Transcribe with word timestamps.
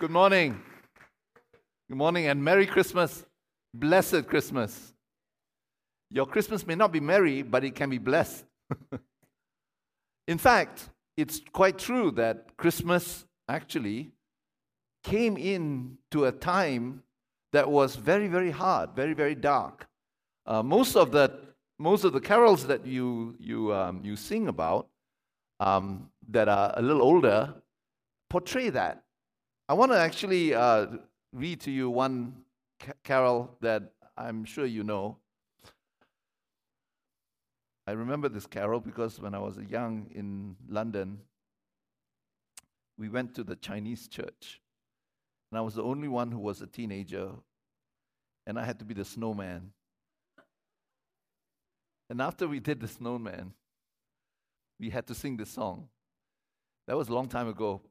Good 0.00 0.12
morning. 0.12 0.60
Good 1.88 1.96
morning 1.96 2.28
and 2.28 2.44
Merry 2.44 2.66
Christmas. 2.66 3.24
Blessed 3.74 4.28
Christmas. 4.28 4.94
Your 6.08 6.24
Christmas 6.24 6.64
may 6.64 6.76
not 6.76 6.92
be 6.92 7.00
merry, 7.00 7.42
but 7.42 7.64
it 7.64 7.74
can 7.74 7.90
be 7.90 7.98
blessed. 7.98 8.44
In 10.28 10.38
fact, 10.38 10.90
it's 11.16 11.40
quite 11.52 11.78
true 11.78 12.12
that 12.12 12.56
Christmas 12.56 13.24
actually 13.48 14.12
came 15.02 15.36
in 15.36 15.98
to 16.12 16.26
a 16.26 16.32
time 16.32 17.02
that 17.52 17.68
was 17.68 17.96
very, 17.96 18.28
very 18.28 18.52
hard, 18.52 18.90
very, 18.94 19.14
very 19.14 19.34
dark. 19.34 19.88
Uh, 20.46 20.62
most 20.62 20.94
of 20.94 21.10
the 21.10 21.40
most 21.80 22.04
of 22.04 22.12
the 22.12 22.20
carols 22.20 22.68
that 22.68 22.86
you 22.86 23.34
you 23.40 23.74
um, 23.74 24.00
you 24.04 24.14
sing 24.14 24.46
about 24.46 24.86
um, 25.58 26.08
that 26.28 26.48
are 26.48 26.72
a 26.76 26.82
little 26.82 27.02
older 27.02 27.52
portray 28.30 28.70
that. 28.70 29.02
I 29.68 29.74
want 29.74 29.92
to 29.92 29.98
actually 29.98 30.54
uh, 30.54 30.86
read 31.32 31.60
to 31.62 31.70
you 31.70 31.90
one 31.90 32.36
ca- 32.80 32.92
carol 33.04 33.54
that 33.60 33.92
I'm 34.16 34.44
sure 34.44 34.64
you 34.64 34.82
know. 34.82 35.18
I 37.86 37.92
remember 37.92 38.30
this 38.30 38.46
carol 38.46 38.80
because 38.80 39.20
when 39.20 39.34
I 39.34 39.38
was 39.38 39.58
young 39.68 40.06
in 40.14 40.56
London, 40.68 41.20
we 42.96 43.10
went 43.10 43.34
to 43.34 43.44
the 43.44 43.56
Chinese 43.56 44.08
church. 44.08 44.60
And 45.50 45.58
I 45.58 45.60
was 45.60 45.74
the 45.74 45.82
only 45.82 46.08
one 46.08 46.32
who 46.32 46.38
was 46.38 46.62
a 46.62 46.66
teenager, 46.66 47.30
and 48.46 48.58
I 48.58 48.64
had 48.64 48.78
to 48.78 48.84
be 48.84 48.94
the 48.94 49.04
snowman. 49.04 49.72
And 52.10 52.22
after 52.22 52.48
we 52.48 52.58
did 52.58 52.80
the 52.80 52.88
snowman, 52.88 53.52
we 54.80 54.88
had 54.90 55.06
to 55.08 55.14
sing 55.14 55.36
this 55.36 55.50
song. 55.50 55.88
That 56.86 56.96
was 56.96 57.08
a 57.08 57.14
long 57.14 57.28
time 57.28 57.48
ago. 57.48 57.82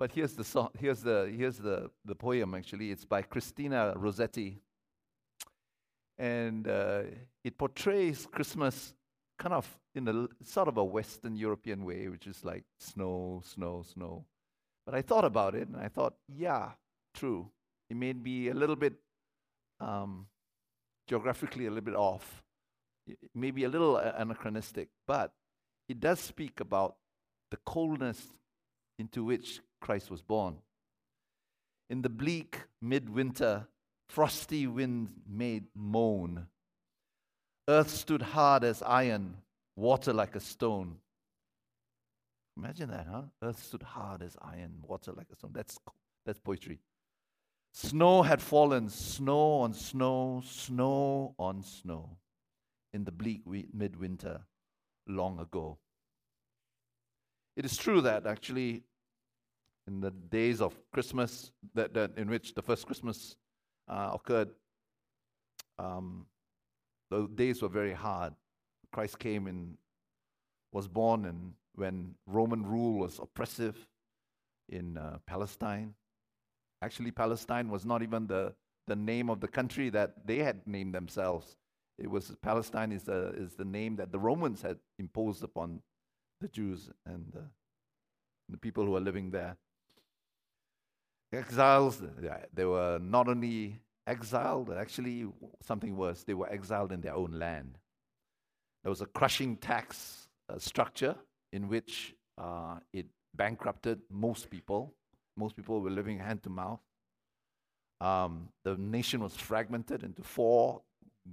But 0.00 0.12
here's 0.12 0.32
the 0.32 0.44
song, 0.44 0.70
here's 0.78 1.02
the 1.02 1.30
here's 1.36 1.58
the, 1.58 1.90
the 2.06 2.14
poem 2.14 2.54
actually. 2.54 2.90
It's 2.90 3.04
by 3.04 3.20
Christina 3.20 3.92
Rossetti. 3.94 4.62
And 6.18 6.66
uh, 6.66 7.02
it 7.44 7.58
portrays 7.58 8.26
Christmas 8.32 8.94
kind 9.38 9.52
of 9.52 9.68
in 9.94 10.08
a 10.08 10.26
sort 10.42 10.68
of 10.68 10.78
a 10.78 10.84
Western 10.84 11.36
European 11.36 11.84
way, 11.84 12.08
which 12.08 12.26
is 12.26 12.42
like 12.42 12.64
snow, 12.78 13.42
snow, 13.44 13.84
snow. 13.92 14.24
But 14.86 14.94
I 14.94 15.02
thought 15.02 15.26
about 15.26 15.54
it 15.54 15.68
and 15.68 15.76
I 15.76 15.88
thought, 15.88 16.14
yeah, 16.28 16.70
true. 17.14 17.50
It 17.90 17.96
may 17.96 18.14
be 18.14 18.48
a 18.48 18.54
little 18.54 18.76
bit 18.76 18.94
um, 19.80 20.28
geographically 21.08 21.66
a 21.66 21.70
little 21.70 21.84
bit 21.84 21.96
off, 21.96 22.42
maybe 23.34 23.64
a 23.64 23.68
little 23.68 23.98
anachronistic, 23.98 24.88
but 25.06 25.32
it 25.90 26.00
does 26.00 26.20
speak 26.20 26.60
about 26.60 26.96
the 27.50 27.58
coldness 27.66 28.28
into 29.00 29.24
which 29.24 29.60
Christ 29.80 30.10
was 30.10 30.22
born. 30.22 30.58
In 31.88 32.02
the 32.02 32.08
bleak 32.08 32.60
midwinter, 32.80 33.66
frosty 34.08 34.66
wind 34.66 35.08
made 35.28 35.64
moan. 35.74 36.46
Earth 37.68 37.90
stood 37.90 38.22
hard 38.22 38.62
as 38.62 38.82
iron, 38.82 39.36
water 39.76 40.12
like 40.12 40.36
a 40.36 40.40
stone. 40.40 40.96
Imagine 42.56 42.90
that, 42.90 43.06
huh? 43.10 43.22
Earth 43.42 43.64
stood 43.64 43.82
hard 43.82 44.22
as 44.22 44.36
iron, 44.42 44.74
water 44.82 45.12
like 45.12 45.28
a 45.32 45.36
stone. 45.36 45.52
That's, 45.54 45.78
that's 46.26 46.38
poetry. 46.38 46.78
Snow 47.72 48.22
had 48.22 48.42
fallen, 48.42 48.88
snow 48.88 49.60
on 49.60 49.72
snow, 49.72 50.42
snow 50.44 51.34
on 51.38 51.62
snow, 51.62 52.18
in 52.92 53.04
the 53.04 53.12
bleak 53.12 53.42
midwinter 53.72 54.40
long 55.06 55.38
ago. 55.38 55.78
It 57.56 57.64
is 57.64 57.76
true 57.76 58.00
that 58.02 58.26
actually, 58.26 58.82
in 59.86 60.00
the 60.00 60.10
days 60.10 60.60
of 60.60 60.74
Christmas, 60.92 61.52
that, 61.74 61.94
that 61.94 62.12
in 62.16 62.28
which 62.28 62.54
the 62.54 62.62
first 62.62 62.86
Christmas 62.86 63.36
uh, 63.88 64.10
occurred, 64.14 64.50
um, 65.78 66.26
the 67.10 67.28
days 67.34 67.62
were 67.62 67.68
very 67.68 67.92
hard. 67.92 68.34
Christ 68.92 69.18
came 69.18 69.46
and 69.46 69.76
was 70.72 70.86
born, 70.86 71.24
and 71.24 71.52
when 71.74 72.14
Roman 72.26 72.64
rule 72.64 72.98
was 72.98 73.18
oppressive 73.18 73.76
in 74.68 74.96
uh, 74.96 75.18
Palestine. 75.26 75.94
Actually, 76.82 77.10
Palestine 77.10 77.68
was 77.68 77.84
not 77.84 78.02
even 78.02 78.26
the, 78.26 78.54
the 78.86 78.96
name 78.96 79.28
of 79.28 79.40
the 79.40 79.48
country 79.48 79.90
that 79.90 80.26
they 80.26 80.38
had 80.38 80.66
named 80.66 80.94
themselves. 80.94 81.56
It 81.98 82.10
was 82.10 82.34
Palestine 82.42 82.92
is 82.92 83.02
the, 83.04 83.34
is 83.36 83.54
the 83.54 83.64
name 83.64 83.96
that 83.96 84.12
the 84.12 84.18
Romans 84.18 84.62
had 84.62 84.78
imposed 84.98 85.42
upon 85.42 85.82
the 86.40 86.48
Jews 86.48 86.90
and 87.04 87.36
the 88.48 88.56
people 88.56 88.84
who 88.84 88.92
were 88.92 89.00
living 89.00 89.30
there. 89.30 89.56
Exiles, 91.32 92.02
they 92.52 92.64
were 92.64 92.98
not 93.00 93.28
only 93.28 93.80
exiled, 94.06 94.70
actually, 94.72 95.26
something 95.62 95.96
worse, 95.96 96.24
they 96.24 96.34
were 96.34 96.50
exiled 96.50 96.92
in 96.92 97.00
their 97.00 97.14
own 97.14 97.32
land. 97.32 97.78
There 98.82 98.90
was 98.90 99.00
a 99.00 99.06
crushing 99.06 99.56
tax 99.56 100.28
uh, 100.48 100.58
structure 100.58 101.14
in 101.52 101.68
which 101.68 102.14
uh, 102.38 102.76
it 102.92 103.06
bankrupted 103.34 104.00
most 104.10 104.50
people. 104.50 104.92
Most 105.36 105.54
people 105.54 105.80
were 105.80 105.90
living 105.90 106.18
hand 106.18 106.42
to 106.42 106.50
mouth. 106.50 106.80
Um, 108.00 108.48
the 108.64 108.76
nation 108.76 109.22
was 109.22 109.36
fragmented 109.36 110.02
into 110.02 110.22
four 110.22 110.80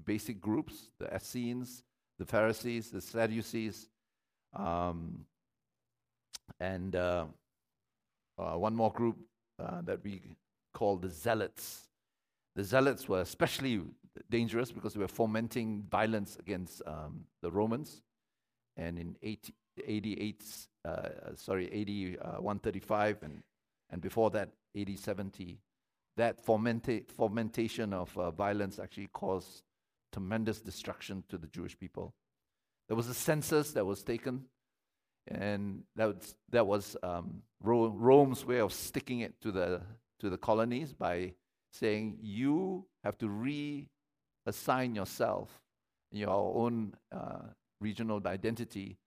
basic 0.06 0.42
groups 0.42 0.90
the 1.00 1.14
Essenes, 1.16 1.84
the 2.20 2.26
Pharisees, 2.26 2.92
the 2.92 3.02
Sadducees, 3.02 3.90
um, 4.54 5.26
and 6.60 6.96
uh, 6.96 7.26
uh, 8.38 8.58
one 8.58 8.76
more 8.76 8.92
group 8.92 9.18
uh, 9.60 9.82
that 9.82 10.04
we 10.04 10.22
call 10.74 10.98
the 10.98 11.10
Zealots. 11.10 11.88
The 12.56 12.64
Zealots 12.64 13.08
were 13.08 13.22
especially 13.22 13.82
dangerous 14.30 14.72
because 14.72 14.94
they 14.94 15.00
were 15.00 15.08
fomenting 15.08 15.84
violence 15.90 16.38
against 16.40 16.82
um, 16.86 17.26
the 17.42 17.52
Romans. 17.52 18.02
And 18.76 19.00
in 19.00 19.16
80, 19.22 19.54
88, 19.86 20.44
uh, 20.86 21.10
sorry, 21.36 21.72
80, 21.72 22.20
uh, 22.20 22.24
135, 22.42 23.24
and, 23.24 23.44
and 23.90 24.02
before 24.02 24.30
that, 24.32 24.50
80, 24.76 24.96
70, 24.96 25.60
that 26.18 26.46
fomenta- 26.46 27.10
fomentation 27.12 27.94
of 27.94 28.16
uh, 28.18 28.32
violence 28.32 28.80
actually 28.80 29.08
caused 29.14 29.64
tremendous 30.12 30.62
destruction 30.62 31.24
to 31.30 31.38
the 31.38 31.48
Jewish 31.48 31.78
people. 31.78 32.14
There 32.88 32.98
was 32.98 33.08
a 33.08 33.14
census 33.14 33.72
that 33.74 33.86
was 33.86 34.04
taken, 34.04 34.46
and 35.28 35.84
that 35.96 36.08
was, 36.08 36.36
that 36.50 36.68
was 36.68 36.98
um, 37.04 37.42
Ro- 37.62 37.90
Rome's 37.90 38.46
way 38.46 38.60
of 38.60 38.74
sticking 38.74 39.22
it 39.22 39.40
to 39.42 39.52
the, 39.52 39.82
to 40.20 40.30
the 40.30 40.38
colonies 40.38 40.94
by 40.94 41.34
saying 41.72 42.18
you 42.22 42.86
have 43.04 43.18
to 43.20 43.28
reassign 43.28 44.96
yourself 44.96 45.62
your 46.12 46.30
own 46.30 46.94
uh, 47.12 47.48
regional 47.80 48.22
identity 48.26 48.98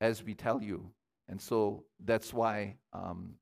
as 0.00 0.22
we 0.22 0.34
tell 0.34 0.62
you. 0.62 0.90
And 1.28 1.40
so 1.40 1.84
that's 2.04 2.32
why 2.32 2.76
um, 2.92 3.34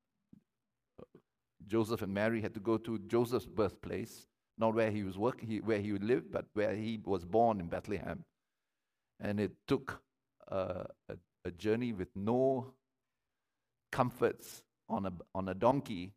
Joseph 1.66 2.02
and 2.02 2.14
Mary 2.14 2.41
had 2.41 2.54
to 2.54 2.60
go 2.60 2.76
to 2.78 2.98
Joseph's 3.00 3.46
birthplace, 3.46 4.26
not 4.56 4.75
where 4.75 4.91
he 4.91 5.02
was 5.02 5.19
working, 5.19 5.60
where 5.64 5.81
he 5.81 5.92
would 5.92 6.04
live, 6.04 6.31
but 6.31 6.46
where 6.54 6.75
he 6.75 7.00
was 7.04 7.25
born 7.25 7.60
in 7.60 7.66
Bethlehem. 7.66 8.25
And 9.20 9.41
it 9.41 9.52
took 9.66 10.00
uh, 10.50 10.84
a, 11.08 11.16
a 11.44 11.50
journey 11.50 11.93
with 11.93 12.09
no 12.15 12.72
comforts 13.93 14.62
on 14.88 15.06
a 15.06 15.12
on 15.34 15.49
a 15.49 15.55
donkey. 15.55 16.12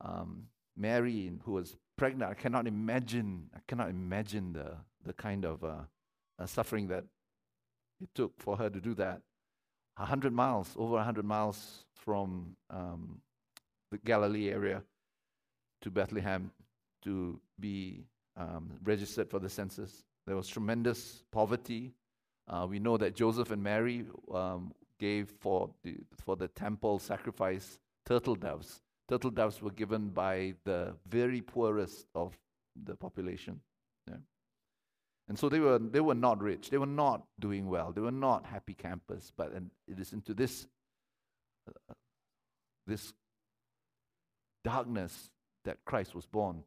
Um, 0.00 0.44
Mary, 0.76 1.32
who 1.44 1.52
was 1.52 1.76
pregnant, 1.96 2.30
I 2.30 2.34
cannot 2.34 2.66
imagine. 2.66 3.50
I 3.54 3.60
cannot 3.66 3.90
imagine 3.90 4.52
the 4.52 4.76
the 5.04 5.12
kind 5.12 5.44
of 5.44 5.64
uh, 5.64 5.82
uh, 6.38 6.46
suffering 6.46 6.88
that 6.88 7.04
it 8.00 8.08
took 8.14 8.32
for 8.38 8.56
her 8.56 8.70
to 8.70 8.80
do 8.80 8.94
that. 8.94 9.22
100 9.96 10.32
miles, 10.32 10.74
over 10.76 10.94
100 10.94 11.24
miles 11.24 11.84
from 11.92 12.54
um, 12.70 13.20
the 13.90 13.98
Galilee 13.98 14.48
area 14.48 14.82
to 15.82 15.90
Bethlehem 15.90 16.52
to 17.02 17.40
be 17.58 18.04
um, 18.36 18.70
registered 18.84 19.28
for 19.28 19.40
the 19.40 19.48
census. 19.48 20.04
There 20.26 20.36
was 20.36 20.46
tremendous 20.46 21.24
poverty. 21.32 21.94
Uh, 22.48 22.66
we 22.68 22.78
know 22.78 22.96
that 22.96 23.14
Joseph 23.14 23.50
and 23.50 23.62
Mary 23.62 24.04
um, 24.32 24.72
gave 24.98 25.28
for 25.40 25.70
the, 25.82 25.96
for 26.24 26.36
the 26.36 26.48
temple 26.48 26.98
sacrifice 26.98 27.78
turtle 28.06 28.34
doves. 28.34 28.80
Turtle 29.08 29.30
doves 29.30 29.60
were 29.60 29.70
given 29.70 30.08
by 30.08 30.54
the 30.64 30.94
very 31.06 31.40
poorest 31.40 32.06
of 32.14 32.36
the 32.84 32.94
population. 32.94 33.60
Yeah. 34.06 34.16
And 35.28 35.38
so 35.38 35.48
they 35.48 35.60
were, 35.60 35.78
they 35.78 36.00
were 36.00 36.14
not 36.14 36.40
rich. 36.40 36.70
They 36.70 36.78
were 36.78 36.86
not 36.86 37.26
doing 37.38 37.68
well. 37.68 37.92
They 37.92 38.00
were 38.00 38.10
not 38.10 38.46
happy 38.46 38.74
campers. 38.74 39.30
But 39.36 39.52
and 39.52 39.70
it 39.86 39.98
is 39.98 40.12
into 40.12 40.32
this, 40.32 40.66
uh, 41.68 41.94
this 42.86 43.12
darkness 44.64 45.30
that 45.64 45.78
Christ 45.84 46.14
was 46.14 46.24
born. 46.24 46.62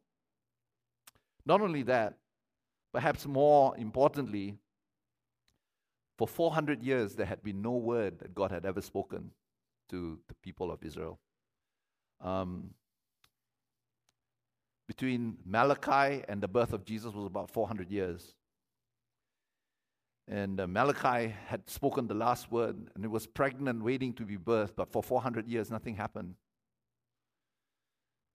Not 1.44 1.60
only 1.60 1.82
that, 1.82 2.18
perhaps 2.92 3.26
more 3.26 3.76
importantly, 3.76 4.58
for 6.18 6.28
400 6.28 6.82
years 6.82 7.14
there 7.14 7.26
had 7.26 7.42
been 7.42 7.62
no 7.62 7.72
word 7.72 8.18
that 8.20 8.34
God 8.34 8.50
had 8.50 8.64
ever 8.66 8.80
spoken 8.80 9.30
to 9.90 10.18
the 10.28 10.34
people 10.42 10.70
of 10.70 10.82
Israel. 10.84 11.18
Um, 12.20 12.70
between 14.86 15.38
Malachi 15.44 16.22
and 16.28 16.42
the 16.42 16.48
birth 16.48 16.72
of 16.72 16.84
Jesus 16.84 17.14
was 17.14 17.26
about 17.26 17.50
400 17.50 17.90
years. 17.90 18.34
And 20.28 20.60
uh, 20.60 20.66
Malachi 20.66 21.34
had 21.46 21.68
spoken 21.68 22.06
the 22.06 22.14
last 22.14 22.50
word, 22.52 22.76
and 22.94 23.04
it 23.04 23.10
was 23.10 23.26
pregnant, 23.26 23.82
waiting 23.82 24.12
to 24.14 24.24
be 24.24 24.36
birthed, 24.36 24.76
but 24.76 24.92
for 24.92 25.02
400 25.02 25.48
years, 25.48 25.70
nothing 25.70 25.96
happened. 25.96 26.34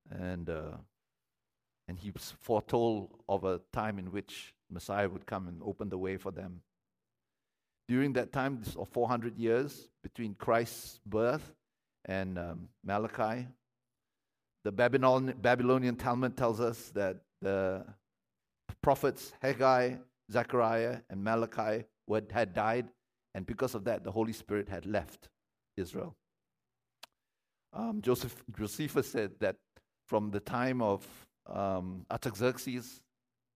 And, 0.10 0.50
uh, 0.50 0.78
and 1.88 1.98
he 1.98 2.12
foretold 2.42 3.14
of 3.30 3.44
a 3.44 3.62
time 3.72 4.00
in 4.00 4.12
which 4.12 4.54
Messiah 4.70 5.08
would 5.10 5.26
come 5.26 5.48
and 5.48 5.62
open 5.64 5.90
the 5.90 5.98
way 5.98 6.18
for 6.18 6.32
them. 6.32 6.62
During 7.88 8.14
that 8.14 8.34
time 8.34 8.62
of 8.78 8.90
400 8.90 9.38
years 9.38 9.90
between 10.04 10.36
Christ's 10.36 11.00
birth 11.06 11.54
and 12.06 12.38
um, 12.38 12.70
Malachi, 12.84 13.48
the 14.64 14.72
Babylon, 14.72 15.34
Babylonian 15.42 15.96
Talmud 15.96 16.36
tells 16.36 16.60
us 16.60 16.92
that 16.94 17.22
the 17.42 17.86
prophets 18.82 19.32
Haggai, 19.42 19.96
Zechariah, 20.32 20.98
and 21.10 21.24
Malachi 21.24 21.86
had 22.32 22.54
died, 22.54 22.88
and 23.34 23.46
because 23.46 23.76
of 23.76 23.86
that, 23.86 24.04
the 24.04 24.12
Holy 24.12 24.34
Spirit 24.34 24.68
had 24.68 24.86
left 24.86 25.30
Israel. 25.78 26.16
Um, 27.74 28.02
Joseph, 28.02 28.44
Josephus 28.58 29.10
said 29.10 29.32
that 29.40 29.56
from 30.08 30.32
the 30.32 30.40
time 30.40 30.82
of 30.82 31.06
um, 31.46 32.06
Artaxerxes 32.10 33.02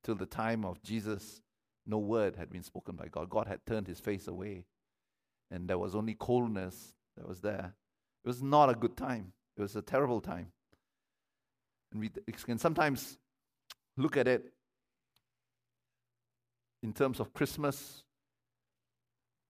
till 0.04 0.16
the 0.16 0.26
time 0.26 0.66
of 0.66 0.82
Jesus, 0.84 1.42
no 1.92 2.00
word 2.00 2.38
had 2.38 2.50
been 2.50 2.64
spoken 2.64 2.96
by 2.96 3.08
God. 3.10 3.30
God 3.30 3.48
had 3.48 3.66
turned 3.66 3.86
his 3.86 4.00
face 4.00 4.28
away, 4.28 4.66
and 5.52 5.68
there 5.68 5.78
was 5.78 5.94
only 5.94 6.16
coldness 6.16 6.94
that 7.18 7.28
was 7.28 7.42
there. 7.42 7.76
It 8.24 8.28
was 8.28 8.42
not 8.42 8.70
a 8.70 8.76
good 8.76 8.96
time, 8.96 9.34
it 9.58 9.62
was 9.62 9.76
a 9.76 9.82
terrible 9.82 10.22
time. 10.22 10.48
And 11.92 12.00
we 12.00 12.10
can 12.34 12.58
sometimes 12.58 13.18
look 13.98 14.16
at 14.16 14.28
it 14.28 14.54
in 16.82 16.94
terms 16.94 17.20
of 17.20 17.34
Christmas 17.34 18.04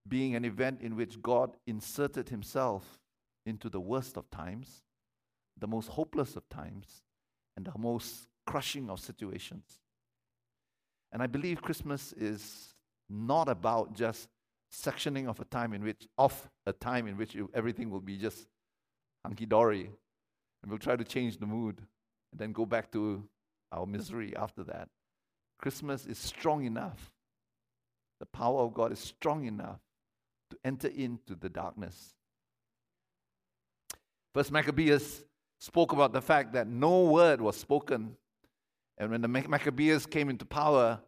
being 0.08 0.34
an 0.34 0.44
event 0.44 0.80
in 0.82 0.96
which 0.96 1.22
God 1.22 1.56
inserted 1.66 2.28
himself 2.28 2.98
into 3.46 3.68
the 3.68 3.80
worst 3.80 4.16
of 4.16 4.28
times, 4.30 4.82
the 5.56 5.68
most 5.68 5.88
hopeless 5.88 6.34
of 6.34 6.48
times, 6.48 7.02
and 7.56 7.64
the 7.64 7.78
most 7.78 8.26
crushing 8.44 8.90
of 8.90 8.98
situations. 8.98 9.78
And 11.12 11.22
I 11.22 11.26
believe 11.26 11.60
Christmas 11.60 12.12
is 12.14 12.74
not 13.08 13.48
about 13.48 13.94
just 13.94 14.28
sectioning 14.72 15.28
of 15.28 15.38
a 15.40 15.44
time 15.44 15.74
in 15.74 15.84
which, 15.84 16.08
of 16.16 16.50
a 16.66 16.72
time 16.72 17.06
in 17.06 17.16
which 17.16 17.36
everything 17.52 17.90
will 17.90 18.00
be 18.00 18.16
just 18.16 18.46
hunky 19.24 19.46
dory, 19.46 19.90
and 20.62 20.70
we'll 20.70 20.78
try 20.78 20.96
to 20.96 21.04
change 21.04 21.36
the 21.38 21.46
mood 21.46 21.78
and 22.32 22.40
then 22.40 22.52
go 22.52 22.64
back 22.64 22.90
to 22.92 23.22
our 23.70 23.86
misery 23.86 24.34
after 24.36 24.64
that. 24.64 24.88
Christmas 25.58 26.06
is 26.06 26.18
strong 26.18 26.64
enough. 26.64 27.12
The 28.18 28.26
power 28.26 28.60
of 28.60 28.72
God 28.72 28.92
is 28.92 28.98
strong 28.98 29.44
enough 29.44 29.80
to 30.50 30.56
enter 30.64 30.88
into 30.88 31.34
the 31.34 31.48
darkness. 31.48 32.14
First 34.32 34.50
Maccabees 34.50 35.24
spoke 35.60 35.92
about 35.92 36.12
the 36.12 36.22
fact 36.22 36.54
that 36.54 36.66
no 36.66 37.04
word 37.04 37.40
was 37.40 37.56
spoken. 37.56 38.16
And 39.02 39.10
when 39.10 39.20
the 39.20 39.26
Maccabees 39.26 40.06
came 40.06 40.30
into 40.30 40.44
power, 40.44 41.00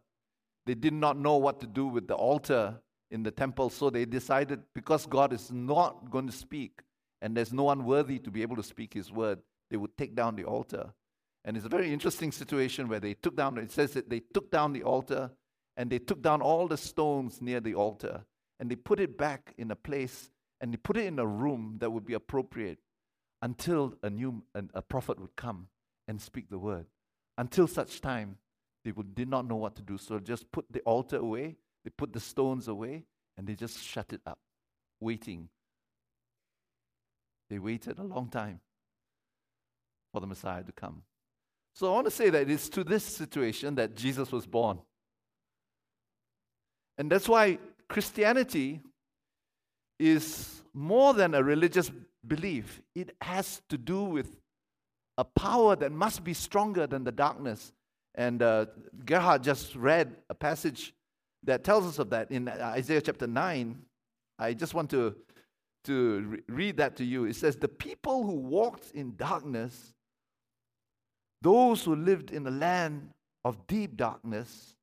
they 0.65 0.75
did 0.75 0.91
not 0.91 1.17
know 1.17 1.37
what 1.37 1.61
to 1.61 1.65
do 1.65 1.87
with 1.87 2.09
the 2.09 2.13
altar 2.13 2.81
in 3.09 3.23
the 3.23 3.31
temple. 3.31 3.69
So 3.69 3.89
they 3.89 4.03
decided 4.03 4.59
because 4.73 5.05
God 5.05 5.31
is 5.31 5.49
not 5.49 6.11
going 6.11 6.25
to 6.27 6.33
speak 6.33 6.81
and 7.21 7.37
there's 7.37 7.53
no 7.53 7.63
one 7.63 7.85
worthy 7.85 8.19
to 8.19 8.29
be 8.29 8.41
able 8.41 8.57
to 8.57 8.63
speak 8.63 8.93
his 8.93 9.13
word, 9.13 9.39
they 9.71 9.77
would 9.77 9.95
take 9.95 10.13
down 10.13 10.35
the 10.35 10.43
altar. 10.43 10.93
And 11.45 11.55
it's 11.55 11.65
a 11.65 11.69
very 11.69 11.93
interesting 11.93 12.33
situation 12.33 12.89
where 12.89 12.99
they 12.99 13.13
took 13.13 13.37
down, 13.37 13.57
it 13.57 13.71
says 13.71 13.93
that 13.93 14.09
they 14.09 14.19
took 14.33 14.51
down 14.51 14.73
the 14.73 14.83
altar 14.83 15.31
and 15.77 15.89
they 15.89 15.99
took 15.99 16.21
down 16.21 16.41
all 16.41 16.67
the 16.67 16.75
stones 16.75 17.41
near 17.41 17.61
the 17.61 17.75
altar 17.75 18.25
and 18.59 18.69
they 18.69 18.75
put 18.75 18.99
it 18.99 19.17
back 19.17 19.53
in 19.57 19.71
a 19.71 19.75
place 19.77 20.31
and 20.59 20.73
they 20.73 20.77
put 20.77 20.97
it 20.97 21.05
in 21.05 21.17
a 21.17 21.25
room 21.25 21.77
that 21.79 21.91
would 21.91 22.05
be 22.05 22.13
appropriate 22.13 22.79
until 23.41 23.93
a 24.03 24.09
new 24.09 24.43
a 24.73 24.81
prophet 24.81 25.17
would 25.17 25.37
come 25.37 25.69
and 26.09 26.21
speak 26.21 26.49
the 26.49 26.59
word. 26.59 26.87
Until 27.37 27.67
such 27.67 28.01
time, 28.01 28.37
they 28.83 28.91
would, 28.91 29.15
did 29.15 29.29
not 29.29 29.47
know 29.47 29.55
what 29.55 29.75
to 29.75 29.81
do. 29.81 29.97
So 29.97 30.19
just 30.19 30.51
put 30.51 30.65
the 30.71 30.81
altar 30.81 31.17
away, 31.17 31.55
they 31.83 31.89
put 31.89 32.13
the 32.13 32.19
stones 32.19 32.67
away, 32.67 33.03
and 33.37 33.47
they 33.47 33.55
just 33.55 33.83
shut 33.83 34.13
it 34.13 34.21
up, 34.25 34.39
waiting. 34.99 35.49
They 37.49 37.59
waited 37.59 37.99
a 37.99 38.03
long 38.03 38.29
time 38.29 38.59
for 40.13 40.21
the 40.21 40.27
Messiah 40.27 40.63
to 40.63 40.71
come. 40.71 41.03
So 41.73 41.87
I 41.87 41.95
want 41.95 42.05
to 42.05 42.11
say 42.11 42.29
that 42.29 42.49
it's 42.49 42.69
to 42.69 42.83
this 42.83 43.03
situation 43.03 43.75
that 43.75 43.95
Jesus 43.95 44.31
was 44.31 44.45
born. 44.45 44.79
And 46.97 47.11
that's 47.11 47.27
why 47.27 47.59
Christianity 47.89 48.79
is 49.99 50.61
more 50.73 51.13
than 51.13 51.33
a 51.33 51.43
religious 51.43 51.91
belief, 52.25 52.81
it 52.95 53.15
has 53.21 53.61
to 53.69 53.77
do 53.77 54.03
with 54.03 54.35
a 55.17 55.23
power 55.23 55.75
that 55.75 55.91
must 55.91 56.23
be 56.23 56.33
stronger 56.33 56.87
than 56.87 57.03
the 57.03 57.11
darkness. 57.11 57.73
And 58.15 58.41
uh, 58.41 58.67
Gerhard 59.05 59.43
just 59.43 59.75
read 59.75 60.15
a 60.29 60.35
passage 60.35 60.93
that 61.43 61.63
tells 61.63 61.85
us 61.85 61.99
of 61.99 62.09
that 62.09 62.31
in 62.31 62.47
Isaiah 62.47 63.01
chapter 63.01 63.27
9. 63.27 63.77
I 64.39 64.53
just 64.53 64.73
want 64.73 64.89
to, 64.91 65.15
to 65.85 66.19
re- 66.21 66.39
read 66.47 66.77
that 66.77 66.95
to 66.97 67.05
you. 67.05 67.25
It 67.25 67.35
says, 67.35 67.55
The 67.55 67.67
people 67.67 68.23
who 68.23 68.33
walked 68.33 68.91
in 68.93 69.15
darkness 69.15 69.95
those 71.45 71.83
who 71.83 71.95
lived 71.95 72.31
in 72.31 72.47
a 72.47 72.49
land 72.49 73.11
of 73.43 73.67
deep 73.67 73.95
darkness, 73.95 74.75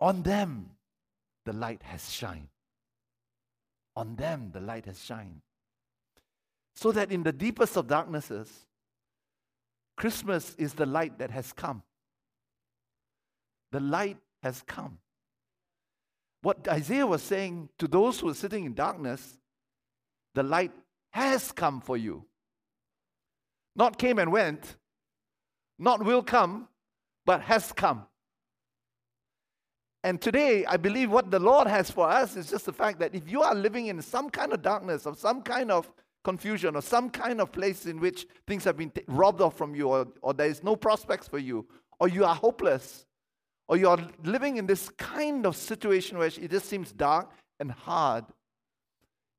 on 0.00 0.22
them 0.22 0.70
the 1.44 1.52
light 1.52 1.82
has 1.82 2.08
shined. 2.08 2.46
On 3.96 4.14
them 4.14 4.50
the 4.52 4.60
light 4.60 4.86
has 4.86 5.02
shined. 5.02 5.40
So 6.74 6.92
that 6.92 7.12
in 7.12 7.22
the 7.22 7.32
deepest 7.32 7.76
of 7.76 7.86
darknesses, 7.86 8.66
Christmas 9.96 10.54
is 10.56 10.74
the 10.74 10.86
light 10.86 11.18
that 11.18 11.30
has 11.30 11.52
come. 11.52 11.82
The 13.70 13.80
light 13.80 14.18
has 14.42 14.62
come. 14.66 14.98
What 16.42 16.66
Isaiah 16.68 17.06
was 17.06 17.22
saying 17.22 17.68
to 17.78 17.86
those 17.86 18.18
who 18.18 18.28
are 18.28 18.34
sitting 18.34 18.64
in 18.64 18.74
darkness, 18.74 19.38
the 20.34 20.42
light 20.42 20.72
has 21.10 21.52
come 21.52 21.80
for 21.80 21.96
you. 21.96 22.24
Not 23.76 23.98
came 23.98 24.18
and 24.18 24.32
went, 24.32 24.76
not 25.78 26.04
will 26.04 26.22
come, 26.22 26.68
but 27.24 27.42
has 27.42 27.72
come. 27.72 28.06
And 30.04 30.20
today, 30.20 30.66
I 30.66 30.76
believe 30.76 31.10
what 31.10 31.30
the 31.30 31.38
Lord 31.38 31.68
has 31.68 31.90
for 31.90 32.08
us 32.08 32.36
is 32.36 32.50
just 32.50 32.66
the 32.66 32.72
fact 32.72 32.98
that 32.98 33.14
if 33.14 33.30
you 33.30 33.42
are 33.42 33.54
living 33.54 33.86
in 33.86 34.02
some 34.02 34.30
kind 34.30 34.52
of 34.52 34.60
darkness, 34.60 35.06
of 35.06 35.16
some 35.18 35.42
kind 35.42 35.70
of 35.70 35.90
confusion, 36.24 36.76
or 36.76 36.82
some 36.82 37.10
kind 37.10 37.40
of 37.40 37.52
place 37.52 37.86
in 37.86 38.00
which 38.00 38.26
things 38.46 38.64
have 38.64 38.76
been 38.76 38.90
t- 38.90 39.02
robbed 39.08 39.40
off 39.40 39.56
from 39.56 39.74
you, 39.74 39.88
or, 39.88 40.06
or 40.22 40.34
there 40.34 40.46
is 40.46 40.62
no 40.62 40.76
prospects 40.76 41.28
for 41.28 41.38
you, 41.38 41.66
or 41.98 42.08
you 42.08 42.24
are 42.24 42.34
hopeless, 42.34 43.06
or 43.68 43.76
you 43.76 43.88
are 43.88 43.98
living 44.24 44.56
in 44.56 44.66
this 44.66 44.88
kind 44.90 45.46
of 45.46 45.56
situation 45.56 46.18
where 46.18 46.26
it 46.26 46.50
just 46.50 46.66
seems 46.66 46.92
dark 46.92 47.30
and 47.60 47.70
hard, 47.70 48.24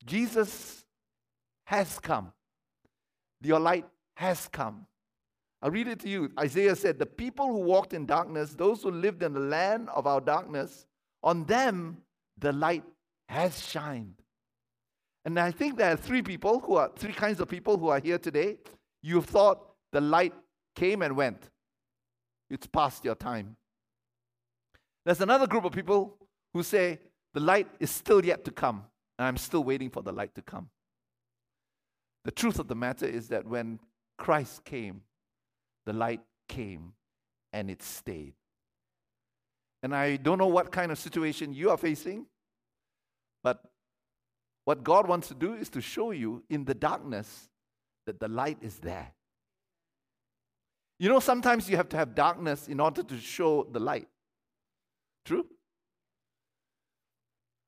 Jesus 0.05 0.85
has 1.65 1.99
come. 1.99 2.33
Your 3.41 3.59
light 3.59 3.85
has 4.15 4.47
come. 4.47 4.85
I'll 5.61 5.71
read 5.71 5.87
it 5.87 5.99
to 6.01 6.09
you. 6.09 6.31
Isaiah 6.39 6.75
said, 6.75 6.99
The 6.99 7.05
people 7.05 7.47
who 7.47 7.59
walked 7.59 7.93
in 7.93 8.05
darkness, 8.05 8.53
those 8.53 8.83
who 8.83 8.91
lived 8.91 9.23
in 9.23 9.33
the 9.33 9.39
land 9.39 9.89
of 9.89 10.07
our 10.07 10.19
darkness, 10.19 10.85
on 11.21 11.45
them 11.45 11.97
the 12.37 12.51
light 12.51 12.83
has 13.29 13.65
shined. 13.65 14.22
And 15.25 15.39
I 15.39 15.51
think 15.51 15.77
there 15.77 15.91
are 15.91 15.95
three 15.95 16.21
people 16.21 16.59
who 16.59 16.75
are 16.75 16.91
three 16.95 17.13
kinds 17.13 17.39
of 17.39 17.47
people 17.47 17.77
who 17.77 17.87
are 17.87 17.99
here 17.99 18.17
today. 18.17 18.57
You've 19.01 19.25
thought 19.25 19.65
the 19.91 20.01
light 20.01 20.33
came 20.75 21.01
and 21.01 21.15
went. 21.15 21.49
It's 22.49 22.67
past 22.67 23.05
your 23.05 23.15
time. 23.15 23.55
There's 25.05 25.21
another 25.21 25.47
group 25.47 25.65
of 25.65 25.71
people 25.71 26.17
who 26.53 26.63
say 26.63 26.99
the 27.33 27.39
light 27.39 27.67
is 27.79 27.89
still 27.89 28.23
yet 28.23 28.45
to 28.45 28.51
come, 28.51 28.83
and 29.17 29.27
I'm 29.27 29.37
still 29.37 29.63
waiting 29.63 29.89
for 29.89 30.01
the 30.01 30.11
light 30.11 30.35
to 30.35 30.41
come. 30.41 30.69
The 32.25 32.31
truth 32.31 32.59
of 32.59 32.67
the 32.67 32.75
matter 32.75 33.05
is 33.05 33.27
that 33.29 33.45
when 33.45 33.79
Christ 34.17 34.63
came, 34.63 35.01
the 35.85 35.93
light 35.93 36.21
came, 36.47 36.93
and 37.51 37.69
it 37.69 37.81
stayed. 37.81 38.33
And 39.81 39.93
I 39.93 40.15
don't 40.15 40.37
know 40.37 40.47
what 40.47 40.71
kind 40.71 40.91
of 40.91 40.97
situation 40.97 41.53
you 41.53 41.69
are 41.69 41.77
facing, 41.77 42.25
but 43.43 43.61
what 44.65 44.83
God 44.83 45.07
wants 45.07 45.27
to 45.27 45.33
do 45.33 45.53
is 45.53 45.69
to 45.69 45.81
show 45.81 46.11
you 46.11 46.43
in 46.49 46.65
the 46.65 46.73
darkness 46.73 47.49
that 48.05 48.19
the 48.19 48.27
light 48.27 48.57
is 48.61 48.77
there. 48.79 49.13
You 50.99 51.09
know, 51.09 51.19
sometimes 51.19 51.69
you 51.69 51.75
have 51.75 51.89
to 51.89 51.97
have 51.97 52.15
darkness 52.15 52.67
in 52.67 52.79
order 52.79 53.03
to 53.03 53.19
show 53.19 53.67
the 53.69 53.79
light. 53.79 54.07
True? 55.25 55.45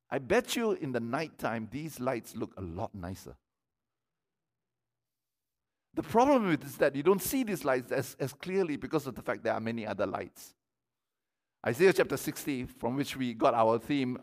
I 0.09 0.19
bet 0.19 0.55
you 0.55 0.73
in 0.73 0.91
the 0.91 0.99
nighttime, 0.99 1.67
these 1.71 1.99
lights 1.99 2.35
look 2.35 2.53
a 2.57 2.61
lot 2.61 2.93
nicer. 2.93 3.35
The 5.95 6.03
problem 6.03 6.47
with 6.47 6.61
it 6.61 6.65
is 6.65 6.77
that 6.77 6.95
you 6.95 7.03
don't 7.03 7.21
see 7.21 7.43
these 7.43 7.65
lights 7.65 7.91
as, 7.91 8.15
as 8.19 8.33
clearly 8.33 8.75
because 8.75 9.07
of 9.07 9.15
the 9.15 9.21
fact 9.21 9.43
there 9.43 9.53
are 9.53 9.61
many 9.61 9.85
other 9.85 10.05
lights. 10.05 10.53
Isaiah 11.65 11.93
chapter 11.93 12.17
60, 12.17 12.65
from 12.65 12.95
which 12.95 13.17
we 13.17 13.33
got 13.33 13.53
our 13.53 13.79
theme, 13.79 14.19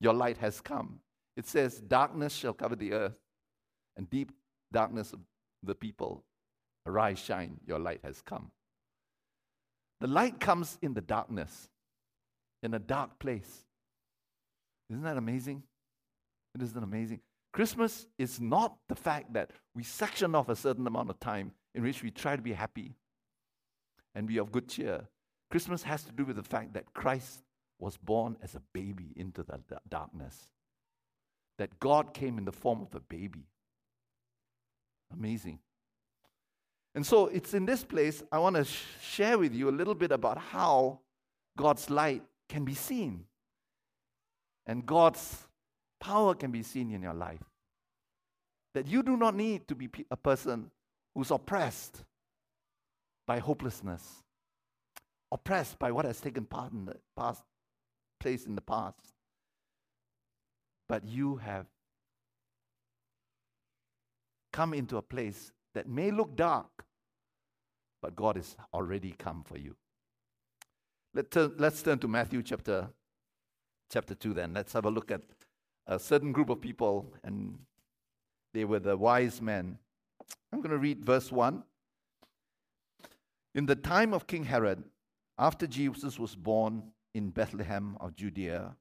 Your 0.00 0.14
Light 0.14 0.38
Has 0.38 0.60
Come. 0.60 1.00
It 1.36 1.46
says, 1.46 1.80
Darkness 1.80 2.34
shall 2.34 2.52
cover 2.52 2.76
the 2.76 2.92
earth, 2.92 3.18
and 3.96 4.08
deep 4.08 4.32
darkness 4.72 5.12
of 5.12 5.20
the 5.62 5.74
people. 5.74 6.24
Arise, 6.86 7.18
shine, 7.18 7.58
your 7.66 7.78
light 7.78 8.00
has 8.04 8.22
come. 8.22 8.50
The 10.00 10.06
light 10.06 10.40
comes 10.40 10.78
in 10.82 10.94
the 10.94 11.00
darkness, 11.00 11.68
in 12.62 12.74
a 12.74 12.78
dark 12.78 13.18
place. 13.18 13.64
Isn't 14.90 15.02
that 15.02 15.16
amazing? 15.16 15.62
It 16.54 16.62
isn't 16.62 16.82
amazing. 16.82 17.20
Christmas 17.52 18.06
is 18.18 18.40
not 18.40 18.76
the 18.88 18.94
fact 18.94 19.32
that 19.32 19.50
we 19.74 19.82
section 19.82 20.34
off 20.34 20.48
a 20.48 20.56
certain 20.56 20.86
amount 20.86 21.10
of 21.10 21.18
time 21.18 21.52
in 21.74 21.82
which 21.82 22.02
we 22.02 22.10
try 22.10 22.36
to 22.36 22.42
be 22.42 22.52
happy 22.52 22.96
and 24.14 24.26
be 24.26 24.38
of 24.38 24.52
good 24.52 24.68
cheer. 24.68 25.08
Christmas 25.50 25.82
has 25.84 26.02
to 26.04 26.12
do 26.12 26.24
with 26.24 26.36
the 26.36 26.42
fact 26.42 26.74
that 26.74 26.92
Christ 26.92 27.42
was 27.78 27.96
born 27.96 28.36
as 28.42 28.54
a 28.54 28.62
baby 28.72 29.12
into 29.16 29.42
the 29.42 29.60
darkness, 29.88 30.48
that 31.58 31.78
God 31.80 32.14
came 32.14 32.38
in 32.38 32.44
the 32.44 32.52
form 32.52 32.82
of 32.82 32.94
a 32.94 33.00
baby. 33.00 33.46
Amazing. 35.12 35.58
And 36.94 37.04
so 37.04 37.26
it's 37.26 37.54
in 37.54 37.66
this 37.66 37.84
place 37.84 38.22
I 38.32 38.38
want 38.38 38.56
to 38.56 38.64
sh- 38.64 38.82
share 39.02 39.38
with 39.38 39.54
you 39.54 39.68
a 39.68 39.70
little 39.70 39.94
bit 39.94 40.12
about 40.12 40.38
how 40.38 41.00
God's 41.56 41.90
light 41.90 42.22
can 42.48 42.64
be 42.64 42.74
seen 42.74 43.24
and 44.66 44.84
God's 44.84 45.46
power 46.00 46.34
can 46.34 46.50
be 46.50 46.62
seen 46.62 46.90
in 46.92 47.02
your 47.02 47.14
life. 47.14 47.42
That 48.74 48.86
you 48.86 49.02
do 49.02 49.16
not 49.16 49.34
need 49.34 49.68
to 49.68 49.74
be 49.74 49.88
a 50.10 50.16
person 50.16 50.70
who's 51.14 51.30
oppressed 51.30 52.04
by 53.26 53.38
hopelessness, 53.38 54.22
oppressed 55.32 55.78
by 55.78 55.90
what 55.92 56.04
has 56.04 56.20
taken 56.20 56.44
part 56.44 56.72
in 56.72 56.84
the 56.84 56.96
past, 57.16 57.42
place 58.20 58.46
in 58.46 58.54
the 58.54 58.60
past. 58.60 59.15
But 60.88 61.04
you 61.04 61.36
have 61.36 61.66
come 64.52 64.72
into 64.72 64.96
a 64.96 65.02
place 65.02 65.52
that 65.74 65.88
may 65.88 66.10
look 66.10 66.36
dark, 66.36 66.84
but 68.00 68.16
God 68.16 68.36
has 68.36 68.56
already 68.72 69.14
come 69.18 69.44
for 69.44 69.58
you. 69.58 69.76
Let 71.12 71.30
turn, 71.30 71.54
let's 71.58 71.82
turn 71.82 71.98
to 72.00 72.08
Matthew 72.08 72.42
chapter, 72.42 72.88
chapter 73.92 74.14
2 74.14 74.34
then. 74.34 74.54
Let's 74.54 74.72
have 74.72 74.84
a 74.84 74.90
look 74.90 75.10
at 75.10 75.22
a 75.86 75.98
certain 75.98 76.32
group 76.32 76.50
of 76.50 76.60
people, 76.60 77.12
and 77.24 77.58
they 78.54 78.64
were 78.64 78.78
the 78.78 78.96
wise 78.96 79.42
men. 79.42 79.78
I'm 80.52 80.60
going 80.60 80.70
to 80.70 80.78
read 80.78 81.04
verse 81.04 81.30
1. 81.32 81.62
In 83.54 83.66
the 83.66 83.76
time 83.76 84.12
of 84.12 84.26
King 84.26 84.44
Herod, 84.44 84.84
after 85.38 85.66
Jesus 85.66 86.18
was 86.18 86.34
born 86.34 86.82
in 87.14 87.30
Bethlehem 87.30 87.96
of 88.00 88.14
Judea, 88.14 88.76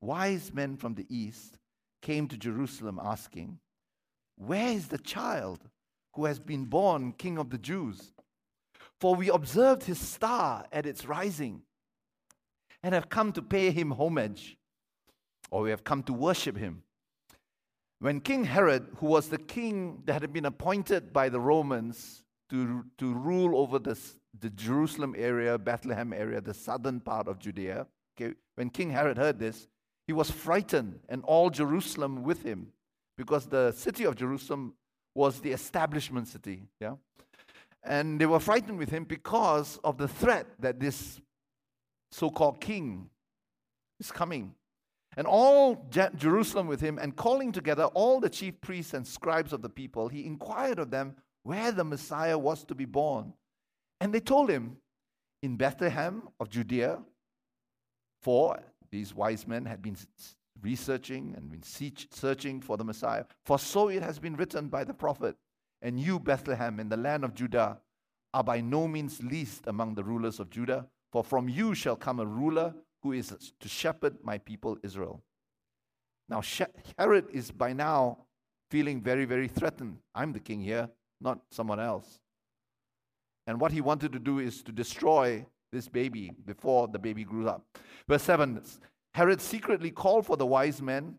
wise 0.00 0.52
men 0.52 0.76
from 0.76 0.94
the 0.94 1.06
east 1.08 1.58
came 2.02 2.28
to 2.28 2.36
Jerusalem 2.36 3.00
asking, 3.02 3.58
where 4.36 4.68
is 4.68 4.88
the 4.88 4.98
child 4.98 5.60
who 6.14 6.26
has 6.26 6.38
been 6.38 6.66
born 6.66 7.12
King 7.12 7.38
of 7.38 7.50
the 7.50 7.58
Jews? 7.58 8.12
For 9.00 9.14
we 9.14 9.28
observed 9.28 9.84
his 9.84 9.98
star 9.98 10.66
at 10.72 10.86
its 10.86 11.06
rising 11.06 11.62
and 12.82 12.94
have 12.94 13.08
come 13.08 13.32
to 13.32 13.42
pay 13.42 13.70
him 13.70 13.90
homage, 13.92 14.56
or 15.50 15.62
we 15.62 15.70
have 15.70 15.84
come 15.84 16.02
to 16.04 16.12
worship 16.12 16.56
him. 16.56 16.82
When 17.98 18.20
King 18.20 18.44
Herod, 18.44 18.88
who 18.98 19.06
was 19.06 19.28
the 19.28 19.38
king 19.38 20.02
that 20.04 20.20
had 20.20 20.32
been 20.32 20.44
appointed 20.44 21.12
by 21.12 21.28
the 21.30 21.40
Romans 21.40 22.22
to, 22.50 22.84
to 22.98 23.14
rule 23.14 23.58
over 23.58 23.78
this, 23.78 24.16
the 24.38 24.50
Jerusalem 24.50 25.14
area, 25.16 25.58
Bethlehem 25.58 26.12
area, 26.12 26.40
the 26.40 26.54
southern 26.54 27.00
part 27.00 27.26
of 27.26 27.38
Judea, 27.38 27.86
okay, 28.20 28.34
when 28.54 28.68
King 28.70 28.90
Herod 28.90 29.16
heard 29.16 29.38
this, 29.38 29.66
he 30.06 30.12
was 30.12 30.30
frightened, 30.30 31.00
and 31.08 31.22
all 31.24 31.50
Jerusalem 31.50 32.22
with 32.22 32.42
him 32.42 32.72
because 33.16 33.46
the 33.46 33.72
city 33.72 34.04
of 34.04 34.14
Jerusalem 34.14 34.74
was 35.14 35.40
the 35.40 35.50
establishment 35.52 36.28
city. 36.28 36.68
Yeah? 36.80 36.96
And 37.82 38.20
they 38.20 38.26
were 38.26 38.40
frightened 38.40 38.78
with 38.78 38.90
him 38.90 39.04
because 39.04 39.78
of 39.82 39.96
the 39.96 40.08
threat 40.08 40.46
that 40.60 40.78
this 40.78 41.20
so 42.12 42.30
called 42.30 42.60
king 42.60 43.08
is 43.98 44.12
coming. 44.12 44.54
And 45.16 45.26
all 45.26 45.86
Je- 45.88 46.10
Jerusalem 46.16 46.66
with 46.66 46.80
him, 46.80 46.98
and 46.98 47.16
calling 47.16 47.50
together 47.50 47.84
all 47.84 48.20
the 48.20 48.28
chief 48.28 48.60
priests 48.60 48.92
and 48.92 49.06
scribes 49.06 49.52
of 49.52 49.62
the 49.62 49.68
people, 49.68 50.08
he 50.08 50.26
inquired 50.26 50.78
of 50.78 50.90
them 50.90 51.16
where 51.42 51.72
the 51.72 51.84
Messiah 51.84 52.36
was 52.36 52.64
to 52.64 52.74
be 52.74 52.84
born. 52.84 53.32
And 54.00 54.12
they 54.12 54.20
told 54.20 54.50
him, 54.50 54.76
In 55.42 55.56
Bethlehem 55.56 56.28
of 56.38 56.50
Judea, 56.50 56.98
for 58.20 58.58
these 58.90 59.14
wise 59.14 59.46
men 59.46 59.64
had 59.64 59.82
been 59.82 59.96
researching 60.62 61.34
and 61.36 61.50
been 61.50 61.62
searching 61.62 62.60
for 62.60 62.76
the 62.76 62.84
Messiah. 62.84 63.24
For 63.44 63.58
so 63.58 63.88
it 63.88 64.02
has 64.02 64.18
been 64.18 64.36
written 64.36 64.68
by 64.68 64.84
the 64.84 64.94
prophet, 64.94 65.36
and 65.82 66.00
you, 66.00 66.18
Bethlehem, 66.18 66.80
in 66.80 66.88
the 66.88 66.96
land 66.96 67.24
of 67.24 67.34
Judah, 67.34 67.78
are 68.32 68.44
by 68.44 68.60
no 68.60 68.88
means 68.88 69.22
least 69.22 69.66
among 69.66 69.94
the 69.94 70.04
rulers 70.04 70.40
of 70.40 70.50
Judah, 70.50 70.86
for 71.12 71.22
from 71.24 71.48
you 71.48 71.74
shall 71.74 71.96
come 71.96 72.20
a 72.20 72.26
ruler 72.26 72.74
who 73.02 73.12
is 73.12 73.34
to 73.60 73.68
shepherd 73.68 74.16
my 74.22 74.38
people 74.38 74.76
Israel. 74.82 75.22
Now, 76.28 76.42
Herod 76.98 77.26
is 77.32 77.50
by 77.50 77.72
now 77.72 78.18
feeling 78.70 79.00
very, 79.00 79.24
very 79.24 79.48
threatened. 79.48 79.98
I'm 80.14 80.32
the 80.32 80.40
king 80.40 80.60
here, 80.60 80.90
not 81.20 81.40
someone 81.50 81.78
else. 81.78 82.20
And 83.46 83.60
what 83.60 83.72
he 83.72 83.80
wanted 83.80 84.12
to 84.12 84.18
do 84.18 84.40
is 84.40 84.62
to 84.64 84.72
destroy 84.72 85.46
this 85.72 85.88
baby 85.88 86.32
before 86.44 86.88
the 86.88 86.98
baby 86.98 87.22
grew 87.22 87.48
up. 87.48 87.64
Verse 88.08 88.22
7 88.22 88.60
Herod 89.14 89.40
secretly 89.40 89.90
called 89.90 90.26
for 90.26 90.36
the 90.36 90.46
wise 90.46 90.82
men 90.82 91.16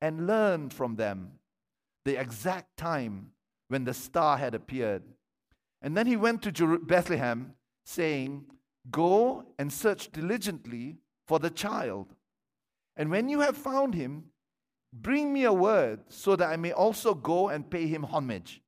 and 0.00 0.26
learned 0.26 0.72
from 0.72 0.96
them 0.96 1.32
the 2.04 2.20
exact 2.20 2.76
time 2.76 3.32
when 3.68 3.84
the 3.84 3.94
star 3.94 4.38
had 4.38 4.54
appeared. 4.54 5.02
And 5.82 5.96
then 5.96 6.06
he 6.06 6.16
went 6.16 6.42
to 6.42 6.78
Bethlehem, 6.78 7.54
saying, 7.84 8.44
Go 8.90 9.46
and 9.58 9.72
search 9.72 10.10
diligently 10.10 10.96
for 11.26 11.38
the 11.38 11.50
child. 11.50 12.14
And 12.96 13.10
when 13.10 13.28
you 13.28 13.40
have 13.40 13.56
found 13.56 13.94
him, 13.94 14.24
bring 14.92 15.32
me 15.32 15.44
a 15.44 15.52
word 15.52 16.00
so 16.08 16.36
that 16.36 16.48
I 16.48 16.56
may 16.56 16.72
also 16.72 17.14
go 17.14 17.48
and 17.48 17.70
pay 17.70 17.86
him 17.86 18.02
homage. 18.02 18.62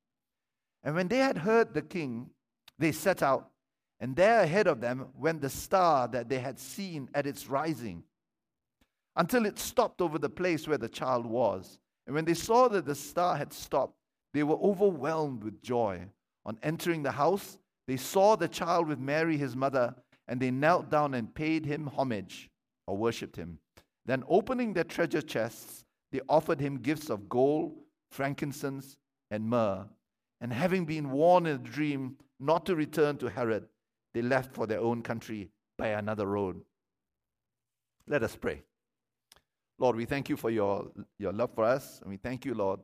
And 0.83 0.95
when 0.95 1.07
they 1.07 1.17
had 1.17 1.39
heard 1.39 1.73
the 1.73 1.81
king, 1.81 2.29
they 2.77 2.91
set 2.91 3.23
out, 3.23 3.49
and 4.03 4.17
there 4.17 4.41
ahead 4.41 4.67
of 4.67 4.81
them 4.81 5.05
went 5.17 5.39
the 5.39 5.49
star 5.49 6.09
that 6.09 6.27
they 6.27 6.39
had 6.39 6.59
seen 6.59 7.07
at 7.13 7.25
its 7.25 7.47
rising 7.47 8.03
until 9.15 9.45
it 9.45 9.57
stopped 9.57 10.01
over 10.01 10.19
the 10.19 10.29
place 10.29 10.67
where 10.67 10.77
the 10.77 10.89
child 10.89 11.25
was. 11.25 11.79
And 12.05 12.13
when 12.13 12.25
they 12.25 12.33
saw 12.33 12.67
that 12.67 12.85
the 12.85 12.95
star 12.95 13.37
had 13.37 13.53
stopped, 13.53 13.95
they 14.33 14.43
were 14.43 14.57
overwhelmed 14.57 15.45
with 15.45 15.61
joy. 15.61 16.01
On 16.45 16.59
entering 16.63 17.01
the 17.01 17.13
house, 17.13 17.57
they 17.87 17.95
saw 17.95 18.35
the 18.35 18.49
child 18.49 18.89
with 18.89 18.99
Mary, 18.99 19.37
his 19.37 19.55
mother, 19.55 19.95
and 20.27 20.37
they 20.37 20.51
knelt 20.51 20.91
down 20.91 21.13
and 21.13 21.33
paid 21.33 21.65
him 21.65 21.87
homage 21.87 22.49
or 22.87 22.97
worshipped 22.97 23.37
him. 23.37 23.59
Then, 24.05 24.25
opening 24.27 24.73
their 24.73 24.83
treasure 24.83 25.21
chests, 25.21 25.85
they 26.11 26.19
offered 26.27 26.59
him 26.59 26.79
gifts 26.79 27.09
of 27.09 27.29
gold, 27.29 27.77
frankincense, 28.11 28.97
and 29.31 29.45
myrrh. 29.45 29.85
And 30.41 30.51
having 30.51 30.83
been 30.83 31.09
warned 31.09 31.47
in 31.47 31.55
a 31.55 31.57
dream 31.57 32.17
not 32.37 32.65
to 32.65 32.75
return 32.75 33.15
to 33.19 33.29
Herod, 33.29 33.69
they 34.13 34.21
left 34.21 34.53
for 34.53 34.67
their 34.67 34.79
own 34.79 35.01
country 35.01 35.49
by 35.77 35.87
another 35.89 36.27
road. 36.27 36.61
Let 38.07 38.23
us 38.23 38.35
pray. 38.35 38.61
Lord, 39.79 39.95
we 39.95 40.05
thank 40.05 40.29
you 40.29 40.37
for 40.37 40.49
your, 40.49 40.91
your 41.17 41.33
love 41.33 41.51
for 41.55 41.63
us. 41.63 41.99
And 42.01 42.09
we 42.09 42.17
thank 42.17 42.45
you, 42.45 42.53
Lord, 42.53 42.79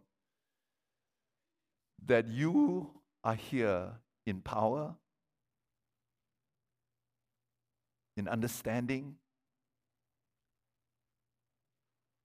that 2.06 2.28
you 2.28 2.90
are 3.24 3.36
here 3.36 3.92
in 4.26 4.42
power, 4.42 4.96
in 8.18 8.28
understanding, 8.28 9.16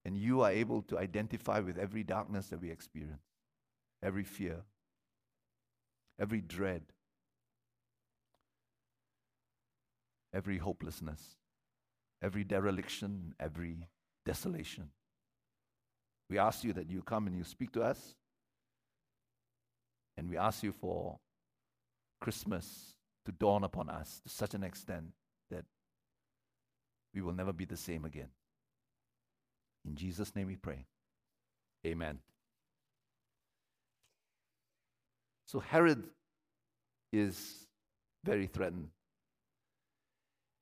and 0.05 0.17
you 0.17 0.43
are 0.43 0.51
able 0.51 0.83
to 0.83 0.99
identify 0.99 1.61
with 1.61 1.79
every 1.79 2.03
darkness 2.03 2.49
that 2.49 2.61
we 2.61 2.71
experience, 2.71 3.23
every 4.03 4.25
fear, 4.25 4.63
every 6.19 6.41
dread, 6.41 6.83
every 10.35 10.59
hopelessness, 10.59 11.37
every 12.23 12.45
dereliction, 12.45 13.35
every 13.39 13.89
desolation. 14.27 14.91
We 16.29 16.39
ask 16.39 16.65
you 16.65 16.73
that 16.73 16.91
you 16.91 17.03
come 17.03 17.27
and 17.27 17.37
you 17.37 17.45
speak 17.45 17.73
to 17.73 17.83
us. 17.83 18.15
And 20.17 20.29
we 20.29 20.37
ask 20.37 20.63
you 20.63 20.73
for 20.73 21.19
Christmas 22.21 22.95
to 23.27 23.33
dawn 23.33 23.65
upon 23.65 23.89
us 23.89 24.21
to 24.25 24.29
such 24.29 24.55
an 24.55 24.63
extent 24.63 25.13
that 25.51 25.65
we 27.15 27.21
will 27.21 27.33
never 27.33 27.53
be 27.53 27.65
the 27.65 27.77
same 27.77 28.05
again. 28.05 28.29
In 29.87 29.97
Jesus' 29.97 30.35
name 30.35 30.47
we 30.47 30.57
pray. 30.57 30.87
Amen. 31.87 32.19
So 35.47 35.61
Herod 35.61 36.03
is 37.13 37.67
very 38.25 38.47
threatened. 38.47 38.89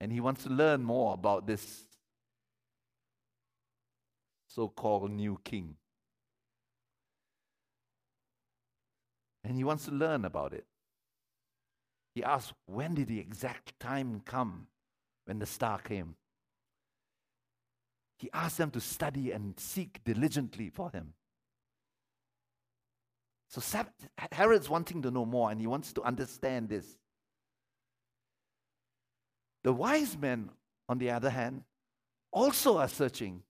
And 0.03 0.11
he 0.11 0.19
wants 0.19 0.43
to 0.43 0.51
learn 0.51 0.83
more 0.83 1.15
about 1.15 1.47
this 1.47 1.85
so 4.49 4.67
called 4.67 5.13
new 5.13 5.39
king. 5.45 5.77
And 9.45 9.57
he 9.57 9.63
wants 9.63 9.85
to 9.85 9.93
learn 9.93 10.25
about 10.25 10.55
it. 10.55 10.67
He 12.17 12.25
asks, 12.25 12.53
when 12.67 12.95
did 12.95 13.07
the 13.07 13.21
exact 13.21 13.79
time 13.79 14.23
come 14.25 14.67
when 15.27 15.39
the 15.39 15.47
star 15.47 15.79
came? 15.79 16.17
He 18.19 18.29
asks 18.33 18.59
them 18.59 18.73
to 18.73 18.81
study 18.81 19.31
and 19.31 19.55
seek 19.57 20.03
diligently 20.03 20.69
for 20.69 20.91
him. 20.91 21.15
So 23.49 23.63
Herod's 24.33 24.69
wanting 24.69 25.03
to 25.03 25.13
know 25.13 25.27
more 25.27 25.53
and 25.53 25.61
he 25.61 25.69
wants 25.69 25.93
to 25.93 26.03
understand 26.03 26.71
this. 26.71 26.99
The 29.65 29.73
wise 29.73 30.17
men, 30.17 30.51
on 30.89 30.99
the 30.99 31.11
other 31.11 31.31
hand, 31.31 31.63
also 32.33 32.79
are 32.79 32.89
searching. 32.89 33.43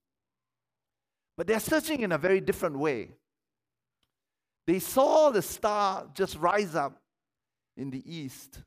But 1.36 1.46
they're 1.46 1.60
searching 1.60 2.00
in 2.00 2.12
a 2.12 2.18
very 2.18 2.40
different 2.40 2.78
way. 2.78 3.10
They 4.66 4.78
saw 4.78 5.30
the 5.30 5.42
star 5.42 6.06
just 6.14 6.36
rise 6.36 6.74
up 6.74 7.00
in 7.76 7.90
the 7.90 8.02
east. 8.06 8.62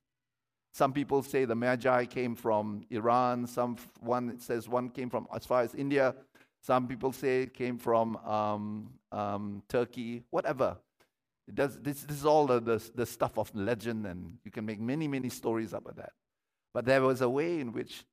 Some 0.73 0.91
people 0.91 1.23
say 1.23 1.45
the 1.45 1.55
Magi 1.55 2.05
came 2.05 2.35
from 2.35 2.81
Iran. 2.89 3.47
Some 3.47 3.77
one 4.01 4.39
says 4.39 4.67
one 4.67 4.89
came 4.89 5.09
from 5.09 5.27
as 5.33 5.45
far 5.45 5.61
as 5.61 5.73
India. 5.73 6.15
Some 6.61 6.87
people 6.87 7.13
say 7.13 7.43
it 7.43 7.53
came 7.53 7.77
from 7.77 8.17
um, 8.17 8.89
um, 9.11 9.63
Turkey. 9.69 10.23
Whatever. 10.31 10.77
It 11.47 11.55
Does, 11.55 11.79
this, 11.79 12.01
this 12.01 12.17
is 12.17 12.25
all 12.25 12.47
the, 12.47 12.59
the, 12.59 12.91
the 12.95 13.05
stuff 13.05 13.37
of 13.37 13.53
legend, 13.55 14.07
and 14.07 14.39
you 14.43 14.49
can 14.49 14.65
make 14.65 14.79
many, 14.79 15.07
many 15.07 15.29
stories 15.29 15.73
about 15.73 15.95
that. 15.97 16.13
But 16.75 16.83
there 16.83 17.01
was 17.01 17.21
a 17.21 17.29
way 17.29 17.61
in 17.61 17.71
which 17.71 18.03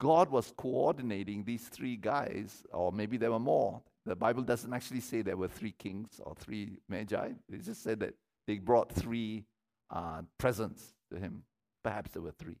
God 0.00 0.30
was 0.30 0.54
coordinating 0.56 1.44
these 1.44 1.68
three 1.68 1.96
guys, 1.96 2.64
or 2.72 2.90
maybe 2.90 3.18
there 3.18 3.30
were 3.30 3.38
more. 3.38 3.82
The 4.06 4.16
Bible 4.16 4.42
doesn't 4.42 4.72
actually 4.72 5.00
say 5.00 5.20
there 5.20 5.36
were 5.36 5.46
three 5.46 5.72
kings 5.72 6.18
or 6.24 6.34
three 6.34 6.78
magi. 6.88 7.32
It 7.52 7.62
just 7.62 7.82
said 7.82 8.00
that 8.00 8.14
they 8.46 8.56
brought 8.56 8.90
three 8.90 9.44
uh, 9.90 10.22
presents 10.38 10.94
to 11.12 11.18
him. 11.18 11.42
Perhaps 11.84 12.12
there 12.12 12.22
were 12.22 12.32
three. 12.32 12.56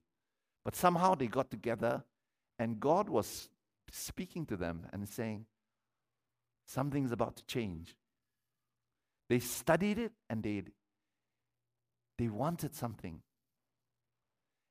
But 0.62 0.76
somehow 0.76 1.14
they 1.14 1.28
got 1.28 1.50
together, 1.50 2.04
and 2.58 2.78
God 2.78 3.08
was 3.08 3.48
speaking 3.90 4.44
to 4.44 4.58
them 4.58 4.88
and 4.92 5.08
saying, 5.08 5.46
Something's 6.66 7.12
about 7.12 7.36
to 7.36 7.46
change. 7.46 7.96
They 9.30 9.38
studied 9.38 9.98
it 9.98 10.12
and 10.28 10.42
they, 10.42 10.64
they 12.18 12.28
wanted 12.28 12.74
something. 12.74 13.22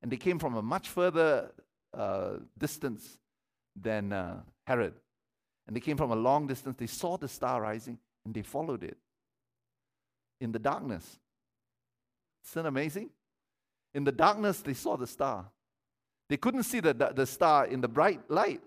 And 0.02 0.12
they 0.12 0.18
came 0.18 0.40
from 0.40 0.56
a 0.56 0.62
much 0.62 0.90
further 0.90 1.52
uh, 1.94 2.34
distance 2.58 3.18
than 3.75 4.14
uh, 4.14 4.42
Herod. 4.68 4.94
And 5.68 5.75
they 5.75 5.80
came 5.80 5.98
from 5.98 6.12
a 6.12 6.16
long 6.16 6.48
distance. 6.48 6.75
They 6.78 6.88
saw 6.88 7.18
the 7.18 7.28
star 7.28 7.62
rising 7.62 7.98
and 8.24 8.34
they 8.34 8.42
followed 8.42 8.84
it 8.84 8.98
in 10.40 10.52
the 10.52 10.60
darkness. 10.60 11.20
Isn't 12.52 12.66
amazing? 12.66 13.10
In 13.94 14.04
the 14.04 14.12
darkness, 14.12 14.62
they 14.62 14.74
saw 14.74 14.98
the 14.98 15.08
star. 15.08 15.46
They 16.30 16.38
couldn't 16.38 16.64
see 16.64 16.80
the, 16.80 16.94
the, 16.94 17.14
the 17.16 17.25
star 17.25 17.66
in 17.66 17.82
the 17.82 17.88
bright 17.88 18.30
light. 18.30 18.62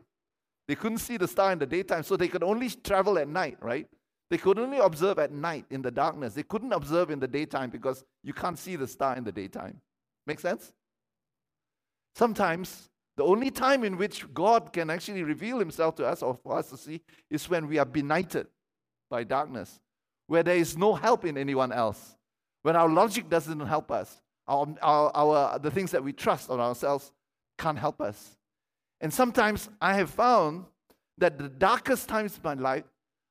They 0.66 0.74
couldn't 0.74 0.98
see 0.98 1.16
the 1.16 1.28
star 1.28 1.52
in 1.52 1.58
the 1.58 1.66
daytime, 1.66 2.02
so 2.02 2.16
they 2.16 2.28
could 2.28 2.42
only 2.42 2.68
travel 2.68 3.18
at 3.18 3.28
night, 3.28 3.56
right? 3.60 3.86
They 4.30 4.36
could 4.36 4.58
only 4.58 4.78
observe 4.78 5.18
at 5.18 5.32
night 5.32 5.64
in 5.70 5.80
the 5.80 5.90
darkness. 5.90 6.34
They 6.34 6.42
couldn't 6.42 6.72
observe 6.72 7.10
in 7.10 7.18
the 7.18 7.28
daytime 7.28 7.70
because 7.70 8.04
you 8.22 8.34
can't 8.34 8.58
see 8.58 8.76
the 8.76 8.86
star 8.86 9.16
in 9.16 9.24
the 9.24 9.32
daytime. 9.32 9.80
Make 10.26 10.40
sense? 10.40 10.72
Sometimes 12.18 12.90
the 13.16 13.22
only 13.22 13.48
time 13.48 13.84
in 13.84 13.96
which 13.96 14.26
God 14.34 14.72
can 14.72 14.90
actually 14.90 15.22
reveal 15.22 15.60
himself 15.60 15.94
to 15.96 16.04
us 16.04 16.20
or 16.20 16.34
for 16.34 16.58
us 16.58 16.68
to 16.70 16.76
see 16.76 17.00
is 17.30 17.48
when 17.48 17.68
we 17.68 17.78
are 17.78 17.84
benighted 17.84 18.48
by 19.08 19.22
darkness, 19.22 19.78
where 20.26 20.42
there 20.42 20.56
is 20.56 20.76
no 20.76 20.94
help 20.94 21.24
in 21.24 21.38
anyone 21.38 21.70
else, 21.70 22.16
when 22.62 22.74
our 22.74 22.88
logic 22.88 23.30
doesn't 23.30 23.60
help 23.60 23.92
us, 23.92 24.20
our, 24.48 24.66
our, 24.82 25.12
our, 25.14 25.58
the 25.60 25.70
things 25.70 25.92
that 25.92 26.02
we 26.02 26.12
trust 26.12 26.50
on 26.50 26.58
ourselves 26.58 27.12
can't 27.56 27.78
help 27.78 28.00
us. 28.00 28.36
And 29.00 29.14
sometimes 29.14 29.68
I 29.80 29.94
have 29.94 30.10
found 30.10 30.64
that 31.18 31.38
the 31.38 31.48
darkest 31.48 32.08
times 32.08 32.36
of 32.36 32.42
my 32.42 32.54
life, 32.54 32.84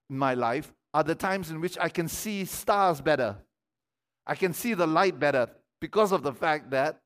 my 0.09 0.33
life 0.33 0.73
are 0.93 1.03
the 1.03 1.15
times 1.15 1.51
in 1.51 1.59
which 1.59 1.77
I 1.77 1.89
can 1.89 2.07
see 2.07 2.45
stars 2.45 3.01
better. 3.01 3.35
I 4.25 4.35
can 4.35 4.53
see 4.53 4.75
the 4.75 4.87
light 4.87 5.19
better 5.19 5.49
because 5.81 6.13
of 6.13 6.23
the 6.23 6.31
fact 6.31 6.69
that 6.71 7.01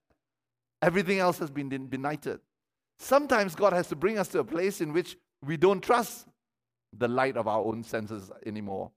everything 0.81 1.19
else 1.19 1.37
has 1.39 1.49
been 1.49 1.69
benighted. 1.87 2.39
Sometimes 2.97 3.55
God 3.55 3.73
has 3.73 3.87
to 3.87 3.95
bring 3.95 4.17
us 4.17 4.27
to 4.29 4.39
a 4.39 4.43
place 4.43 4.81
in 4.81 4.93
which 4.93 5.17
we 5.43 5.57
don't 5.57 5.81
trust 5.81 6.27
the 6.95 7.07
light 7.07 7.37
of 7.37 7.47
our 7.47 7.63
own 7.63 7.83
senses 7.83 8.31
anymore. 8.45 8.91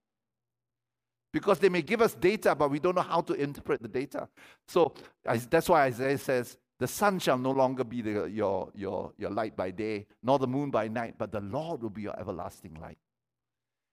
Because 1.32 1.58
they 1.58 1.68
may 1.68 1.82
give 1.82 2.00
us 2.00 2.14
data, 2.14 2.54
but 2.54 2.70
we 2.70 2.78
don't 2.78 2.94
know 2.94 3.02
how 3.02 3.20
to 3.22 3.34
interpret 3.34 3.82
the 3.82 3.88
data. 3.88 4.28
So 4.68 4.94
that's 5.24 5.68
why 5.68 5.84
Isaiah 5.84 6.18
says, 6.18 6.56
The 6.78 6.86
sun 6.86 7.18
shall 7.18 7.38
no 7.38 7.50
longer 7.50 7.82
be 7.82 8.02
the, 8.02 8.24
your, 8.26 8.70
your, 8.74 9.12
your 9.18 9.30
light 9.30 9.56
by 9.56 9.70
day, 9.70 10.06
nor 10.22 10.38
the 10.38 10.46
moon 10.46 10.70
by 10.70 10.86
night, 10.86 11.14
but 11.18 11.32
the 11.32 11.40
Lord 11.40 11.82
will 11.82 11.90
be 11.90 12.02
your 12.02 12.18
everlasting 12.18 12.78
light. 12.80 12.98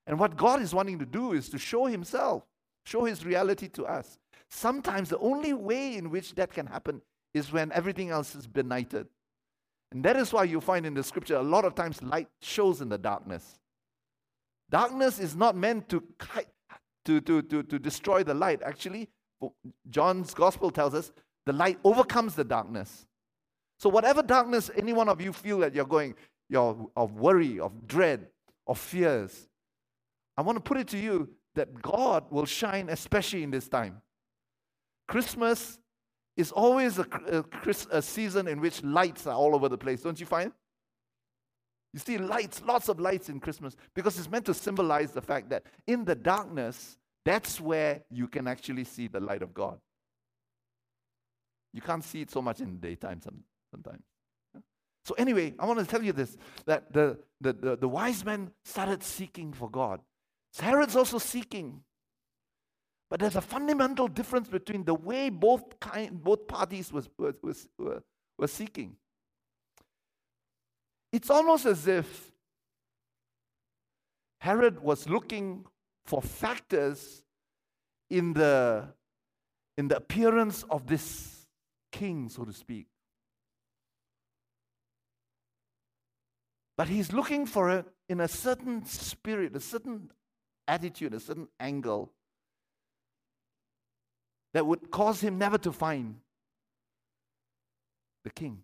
And 0.06 0.18
what 0.18 0.36
God 0.36 0.60
is 0.60 0.74
wanting 0.74 0.98
to 0.98 1.06
do 1.06 1.32
is 1.32 1.48
to 1.48 1.58
show 1.58 1.86
Himself, 1.86 2.44
show 2.84 3.04
His 3.04 3.24
reality 3.24 3.68
to 3.70 3.86
us. 3.86 4.18
Sometimes 4.48 5.08
the 5.08 5.18
only 5.18 5.52
way 5.52 5.96
in 5.96 6.10
which 6.10 6.34
that 6.34 6.52
can 6.52 6.66
happen 6.66 7.02
is 7.34 7.52
when 7.52 7.72
everything 7.72 8.10
else 8.10 8.34
is 8.34 8.46
benighted. 8.46 9.06
And 9.92 10.04
that 10.04 10.16
is 10.16 10.32
why 10.32 10.44
you 10.44 10.60
find 10.60 10.86
in 10.86 10.94
the 10.94 11.02
scripture 11.02 11.36
a 11.36 11.42
lot 11.42 11.64
of 11.64 11.74
times 11.74 12.02
light 12.02 12.28
shows 12.40 12.80
in 12.80 12.88
the 12.88 12.98
darkness. 12.98 13.58
Darkness 14.70 15.18
is 15.18 15.36
not 15.36 15.54
meant 15.54 15.88
to, 15.90 16.02
to, 17.04 17.20
to, 17.20 17.42
to, 17.42 17.62
to 17.62 17.78
destroy 17.78 18.22
the 18.22 18.32
light. 18.32 18.62
Actually, 18.62 19.10
John's 19.90 20.32
gospel 20.32 20.70
tells 20.70 20.94
us 20.94 21.12
the 21.44 21.52
light 21.52 21.78
overcomes 21.84 22.34
the 22.34 22.44
darkness. 22.44 23.06
So, 23.78 23.90
whatever 23.90 24.22
darkness 24.22 24.70
any 24.76 24.92
one 24.92 25.08
of 25.08 25.20
you 25.20 25.32
feel 25.32 25.58
that 25.58 25.74
you're 25.74 25.84
going, 25.84 26.14
you're 26.48 26.88
of 26.96 27.12
worry, 27.12 27.58
of 27.58 27.86
dread, 27.86 28.28
of 28.66 28.78
fears, 28.78 29.48
I 30.36 30.42
want 30.42 30.56
to 30.56 30.62
put 30.62 30.78
it 30.78 30.88
to 30.88 30.98
you 30.98 31.28
that 31.54 31.82
God 31.82 32.24
will 32.30 32.46
shine 32.46 32.88
especially 32.88 33.42
in 33.42 33.50
this 33.50 33.68
time. 33.68 34.00
Christmas 35.06 35.78
is 36.36 36.52
always 36.52 36.98
a, 36.98 37.06
a, 37.30 37.74
a, 37.90 38.02
season 38.02 38.48
in 38.48 38.60
which 38.60 38.82
lights 38.82 39.26
are 39.26 39.34
all 39.34 39.54
over 39.54 39.68
the 39.68 39.76
place, 39.76 40.00
don't 40.02 40.18
you 40.18 40.26
find? 40.26 40.52
You 41.92 42.00
see 42.00 42.16
lights, 42.16 42.62
lots 42.66 42.88
of 42.88 42.98
lights 42.98 43.28
in 43.28 43.38
Christmas 43.38 43.76
because 43.94 44.18
it's 44.18 44.30
meant 44.30 44.46
to 44.46 44.54
symbolize 44.54 45.12
the 45.12 45.20
fact 45.20 45.50
that 45.50 45.64
in 45.86 46.04
the 46.04 46.14
darkness, 46.14 46.96
that's 47.24 47.60
where 47.60 48.02
you 48.10 48.28
can 48.28 48.48
actually 48.48 48.84
see 48.84 49.08
the 49.08 49.20
light 49.20 49.42
of 49.42 49.52
God. 49.52 49.78
You 51.74 51.82
can't 51.82 52.04
see 52.04 52.22
it 52.22 52.30
so 52.30 52.40
much 52.40 52.60
in 52.60 52.72
the 52.72 52.88
daytime 52.88 53.20
sometimes. 53.70 54.02
So, 55.04 55.14
anyway, 55.18 55.54
I 55.58 55.66
want 55.66 55.80
to 55.80 55.86
tell 55.86 56.02
you 56.02 56.12
this 56.12 56.36
that 56.66 56.92
the, 56.92 57.18
the, 57.40 57.52
the, 57.52 57.76
the 57.76 57.88
wise 57.88 58.24
men 58.24 58.52
started 58.64 59.02
seeking 59.02 59.52
for 59.52 59.68
God. 59.68 60.00
Herod's 60.58 60.96
also 60.96 61.18
seeking. 61.18 61.80
But 63.12 63.20
there's 63.20 63.36
a 63.36 63.42
fundamental 63.42 64.08
difference 64.08 64.48
between 64.48 64.84
the 64.84 64.94
way 64.94 65.28
both, 65.28 65.78
kind, 65.80 66.24
both 66.24 66.48
parties 66.48 66.90
was, 66.90 67.10
was, 67.18 67.34
was, 67.42 67.68
were, 68.38 68.46
seeking. 68.46 68.96
It's 71.12 71.28
almost 71.28 71.66
as 71.66 71.86
if 71.86 72.32
Herod 74.40 74.82
was 74.82 75.10
looking 75.10 75.66
for 76.06 76.22
factors 76.22 77.22
in 78.08 78.32
the, 78.32 78.88
in 79.76 79.88
the 79.88 79.98
appearance 79.98 80.64
of 80.70 80.86
this 80.86 81.44
king, 81.92 82.30
so 82.30 82.44
to 82.44 82.52
speak. 82.54 82.86
But 86.78 86.88
he's 86.88 87.12
looking 87.12 87.44
for 87.44 87.70
it 87.72 87.84
in 88.08 88.20
a 88.20 88.28
certain 88.28 88.86
spirit, 88.86 89.54
a 89.54 89.60
certain 89.60 90.10
attitude, 90.66 91.12
a 91.12 91.20
certain 91.20 91.48
angle 91.60 92.10
that 94.54 94.66
would 94.66 94.90
cause 94.90 95.20
him 95.20 95.38
never 95.38 95.58
to 95.58 95.72
find 95.72 96.16
the 98.24 98.30
king. 98.30 98.62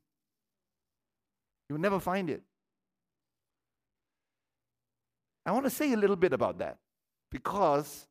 He 1.68 1.72
would 1.72 1.82
never 1.82 2.00
find 2.00 2.30
it. 2.30 2.42
I 5.44 5.52
want 5.52 5.64
to 5.64 5.70
say 5.70 5.92
a 5.92 5.96
little 5.96 6.16
bit 6.16 6.32
about 6.32 6.58
that 6.58 6.76
because 7.30 8.06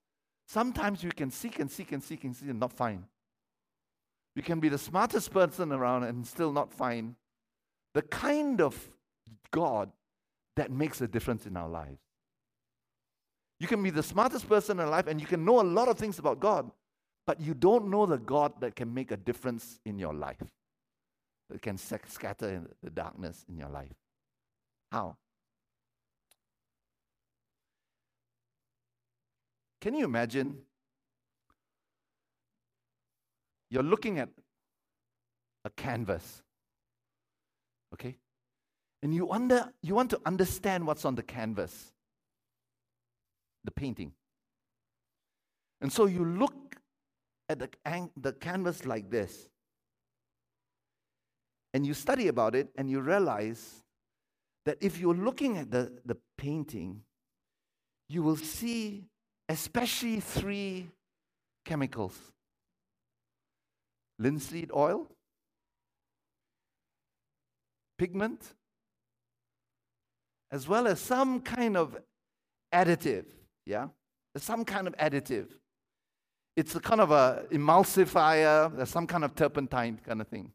sometimes 0.48 1.04
we 1.04 1.12
can 1.12 1.30
seek 1.30 1.60
and 1.60 1.70
seek 1.70 1.92
and 1.92 2.02
seek 2.02 2.24
and 2.24 2.36
seek 2.36 2.50
and 2.50 2.60
not 2.60 2.74
find. 2.74 3.04
We 4.36 4.42
can 4.42 4.60
be 4.60 4.70
the 4.70 4.78
smartest 4.78 5.32
person 5.32 5.72
around 5.72 6.04
and 6.04 6.26
still 6.26 6.52
not 6.52 6.72
find 6.72 7.16
the 7.94 8.02
kind 8.04 8.62
of 8.62 8.90
God 9.52 9.92
that 10.56 10.72
makes 10.72 11.02
a 11.02 11.08
difference 11.08 11.46
in 11.46 11.58
our 11.58 11.70
lives. 11.70 12.00
You 13.60 13.68
can 13.68 13.82
be 13.82 13.90
the 13.90 14.04
smartest 14.04 14.48
person 14.48 14.80
in 14.80 14.90
life 14.90 15.08
and 15.08 15.20
you 15.20 15.26
can 15.26 15.44
know 15.44 15.62
a 15.62 15.64
lot 15.64 15.88
of 15.88 15.98
things 15.98 16.20
about 16.20 16.40
God. 16.40 16.70
But 17.28 17.42
you 17.42 17.54
don't 17.54 17.90
know 17.90 18.06
the 18.06 18.18
God 18.18 18.54
that 18.62 18.76
can 18.76 18.94
make 18.94 19.12
a 19.12 19.18
difference 19.18 19.80
in 19.86 20.00
your 20.00 20.14
life, 20.14 20.42
that 21.50 21.62
can 21.62 21.78
scatter 21.78 22.64
the 22.82 22.90
darkness 22.90 23.46
in 23.50 23.58
your 23.58 23.68
life. 23.68 23.94
How? 24.92 25.18
Can 29.82 29.94
you 29.94 30.06
imagine? 30.06 30.58
You're 33.70 33.84
looking 33.84 34.20
at 34.20 34.30
a 35.66 35.70
canvas, 35.70 36.42
okay? 37.94 38.16
And 39.04 39.14
you, 39.14 39.30
under, 39.30 39.74
you 39.84 39.94
want 39.94 40.10
to 40.12 40.22
understand 40.26 40.88
what's 40.88 41.04
on 41.04 41.16
the 41.16 41.24
canvas, 41.24 41.92
the 43.66 43.72
painting. 43.72 44.14
And 45.82 45.92
so 45.92 46.06
you 46.06 46.24
look 46.24 46.54
at 47.50 47.60
the, 47.60 47.70
the 48.20 48.34
canvas 48.34 48.86
like 48.86 49.10
this, 49.10 49.48
and 51.74 51.86
you 51.86 51.94
study 51.94 52.28
about 52.28 52.56
it, 52.56 52.70
and 52.78 52.90
you 52.90 53.00
realize 53.00 53.84
that 54.66 54.78
if 54.82 55.00
you're 55.00 55.16
looking 55.16 55.58
at 55.58 55.72
the, 55.72 55.92
the 56.06 56.18
painting, 56.38 57.02
you 58.10 58.24
will 58.24 58.38
see 58.38 59.06
especially 59.50 60.20
three 60.20 60.88
chemicals 61.66 62.18
linseed 64.20 64.72
oil, 64.76 65.08
pigment, 67.98 68.42
as 70.52 70.68
well 70.68 70.88
as 70.88 71.00
some 71.00 71.40
kind 71.40 71.78
of 71.78 71.98
additive. 72.74 73.26
Yeah? 73.66 73.88
some 74.38 74.64
kind 74.66 74.88
of 74.88 74.96
additive. 74.98 75.48
It's 76.58 76.74
a 76.76 76.80
kind 76.80 77.00
of 77.00 77.12
a 77.12 77.46
emulsifier, 77.52 78.86
some 78.88 79.06
kind 79.06 79.24
of 79.24 79.36
turpentine 79.36 80.00
kind 80.04 80.20
of 80.20 80.28
thing. 80.28 80.52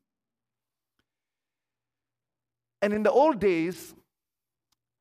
And 2.83 2.93
in 2.93 3.05
the 3.05 3.13
old 3.13 3.39
days, 3.39 3.95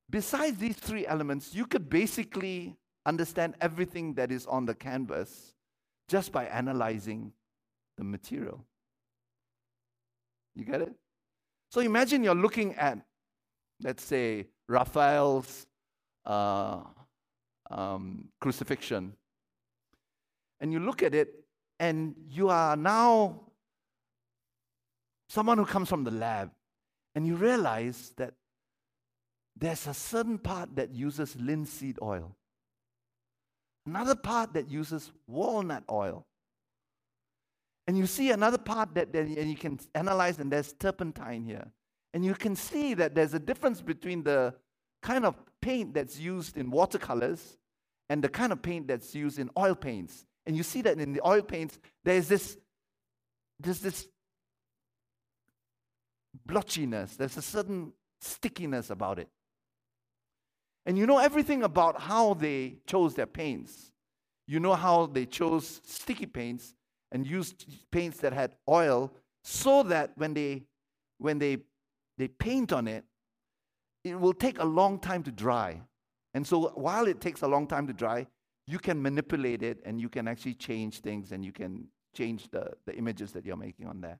besides 0.08 0.58
these 0.58 0.76
three 0.76 1.04
elements, 1.04 1.56
you 1.56 1.66
could 1.66 1.90
basically 1.90 2.76
understand 3.04 3.56
everything 3.60 4.14
that 4.14 4.30
is 4.30 4.46
on 4.46 4.64
the 4.64 4.76
canvas 4.76 5.54
just 6.08 6.30
by 6.30 6.44
analyzing 6.44 7.32
the 7.98 8.04
material. 8.04 8.64
You 10.54 10.64
get 10.64 10.82
it? 10.82 10.94
So 11.72 11.80
imagine 11.80 12.22
you're 12.22 12.36
looking 12.36 12.76
at, 12.76 12.98
let's 13.82 14.04
say, 14.04 14.46
Raphael's 14.68 15.66
uh, 16.24 16.82
um, 17.72 18.28
crucifixion, 18.40 19.14
and 20.62 20.72
you 20.72 20.78
look 20.78 21.02
at 21.02 21.14
it, 21.14 21.28
and 21.78 22.14
you 22.30 22.48
are 22.48 22.76
now 22.76 23.40
someone 25.28 25.58
who 25.58 25.66
comes 25.66 25.88
from 25.88 26.04
the 26.04 26.10
lab, 26.10 26.50
and 27.14 27.26
you 27.26 27.36
realize 27.36 28.12
that 28.16 28.32
there's 29.56 29.86
a 29.86 29.92
certain 29.92 30.38
part 30.38 30.76
that 30.76 30.94
uses 30.94 31.36
linseed 31.36 31.98
oil, 32.00 32.36
another 33.84 34.14
part 34.14 34.54
that 34.54 34.70
uses 34.70 35.12
walnut 35.26 35.84
oil. 35.90 36.24
And 37.88 37.98
you 37.98 38.06
see 38.06 38.30
another 38.30 38.58
part 38.58 38.94
that, 38.94 39.12
and 39.14 39.50
you 39.50 39.56
can 39.56 39.80
analyze, 39.94 40.38
and 40.38 40.52
there's 40.52 40.72
turpentine 40.72 41.44
here. 41.44 41.72
And 42.14 42.24
you 42.24 42.34
can 42.34 42.54
see 42.54 42.94
that 42.94 43.14
there's 43.14 43.34
a 43.34 43.40
difference 43.40 43.80
between 43.80 44.22
the 44.22 44.54
kind 45.02 45.24
of 45.24 45.34
paint 45.60 45.94
that's 45.94 46.18
used 46.18 46.56
in 46.56 46.70
watercolors 46.70 47.58
and 48.08 48.22
the 48.22 48.28
kind 48.28 48.52
of 48.52 48.62
paint 48.62 48.86
that's 48.86 49.14
used 49.14 49.38
in 49.40 49.50
oil 49.58 49.74
paints. 49.74 50.26
And 50.46 50.56
you 50.56 50.62
see 50.62 50.82
that 50.82 50.98
in 50.98 51.12
the 51.12 51.26
oil 51.26 51.42
paints, 51.42 51.78
there's 52.04 52.28
this, 52.28 52.56
there's 53.60 53.80
this 53.80 54.08
blotchiness, 56.46 57.16
there's 57.16 57.36
a 57.36 57.42
certain 57.42 57.92
stickiness 58.20 58.90
about 58.90 59.18
it. 59.18 59.28
And 60.84 60.98
you 60.98 61.06
know 61.06 61.18
everything 61.18 61.62
about 61.62 62.00
how 62.00 62.34
they 62.34 62.78
chose 62.86 63.14
their 63.14 63.26
paints. 63.26 63.92
You 64.48 64.58
know 64.58 64.74
how 64.74 65.06
they 65.06 65.26
chose 65.26 65.80
sticky 65.84 66.26
paints 66.26 66.74
and 67.12 67.26
used 67.26 67.66
paints 67.90 68.18
that 68.18 68.32
had 68.32 68.56
oil 68.68 69.12
so 69.44 69.82
that 69.84 70.12
when 70.16 70.34
they 70.34 70.64
when 71.18 71.38
they 71.38 71.58
they 72.18 72.28
paint 72.28 72.72
on 72.72 72.88
it, 72.88 73.04
it 74.02 74.18
will 74.18 74.34
take 74.34 74.58
a 74.58 74.64
long 74.64 74.98
time 74.98 75.22
to 75.22 75.30
dry. 75.30 75.80
And 76.34 76.46
so 76.46 76.72
while 76.74 77.06
it 77.06 77.20
takes 77.20 77.42
a 77.42 77.48
long 77.48 77.66
time 77.66 77.86
to 77.86 77.92
dry, 77.92 78.26
you 78.66 78.78
can 78.78 79.00
manipulate 79.02 79.62
it 79.62 79.80
and 79.84 80.00
you 80.00 80.08
can 80.08 80.28
actually 80.28 80.54
change 80.54 81.00
things 81.00 81.32
and 81.32 81.44
you 81.44 81.52
can 81.52 81.88
change 82.16 82.50
the, 82.50 82.72
the 82.86 82.94
images 82.94 83.32
that 83.32 83.44
you're 83.44 83.56
making 83.56 83.86
on 83.86 84.00
there. 84.00 84.18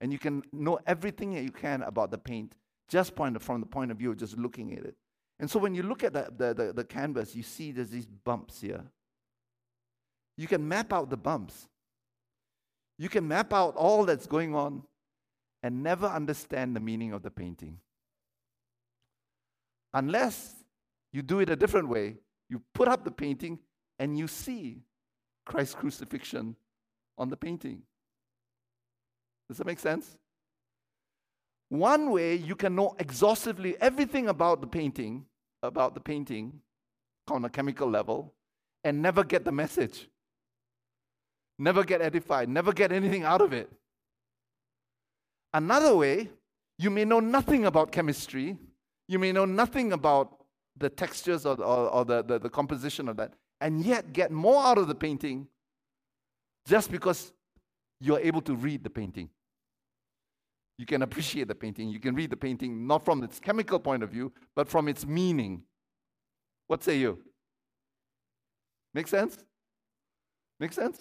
And 0.00 0.12
you 0.12 0.18
can 0.18 0.42
know 0.52 0.78
everything 0.86 1.34
that 1.34 1.42
you 1.42 1.52
can 1.52 1.82
about 1.82 2.10
the 2.10 2.18
paint 2.18 2.54
just 2.88 3.14
point, 3.14 3.40
from 3.40 3.60
the 3.60 3.66
point 3.66 3.90
of 3.90 3.96
view 3.96 4.10
of 4.10 4.18
just 4.18 4.36
looking 4.36 4.72
at 4.72 4.84
it. 4.84 4.96
And 5.38 5.50
so 5.50 5.58
when 5.58 5.74
you 5.74 5.82
look 5.82 6.04
at 6.04 6.12
the, 6.12 6.28
the, 6.36 6.54
the, 6.54 6.72
the 6.72 6.84
canvas, 6.84 7.34
you 7.34 7.42
see 7.42 7.72
there's 7.72 7.90
these 7.90 8.06
bumps 8.06 8.60
here. 8.60 8.84
You 10.36 10.46
can 10.46 10.66
map 10.66 10.92
out 10.92 11.08
the 11.08 11.16
bumps. 11.16 11.68
You 12.98 13.08
can 13.08 13.26
map 13.26 13.52
out 13.52 13.74
all 13.76 14.04
that's 14.04 14.26
going 14.26 14.54
on 14.54 14.82
and 15.62 15.82
never 15.82 16.06
understand 16.06 16.76
the 16.76 16.80
meaning 16.80 17.12
of 17.12 17.22
the 17.22 17.30
painting. 17.30 17.78
Unless 19.94 20.54
you 21.12 21.22
do 21.22 21.40
it 21.40 21.50
a 21.50 21.56
different 21.56 21.88
way, 21.88 22.16
you 22.52 22.60
put 22.74 22.86
up 22.86 23.02
the 23.02 23.10
painting 23.10 23.58
and 23.98 24.18
you 24.18 24.28
see 24.28 24.82
Christ's 25.46 25.74
crucifixion 25.74 26.54
on 27.16 27.30
the 27.30 27.36
painting. 27.36 27.80
Does 29.48 29.56
that 29.56 29.66
make 29.66 29.78
sense? 29.78 30.18
One 31.70 32.10
way 32.10 32.34
you 32.34 32.54
can 32.54 32.74
know 32.74 32.94
exhaustively 32.98 33.74
everything 33.80 34.28
about 34.28 34.60
the 34.60 34.66
painting, 34.66 35.24
about 35.62 35.94
the 35.94 36.00
painting 36.00 36.60
on 37.30 37.42
a 37.46 37.48
chemical 37.48 37.88
level, 37.88 38.34
and 38.84 39.00
never 39.00 39.24
get 39.24 39.46
the 39.46 39.52
message. 39.52 40.10
Never 41.58 41.84
get 41.84 42.02
edified, 42.02 42.50
never 42.50 42.74
get 42.74 42.92
anything 42.92 43.24
out 43.24 43.40
of 43.40 43.54
it. 43.54 43.72
Another 45.54 45.96
way, 45.96 46.28
you 46.78 46.90
may 46.90 47.06
know 47.06 47.20
nothing 47.20 47.64
about 47.64 47.92
chemistry, 47.92 48.58
you 49.08 49.18
may 49.18 49.32
know 49.32 49.46
nothing 49.46 49.94
about 49.94 50.41
the 50.76 50.88
textures 50.88 51.46
or, 51.46 51.60
or, 51.60 51.88
or 51.90 52.04
the, 52.04 52.22
the, 52.22 52.38
the 52.38 52.50
composition 52.50 53.08
of 53.08 53.16
that, 53.16 53.34
and 53.60 53.84
yet 53.84 54.12
get 54.12 54.30
more 54.30 54.62
out 54.64 54.78
of 54.78 54.88
the 54.88 54.94
painting 54.94 55.46
just 56.66 56.90
because 56.90 57.32
you're 58.00 58.20
able 58.20 58.40
to 58.42 58.54
read 58.54 58.82
the 58.82 58.90
painting. 58.90 59.28
You 60.78 60.86
can 60.86 61.02
appreciate 61.02 61.48
the 61.48 61.54
painting. 61.54 61.88
You 61.90 62.00
can 62.00 62.14
read 62.14 62.30
the 62.30 62.36
painting 62.36 62.86
not 62.86 63.04
from 63.04 63.22
its 63.22 63.38
chemical 63.38 63.78
point 63.78 64.02
of 64.02 64.10
view, 64.10 64.32
but 64.56 64.68
from 64.68 64.88
its 64.88 65.06
meaning. 65.06 65.62
What 66.66 66.82
say 66.82 66.98
you? 66.98 67.18
Make 68.94 69.08
sense? 69.08 69.38
Make 70.58 70.72
sense? 70.72 71.00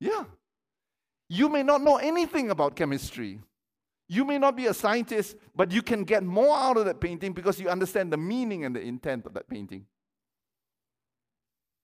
Yeah. 0.00 0.24
You 1.28 1.48
may 1.48 1.62
not 1.62 1.82
know 1.82 1.96
anything 1.96 2.50
about 2.50 2.76
chemistry, 2.76 3.40
you 4.08 4.24
may 4.24 4.38
not 4.38 4.56
be 4.56 4.66
a 4.66 4.74
scientist, 4.74 5.36
but 5.54 5.70
you 5.70 5.82
can 5.82 6.04
get 6.04 6.22
more 6.22 6.56
out 6.56 6.78
of 6.78 6.86
that 6.86 7.00
painting 7.00 7.32
because 7.32 7.60
you 7.60 7.68
understand 7.68 8.12
the 8.12 8.16
meaning 8.16 8.64
and 8.64 8.74
the 8.74 8.80
intent 8.80 9.26
of 9.26 9.34
that 9.34 9.48
painting. 9.48 9.84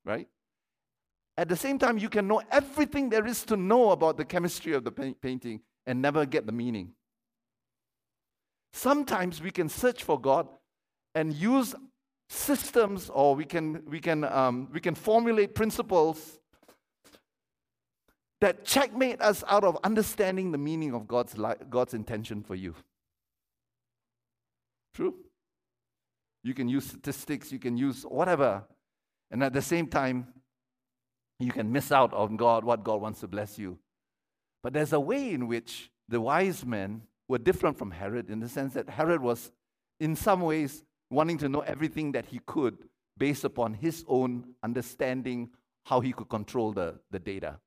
Right? 0.04 0.28
At 1.36 1.48
the 1.48 1.56
same 1.56 1.78
time, 1.78 1.98
you 1.98 2.08
can 2.08 2.26
know 2.26 2.42
everything 2.50 3.10
there 3.10 3.26
is 3.26 3.44
to 3.44 3.56
know 3.56 3.90
about 3.90 4.16
the 4.16 4.24
chemistry 4.24 4.72
of 4.72 4.84
the 4.84 4.92
painting 4.92 5.60
and 5.86 6.00
never 6.00 6.24
get 6.24 6.46
the 6.46 6.52
meaning. 6.52 6.92
Sometimes 8.72 9.42
we 9.42 9.50
can 9.50 9.68
search 9.68 10.02
for 10.02 10.20
God 10.20 10.48
and 11.14 11.32
use 11.34 11.74
systems 12.28 13.10
or 13.10 13.34
we 13.34 13.44
can, 13.44 13.82
we 13.86 14.00
can, 14.00 14.24
um, 14.24 14.68
we 14.72 14.80
can 14.80 14.94
formulate 14.94 15.54
principles 15.54 16.38
that 18.40 18.64
checkmate 18.64 19.20
us 19.20 19.42
out 19.48 19.64
of 19.64 19.78
understanding 19.84 20.52
the 20.52 20.58
meaning 20.58 20.94
of 20.94 21.06
God's, 21.06 21.38
li- 21.38 21.54
God's 21.70 21.94
intention 21.94 22.42
for 22.42 22.54
you. 22.54 22.74
True? 24.94 25.14
You 26.42 26.54
can 26.54 26.68
use 26.68 26.86
statistics, 26.86 27.50
you 27.50 27.58
can 27.58 27.76
use 27.76 28.02
whatever, 28.02 28.64
and 29.30 29.42
at 29.42 29.52
the 29.52 29.62
same 29.62 29.86
time, 29.86 30.28
you 31.40 31.50
can 31.50 31.72
miss 31.72 31.90
out 31.90 32.12
on 32.12 32.36
God, 32.36 32.64
what 32.64 32.84
God 32.84 33.00
wants 33.00 33.20
to 33.20 33.28
bless 33.28 33.58
you. 33.58 33.78
But 34.62 34.72
there's 34.72 34.92
a 34.92 35.00
way 35.00 35.32
in 35.32 35.48
which 35.48 35.90
the 36.08 36.20
wise 36.20 36.64
men 36.64 37.02
were 37.28 37.38
different 37.38 37.78
from 37.78 37.90
Herod 37.90 38.30
in 38.30 38.40
the 38.40 38.48
sense 38.48 38.74
that 38.74 38.88
Herod 38.88 39.20
was, 39.20 39.50
in 39.98 40.14
some 40.16 40.40
ways, 40.42 40.84
wanting 41.10 41.38
to 41.38 41.48
know 41.48 41.60
everything 41.60 42.12
that 42.12 42.26
he 42.26 42.40
could 42.46 42.76
based 43.16 43.44
upon 43.44 43.74
his 43.74 44.04
own 44.08 44.54
understanding 44.62 45.50
how 45.86 46.00
he 46.00 46.12
could 46.12 46.28
control 46.28 46.72
the, 46.72 46.98
the 47.10 47.18
data. 47.18 47.58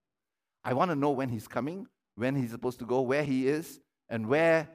I 0.67 0.73
want 0.73 0.91
to 0.91 0.95
know 0.95 1.11
when 1.11 1.29
he's 1.29 1.47
coming, 1.47 1.87
when 2.15 2.35
he's 2.35 2.51
supposed 2.51 2.79
to 2.79 2.85
go, 2.85 2.99
where 2.99 3.23
he 3.23 3.47
is, 3.47 3.79
and 4.09 4.27
where, 4.27 4.67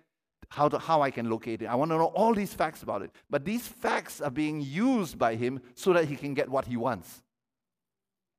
how, 0.49 0.67
to, 0.71 0.79
how 0.79 1.03
I 1.03 1.11
can 1.11 1.29
locate 1.29 1.61
it. 1.61 1.67
I 1.67 1.75
want 1.75 1.91
to 1.91 1.99
know 1.99 2.07
all 2.07 2.33
these 2.33 2.55
facts 2.55 2.83
about 2.83 3.03
it. 3.03 3.11
But 3.29 3.45
these 3.45 3.69
facts 3.69 4.23
are 4.23 4.31
being 4.31 4.63
used 4.63 5.19
by 5.19 5.35
him 5.35 5.61
so 5.75 5.93
that 5.93 6.07
he 6.07 6.17
can 6.17 6.33
get 6.33 6.49
what 6.49 6.65
he 6.65 6.79
wants 6.79 7.23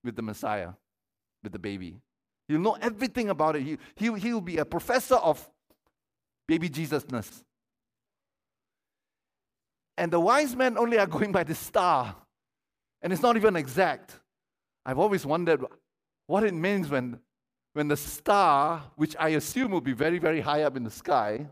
with 0.04 0.16
the 0.16 0.24
Messiah. 0.24 0.70
with 1.44 1.52
the 1.52 1.60
baby. 1.60 2.00
He'll 2.48 2.60
know 2.60 2.76
everything 2.82 3.30
about 3.30 3.56
it. 3.56 3.62
He, 3.62 3.78
he'll, 3.98 4.16
he'll 4.16 4.42
be 4.42 4.58
a 4.58 4.66
professor 4.66 5.16
of 5.16 5.48
baby 6.48 6.70
Jesusness. 6.70 7.44
And 9.96 10.12
the 10.12 10.20
wise 10.20 10.56
men 10.56 10.76
only 10.76 10.98
are 10.98 11.06
going 11.18 11.32
by 11.32 11.44
the 11.44 11.54
star. 11.54 12.16
And 13.04 13.13
it's 13.13 13.22
not 13.22 13.36
even 13.36 13.56
exact. 13.56 14.20
I've 14.88 14.98
always 14.98 15.24
wondered 15.24 15.63
what 16.26 16.44
it 16.44 16.56
means 16.56 16.89
when, 16.89 17.20
when 17.74 17.88
the 17.88 17.98
star, 17.98 18.84
which 18.96 19.16
I 19.20 19.30
assume 19.30 19.72
will 19.72 19.82
be 19.82 19.94
very, 19.94 20.20
very 20.20 20.42
high 20.42 20.64
up 20.64 20.78
in 20.78 20.84
the 20.84 20.92
sky, 20.92 21.48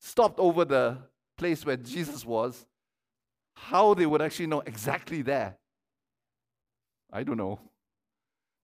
stopped 0.00 0.38
over 0.38 0.64
the 0.64 0.98
place 1.38 1.64
where 1.64 1.76
Jesus 1.76 2.24
was, 2.24 2.66
how 3.54 3.94
they 3.94 4.06
would 4.06 4.20
actually 4.20 4.46
know 4.48 4.60
exactly 4.60 5.22
there. 5.22 5.56
I 7.12 7.22
don't 7.22 7.36
know. 7.36 7.60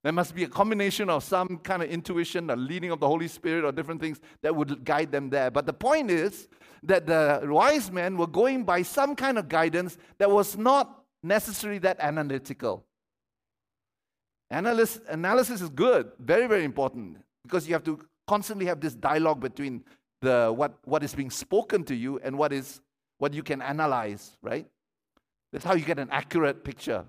There 0.02 0.12
must 0.12 0.34
be 0.34 0.44
a 0.44 0.48
combination 0.48 1.10
of 1.10 1.22
some 1.24 1.58
kind 1.58 1.82
of 1.82 1.90
intuition, 1.90 2.50
a 2.50 2.56
leading 2.56 2.90
of 2.90 3.00
the 3.00 3.06
Holy 3.06 3.28
Spirit, 3.28 3.64
or 3.64 3.72
different 3.72 4.00
things 4.00 4.20
that 4.42 4.54
would 4.54 4.84
guide 4.84 5.12
them 5.12 5.28
there. 5.28 5.50
But 5.50 5.66
the 5.66 5.72
point 5.72 6.10
is 6.10 6.48
that 6.84 7.06
the 7.06 7.40
wise 7.44 7.90
men 7.90 8.16
were 8.16 8.26
going 8.26 8.64
by 8.64 8.82
some 8.82 9.14
kind 9.14 9.38
of 9.38 9.48
guidance 9.48 9.98
that 10.18 10.30
was 10.30 10.56
not 10.56 11.04
necessarily 11.22 11.78
that 11.80 11.98
analytical. 12.00 12.86
Analysis, 14.50 15.00
analysis 15.08 15.60
is 15.60 15.68
good, 15.68 16.10
very, 16.18 16.46
very 16.46 16.64
important, 16.64 17.18
because 17.44 17.66
you 17.66 17.74
have 17.74 17.84
to 17.84 17.98
constantly 18.26 18.66
have 18.66 18.80
this 18.80 18.94
dialogue 18.94 19.40
between 19.40 19.84
the, 20.20 20.52
what, 20.54 20.78
what 20.84 21.02
is 21.02 21.14
being 21.14 21.30
spoken 21.30 21.84
to 21.84 21.94
you 21.94 22.18
and 22.22 22.36
what, 22.36 22.52
is, 22.52 22.80
what 23.18 23.34
you 23.34 23.42
can 23.42 23.60
analyze, 23.62 24.36
right? 24.42 24.66
That's 25.52 25.64
how 25.64 25.74
you 25.74 25.84
get 25.84 25.98
an 25.98 26.08
accurate 26.10 26.64
picture. 26.64 27.04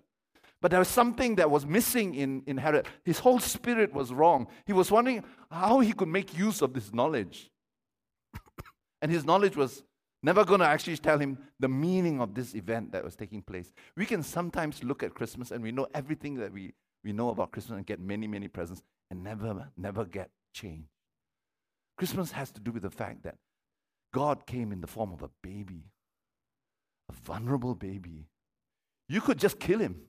But 0.61 0.71
there 0.71 0.79
was 0.79 0.89
something 0.89 1.35
that 1.35 1.49
was 1.49 1.65
missing 1.65 2.15
in, 2.15 2.43
in 2.45 2.57
Herod. 2.57 2.87
His 3.05 3.19
whole 3.19 3.39
spirit 3.39 3.93
was 3.93 4.11
wrong. 4.11 4.47
He 4.65 4.73
was 4.73 4.91
wondering 4.91 5.23
how 5.49 5.79
he 5.79 5.93
could 5.93 6.09
make 6.09 6.37
use 6.37 6.61
of 6.61 6.73
this 6.73 6.93
knowledge. 6.93 7.49
and 9.01 9.09
his 9.09 9.23
knowledge 9.23 9.55
was 9.55 9.83
never 10.21 10.43
going 10.43 10.59
to 10.59 10.65
actually 10.65 10.97
tell 10.97 11.17
him 11.17 11.37
the 11.59 11.69
meaning 11.69 12.19
of 12.19 12.35
this 12.35 12.53
event 12.55 12.91
that 12.91 13.05
was 13.05 13.15
taking 13.15 13.41
place. 13.41 13.71
We 13.95 14.05
can 14.05 14.21
sometimes 14.21 14.83
look 14.83 15.01
at 15.01 15.13
Christmas 15.13 15.51
and 15.51 15.63
we 15.63 15.71
know 15.71 15.87
everything 15.93 16.35
that 16.35 16.51
we, 16.51 16.73
we 17.03 17.13
know 17.13 17.29
about 17.29 17.51
Christmas 17.51 17.77
and 17.77 17.85
get 17.85 17.99
many, 17.99 18.27
many 18.27 18.47
presents 18.47 18.81
and 19.09 19.23
never, 19.23 19.69
never 19.77 20.05
get 20.05 20.29
change. 20.53 20.85
Christmas 21.97 22.31
has 22.31 22.51
to 22.51 22.61
do 22.61 22.71
with 22.71 22.83
the 22.83 22.89
fact 22.89 23.23
that 23.23 23.35
God 24.13 24.45
came 24.45 24.71
in 24.71 24.81
the 24.81 24.87
form 24.87 25.13
of 25.13 25.21
a 25.21 25.29
baby, 25.43 25.83
a 27.09 27.13
vulnerable 27.13 27.75
baby. 27.75 28.25
You 29.07 29.21
could 29.21 29.37
just 29.37 29.59
kill 29.59 29.79
him. 29.79 30.01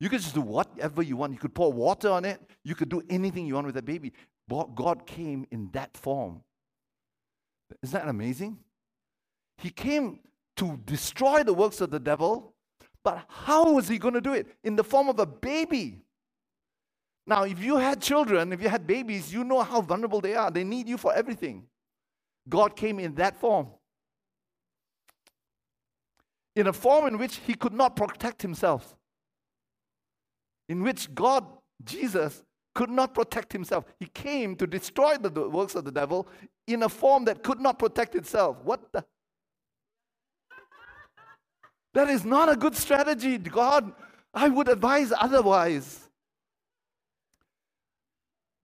You 0.00 0.08
could 0.08 0.20
just 0.20 0.34
do 0.34 0.40
whatever 0.40 1.02
you 1.02 1.16
want. 1.16 1.32
You 1.32 1.38
could 1.38 1.54
pour 1.54 1.72
water 1.72 2.10
on 2.10 2.24
it. 2.24 2.40
You 2.64 2.74
could 2.74 2.88
do 2.88 3.02
anything 3.08 3.46
you 3.46 3.54
want 3.54 3.66
with 3.66 3.76
that 3.76 3.84
baby. 3.84 4.12
But 4.48 4.74
God 4.74 5.06
came 5.06 5.46
in 5.50 5.70
that 5.72 5.96
form. 5.96 6.42
Isn't 7.82 7.98
that 7.98 8.08
amazing? 8.08 8.58
He 9.58 9.70
came 9.70 10.18
to 10.56 10.78
destroy 10.84 11.44
the 11.44 11.54
works 11.54 11.80
of 11.80 11.90
the 11.90 12.00
devil, 12.00 12.54
but 13.04 13.24
how 13.28 13.72
was 13.72 13.88
he 13.88 13.98
going 13.98 14.14
to 14.14 14.20
do 14.20 14.32
it? 14.32 14.46
In 14.62 14.76
the 14.76 14.84
form 14.84 15.08
of 15.08 15.18
a 15.18 15.26
baby. 15.26 16.02
Now, 17.26 17.44
if 17.44 17.62
you 17.62 17.76
had 17.76 18.00
children, 18.00 18.52
if 18.52 18.62
you 18.62 18.68
had 18.68 18.86
babies, 18.86 19.32
you 19.32 19.44
know 19.44 19.62
how 19.62 19.80
vulnerable 19.80 20.20
they 20.20 20.34
are. 20.34 20.50
They 20.50 20.64
need 20.64 20.88
you 20.88 20.98
for 20.98 21.14
everything. 21.14 21.64
God 22.48 22.74
came 22.74 22.98
in 22.98 23.14
that 23.16 23.36
form. 23.36 23.68
In 26.56 26.66
a 26.66 26.72
form 26.72 27.06
in 27.06 27.18
which 27.18 27.36
he 27.36 27.54
could 27.54 27.72
not 27.72 27.96
protect 27.96 28.42
himself 28.42 28.96
in 30.72 30.82
which 30.82 31.14
God, 31.14 31.44
Jesus, 31.84 32.42
could 32.74 32.88
not 32.88 33.12
protect 33.12 33.52
himself. 33.52 33.84
He 34.00 34.06
came 34.06 34.56
to 34.56 34.66
destroy 34.66 35.18
the 35.18 35.30
works 35.50 35.74
of 35.74 35.84
the 35.84 35.92
devil 35.92 36.26
in 36.66 36.82
a 36.82 36.88
form 36.88 37.26
that 37.26 37.42
could 37.42 37.60
not 37.60 37.78
protect 37.78 38.14
itself. 38.14 38.56
What 38.64 38.80
the? 38.90 39.04
That 41.94 42.08
is 42.08 42.24
not 42.24 42.48
a 42.48 42.56
good 42.56 42.74
strategy, 42.74 43.38
God. 43.38 43.92
I 44.32 44.48
would 44.48 44.68
advise 44.68 45.12
otherwise. 45.12 46.08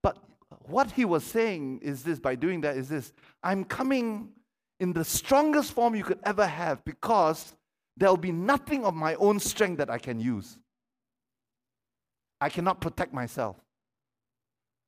But 0.01 0.17
what 0.63 0.91
he 0.91 1.05
was 1.05 1.23
saying 1.23 1.79
is 1.83 2.03
this 2.03 2.19
by 2.19 2.35
doing 2.35 2.61
that 2.61 2.75
is 2.75 2.89
this 2.89 3.13
I'm 3.43 3.63
coming 3.63 4.29
in 4.79 4.93
the 4.93 5.03
strongest 5.03 5.73
form 5.73 5.95
you 5.95 6.03
could 6.03 6.19
ever 6.23 6.47
have 6.47 6.83
because 6.85 7.53
there'll 7.97 8.17
be 8.17 8.31
nothing 8.31 8.85
of 8.85 8.95
my 8.95 9.15
own 9.15 9.39
strength 9.39 9.77
that 9.77 9.89
I 9.89 9.99
can 9.99 10.19
use. 10.19 10.57
I 12.41 12.49
cannot 12.49 12.79
protect 12.79 13.13
myself. 13.13 13.57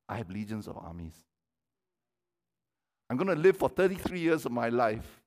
I 0.07 0.17
have 0.17 0.29
legions 0.29 0.67
of 0.67 0.77
armies. 0.77 1.13
I'm 3.09 3.17
going 3.17 3.27
to 3.27 3.41
live 3.41 3.57
for 3.57 3.67
33 3.67 4.19
years 4.19 4.45
of 4.45 4.53
my 4.53 4.69
life 4.69 5.21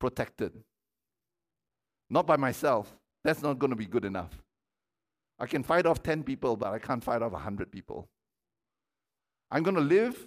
protected. 0.00 0.52
Not 2.10 2.26
by 2.26 2.36
myself. 2.36 2.94
That's 3.24 3.42
not 3.42 3.58
going 3.58 3.70
to 3.70 3.76
be 3.76 3.86
good 3.86 4.04
enough. 4.04 4.42
I 5.38 5.46
can 5.46 5.62
fight 5.62 5.86
off 5.86 6.02
10 6.02 6.22
people, 6.22 6.56
but 6.56 6.72
I 6.72 6.78
can't 6.78 7.02
fight 7.02 7.22
off 7.22 7.32
100 7.32 7.70
people. 7.70 8.08
I'm 9.50 9.62
going 9.62 9.76
to 9.76 9.82
live, 9.82 10.18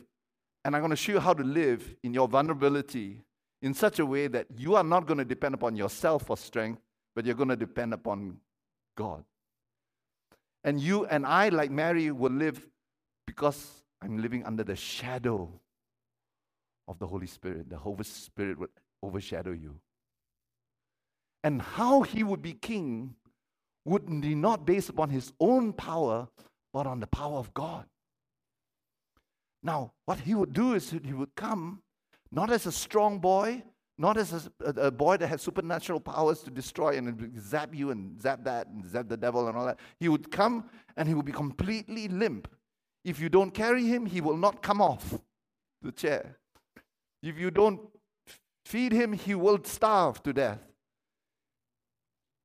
and 0.64 0.76
I'm 0.76 0.82
going 0.82 0.92
to 0.92 0.96
show 0.96 1.14
you 1.14 1.20
how 1.20 1.34
to 1.34 1.44
live 1.44 1.96
in 2.04 2.14
your 2.14 2.28
vulnerability 2.28 3.22
in 3.62 3.74
such 3.74 4.00
a 4.00 4.06
way 4.06 4.28
that 4.28 4.48
you 4.58 4.76
are 4.76 4.84
not 4.84 5.06
going 5.06 5.18
to 5.18 5.26
depend 5.26 5.54
upon 5.54 5.76
yourself 5.76 6.26
for 6.26 6.38
strength, 6.38 6.82
but 7.16 7.26
you're 7.26 7.36
going 7.36 7.50
to 7.50 7.56
depend 7.56 7.94
upon 7.94 8.38
God. 8.98 9.24
And 10.64 10.80
you 10.80 11.06
and 11.06 11.26
I, 11.26 11.50
like 11.50 11.72
Mary, 11.72 12.12
will 12.12 12.32
live 12.32 12.66
because 13.28 13.84
I'm 14.02 14.22
living 14.22 14.44
under 14.46 14.64
the 14.64 14.76
shadow 14.76 15.52
of 16.88 17.00
the 17.00 17.08
Holy 17.08 17.28
Spirit. 17.28 17.70
The 17.70 17.78
Holy 17.78 18.04
Spirit 18.04 18.60
would 18.60 18.70
overshadow 19.04 19.52
you. 19.52 19.76
And 21.44 21.62
how 21.62 22.02
he 22.04 22.24
would 22.24 22.42
be 22.42 22.54
king 22.54 23.16
would 23.86 24.06
be 24.22 24.36
not 24.36 24.66
based 24.66 24.90
upon 24.90 25.10
his 25.10 25.34
own 25.40 25.74
power, 25.74 26.28
but 26.74 26.86
on 26.86 27.00
the 27.00 27.08
power 27.08 27.38
of 27.38 27.54
God. 27.54 27.86
Now, 29.64 29.94
what 30.06 30.20
he 30.20 30.36
would 30.36 30.54
do 30.54 30.74
is 30.74 30.92
he 30.92 31.14
would 31.14 31.36
come 31.36 31.82
not 32.32 32.52
as 32.52 32.66
a 32.66 32.72
strong 32.72 33.20
boy, 33.20 33.64
not 33.98 34.18
as 34.18 34.50
a, 34.64 34.70
a, 34.70 34.92
boy 34.92 35.18
that 35.18 35.28
had 35.28 35.40
supernatural 35.40 36.00
powers 36.00 36.42
to 36.42 36.50
destroy 36.50 36.98
and 36.98 37.40
zap 37.40 37.76
you 37.76 37.92
and 37.92 38.20
zap 38.20 38.44
that 38.44 38.68
and 38.68 38.86
zap 38.86 39.08
the 39.08 39.18
devil 39.18 39.48
and 39.48 39.58
all 39.58 39.66
that. 39.66 39.80
He 40.00 40.10
would 40.10 40.32
come 40.32 40.66
and 40.98 41.08
he 41.08 41.14
would 41.14 41.26
be 41.26 41.32
completely 41.32 42.08
limp. 42.08 42.48
If 43.04 43.20
you 43.20 43.30
don't 43.30 43.52
carry 43.52 43.86
him, 43.86 44.06
he 44.06 44.22
will 44.22 44.38
not 44.38 44.62
come 44.62 44.82
off 44.82 45.20
the 45.82 45.92
chair. 45.92 46.38
If 47.22 47.38
you 47.38 47.52
don't 47.52 47.82
feed 48.66 48.92
him, 48.92 49.14
he 49.14 49.36
will 49.36 49.60
starve 49.64 50.24
to 50.24 50.34
death. 50.34 50.71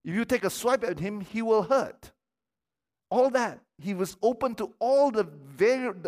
If 0.06 0.14
you 0.14 0.24
take 0.24 0.44
a 0.44 0.50
swipe 0.50 0.84
at 0.84 1.00
him, 1.00 1.20
he 1.20 1.42
will 1.42 1.64
hurt. 1.64 2.12
All 3.10 3.28
that. 3.30 3.60
He 3.78 3.92
was 3.92 4.16
open 4.22 4.54
to 4.54 4.72
all 4.78 5.10
the, 5.10 5.28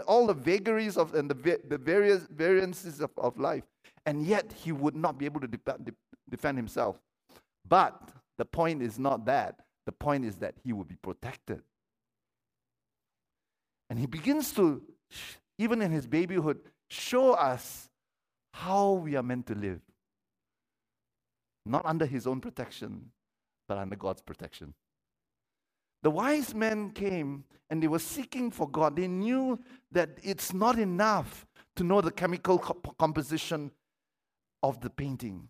all 0.07 0.27
the 0.27 0.35
vagaries 0.35 0.97
of 0.97 1.15
and 1.15 1.31
the, 1.31 1.61
the 1.69 1.77
various 1.77 2.23
variances 2.31 3.01
of, 3.01 3.11
of 3.19 3.39
life 3.39 3.65
and 4.09 4.25
yet 4.25 4.51
he 4.65 4.73
would 4.73 4.97
not 4.97 5.19
be 5.19 5.27
able 5.27 5.39
to 5.39 5.47
de- 5.47 5.59
de- 5.59 5.93
defend 6.31 6.57
himself. 6.57 6.97
But 7.69 8.01
the 8.39 8.47
point 8.47 8.81
is 8.81 8.99
not 8.99 9.27
that. 9.27 9.61
The 9.85 9.93
point 9.93 10.25
is 10.25 10.37
that 10.37 10.55
he 10.65 10.73
would 10.73 10.89
be 10.89 10.97
protected. 10.97 11.61
And 13.91 13.99
he 13.99 14.07
begins 14.07 14.53
to, 14.55 14.83
even 15.59 15.83
in 15.83 15.91
his 15.91 16.07
babyhood, 16.07 16.59
show 16.89 17.35
us 17.35 17.91
how 18.55 18.93
we 18.93 19.15
are 19.15 19.23
meant 19.23 19.47
to 19.49 19.55
live. 19.55 19.81
Not 21.67 21.85
under 21.85 22.07
his 22.07 22.27
own 22.27 22.41
protection, 22.41 23.11
but 23.69 23.79
under 23.79 23.97
God's 23.97 24.23
protection. 24.23 24.75
The 26.03 26.11
wise 26.11 26.55
men 26.55 26.91
came 26.91 27.45
and 27.71 27.83
they 27.83 27.89
were 27.89 27.99
seeking 27.99 28.51
for 28.51 28.69
God. 28.69 28.97
They 28.97 29.09
knew 29.09 29.59
that 29.93 30.11
it's 30.23 30.55
not 30.55 30.79
enough 30.79 31.47
to 31.77 31.85
know 31.85 32.01
the 32.01 32.11
chemical 32.11 32.59
composition 32.59 33.71
of 34.63 34.81
the 34.81 34.91
painting. 34.91 35.49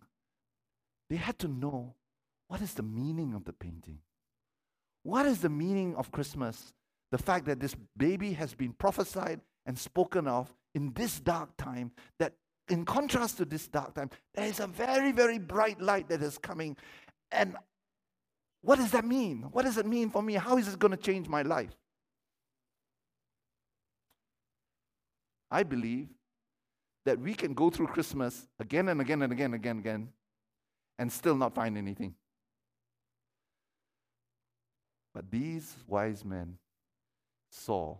They 1.08 1.16
had 1.16 1.38
to 1.40 1.48
know 1.48 1.94
what 2.48 2.60
is 2.62 2.74
the 2.74 2.82
meaning 2.82 3.34
of 3.34 3.44
the 3.44 3.52
painting? 3.52 3.98
What 5.02 5.26
is 5.26 5.40
the 5.40 5.48
meaning 5.48 5.94
of 5.96 6.10
Christmas? 6.10 6.72
The 7.12 7.18
fact 7.18 7.46
that 7.46 7.60
this 7.60 7.76
baby 7.96 8.32
has 8.32 8.54
been 8.54 8.72
prophesied 8.72 9.40
and 9.66 9.78
spoken 9.78 10.26
of 10.26 10.52
in 10.74 10.92
this 10.94 11.20
dark 11.20 11.50
time, 11.56 11.92
that 12.18 12.34
in 12.68 12.84
contrast 12.84 13.38
to 13.38 13.44
this 13.44 13.68
dark 13.68 13.94
time, 13.94 14.10
there 14.34 14.46
is 14.46 14.60
a 14.60 14.66
very, 14.66 15.12
very 15.12 15.38
bright 15.38 15.80
light 15.80 16.08
that 16.08 16.22
is 16.22 16.36
coming. 16.38 16.76
And 17.32 17.56
what 18.62 18.76
does 18.76 18.90
that 18.90 19.04
mean? 19.04 19.42
What 19.52 19.64
does 19.64 19.78
it 19.78 19.86
mean 19.86 20.10
for 20.10 20.22
me? 20.22 20.34
How 20.34 20.56
is 20.58 20.72
it 20.72 20.78
going 20.78 20.90
to 20.90 20.96
change 20.96 21.28
my 21.28 21.42
life? 21.42 21.74
I 25.50 25.62
believe 25.62 26.08
that 27.04 27.18
we 27.18 27.34
can 27.34 27.54
go 27.54 27.70
through 27.70 27.86
Christmas 27.86 28.46
again 28.60 28.88
and 28.88 29.00
again 29.00 29.22
and 29.22 29.32
again 29.32 29.46
and 29.46 29.54
again 29.54 29.70
and 29.76 29.80
again 29.80 30.08
and 30.98 31.10
still 31.10 31.36
not 31.36 31.54
find 31.54 31.78
anything. 31.78 32.14
But 35.14 35.30
these 35.30 35.74
wise 35.86 36.24
men 36.24 36.58
saw 37.50 37.96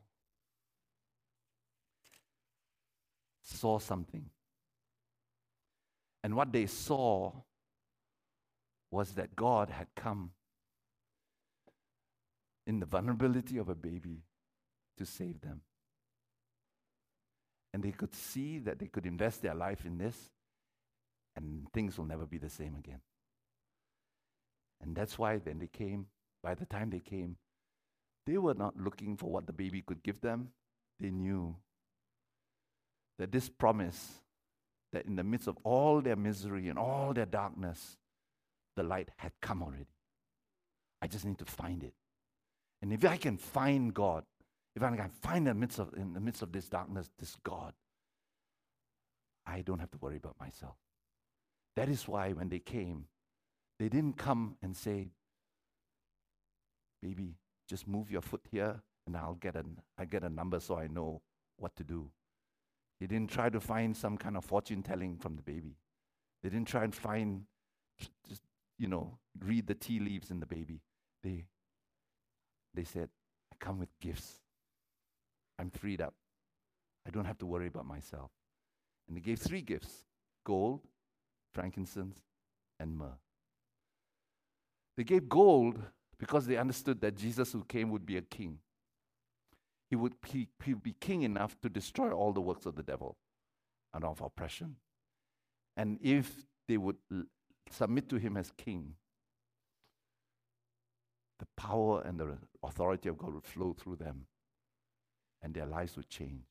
saw 3.42 3.78
something. 3.78 4.26
And 6.22 6.34
what 6.36 6.52
they 6.52 6.66
saw 6.66 7.32
was 8.90 9.12
that 9.12 9.34
God 9.34 9.70
had 9.70 9.86
come 9.96 10.32
in 12.68 12.78
the 12.80 12.86
vulnerability 12.86 13.56
of 13.56 13.70
a 13.70 13.74
baby 13.74 14.20
to 14.98 15.06
save 15.06 15.40
them. 15.40 15.62
And 17.72 17.82
they 17.82 17.92
could 17.92 18.14
see 18.14 18.58
that 18.60 18.78
they 18.78 18.86
could 18.86 19.06
invest 19.06 19.42
their 19.42 19.54
life 19.54 19.84
in 19.86 19.96
this, 19.96 20.16
and 21.34 21.66
things 21.72 21.96
will 21.96 22.04
never 22.04 22.26
be 22.26 22.38
the 22.38 22.50
same 22.50 22.76
again. 22.76 23.00
And 24.82 24.94
that's 24.94 25.18
why 25.18 25.38
when 25.38 25.58
they 25.58 25.66
came, 25.66 26.06
by 26.42 26.54
the 26.54 26.66
time 26.66 26.90
they 26.90 27.00
came, 27.00 27.36
they 28.26 28.36
were 28.36 28.54
not 28.54 28.78
looking 28.78 29.16
for 29.16 29.30
what 29.30 29.46
the 29.46 29.52
baby 29.52 29.82
could 29.82 30.02
give 30.02 30.20
them. 30.20 30.50
They 31.00 31.10
knew 31.10 31.56
that 33.18 33.32
this 33.32 33.48
promise 33.48 34.22
that 34.92 35.06
in 35.06 35.16
the 35.16 35.24
midst 35.24 35.48
of 35.48 35.56
all 35.64 36.00
their 36.00 36.16
misery 36.16 36.68
and 36.68 36.78
all 36.78 37.12
their 37.14 37.26
darkness, 37.26 37.96
the 38.76 38.82
light 38.82 39.08
had 39.16 39.32
come 39.40 39.62
already. 39.62 39.86
I 41.00 41.06
just 41.06 41.24
need 41.24 41.38
to 41.38 41.44
find 41.44 41.82
it. 41.82 41.94
And 42.80 42.92
if 42.92 43.04
I 43.04 43.16
can 43.16 43.36
find 43.36 43.92
God, 43.92 44.24
if 44.76 44.82
I 44.82 44.94
can 44.94 45.10
find 45.22 45.38
in 45.38 45.44
the 45.44 45.54
midst 45.54 45.78
of, 45.78 45.92
in 45.94 46.12
the 46.12 46.20
midst 46.20 46.42
of 46.42 46.52
this 46.52 46.68
darkness, 46.68 47.10
this 47.18 47.36
God, 47.42 47.72
I 49.46 49.62
don't 49.62 49.80
have 49.80 49.90
to 49.92 49.98
worry 49.98 50.16
about 50.16 50.36
myself. 50.38 50.76
That 51.76 51.88
is 51.88 52.06
why 52.06 52.32
when 52.32 52.48
they 52.48 52.58
came, 52.58 53.06
they 53.78 53.88
didn't 53.88 54.16
come 54.16 54.56
and 54.62 54.76
say, 54.76 55.10
Baby, 57.00 57.36
just 57.68 57.86
move 57.86 58.10
your 58.10 58.22
foot 58.22 58.42
here 58.50 58.82
and 59.06 59.16
I'll 59.16 59.34
get 59.34 59.54
a, 59.54 59.64
I 59.96 60.04
get 60.04 60.24
a 60.24 60.28
number 60.28 60.58
so 60.58 60.76
I 60.76 60.88
know 60.88 61.22
what 61.56 61.76
to 61.76 61.84
do. 61.84 62.10
They 63.00 63.06
didn't 63.06 63.30
try 63.30 63.48
to 63.48 63.60
find 63.60 63.96
some 63.96 64.16
kind 64.16 64.36
of 64.36 64.44
fortune 64.44 64.82
telling 64.82 65.16
from 65.16 65.36
the 65.36 65.42
baby. 65.42 65.76
They 66.42 66.48
didn't 66.48 66.66
try 66.68 66.84
and 66.84 66.94
find, 66.94 67.42
just, 68.28 68.42
you 68.78 68.88
know, 68.88 69.18
read 69.38 69.66
the 69.66 69.74
tea 69.74 70.00
leaves 70.00 70.30
in 70.30 70.40
the 70.40 70.46
baby. 70.46 70.80
They, 71.22 71.44
they 72.74 72.84
said, 72.84 73.08
I 73.52 73.56
come 73.58 73.78
with 73.78 73.88
gifts. 74.00 74.40
I'm 75.58 75.70
freed 75.70 76.00
up. 76.00 76.14
I 77.06 77.10
don't 77.10 77.24
have 77.24 77.38
to 77.38 77.46
worry 77.46 77.66
about 77.66 77.86
myself. 77.86 78.30
And 79.06 79.16
they 79.16 79.20
gave 79.20 79.38
three 79.38 79.62
gifts 79.62 80.04
gold, 80.44 80.80
frankincense, 81.54 82.18
and 82.78 82.96
myrrh. 82.96 83.18
They 84.96 85.04
gave 85.04 85.28
gold 85.28 85.78
because 86.18 86.46
they 86.46 86.56
understood 86.56 87.00
that 87.00 87.16
Jesus 87.16 87.52
who 87.52 87.64
came 87.64 87.90
would 87.90 88.04
be 88.04 88.16
a 88.16 88.22
king. 88.22 88.58
He 89.90 89.96
would, 89.96 90.14
he, 90.26 90.48
he 90.64 90.74
would 90.74 90.82
be 90.82 90.94
king 91.00 91.22
enough 91.22 91.56
to 91.62 91.68
destroy 91.68 92.10
all 92.10 92.32
the 92.32 92.40
works 92.40 92.66
of 92.66 92.74
the 92.74 92.82
devil 92.82 93.16
and 93.94 94.04
of 94.04 94.20
oppression. 94.20 94.76
And 95.76 95.98
if 96.02 96.30
they 96.66 96.76
would 96.76 96.96
submit 97.70 98.08
to 98.10 98.16
him 98.16 98.36
as 98.36 98.52
king, 98.58 98.94
the 101.38 101.46
power 101.56 102.02
and 102.02 102.18
the 102.18 102.36
authority 102.62 103.08
of 103.08 103.18
God 103.18 103.34
would 103.34 103.44
flow 103.44 103.72
through 103.72 103.96
them 103.96 104.26
and 105.42 105.54
their 105.54 105.66
lives 105.66 105.96
would 105.96 106.08
change. 106.08 106.44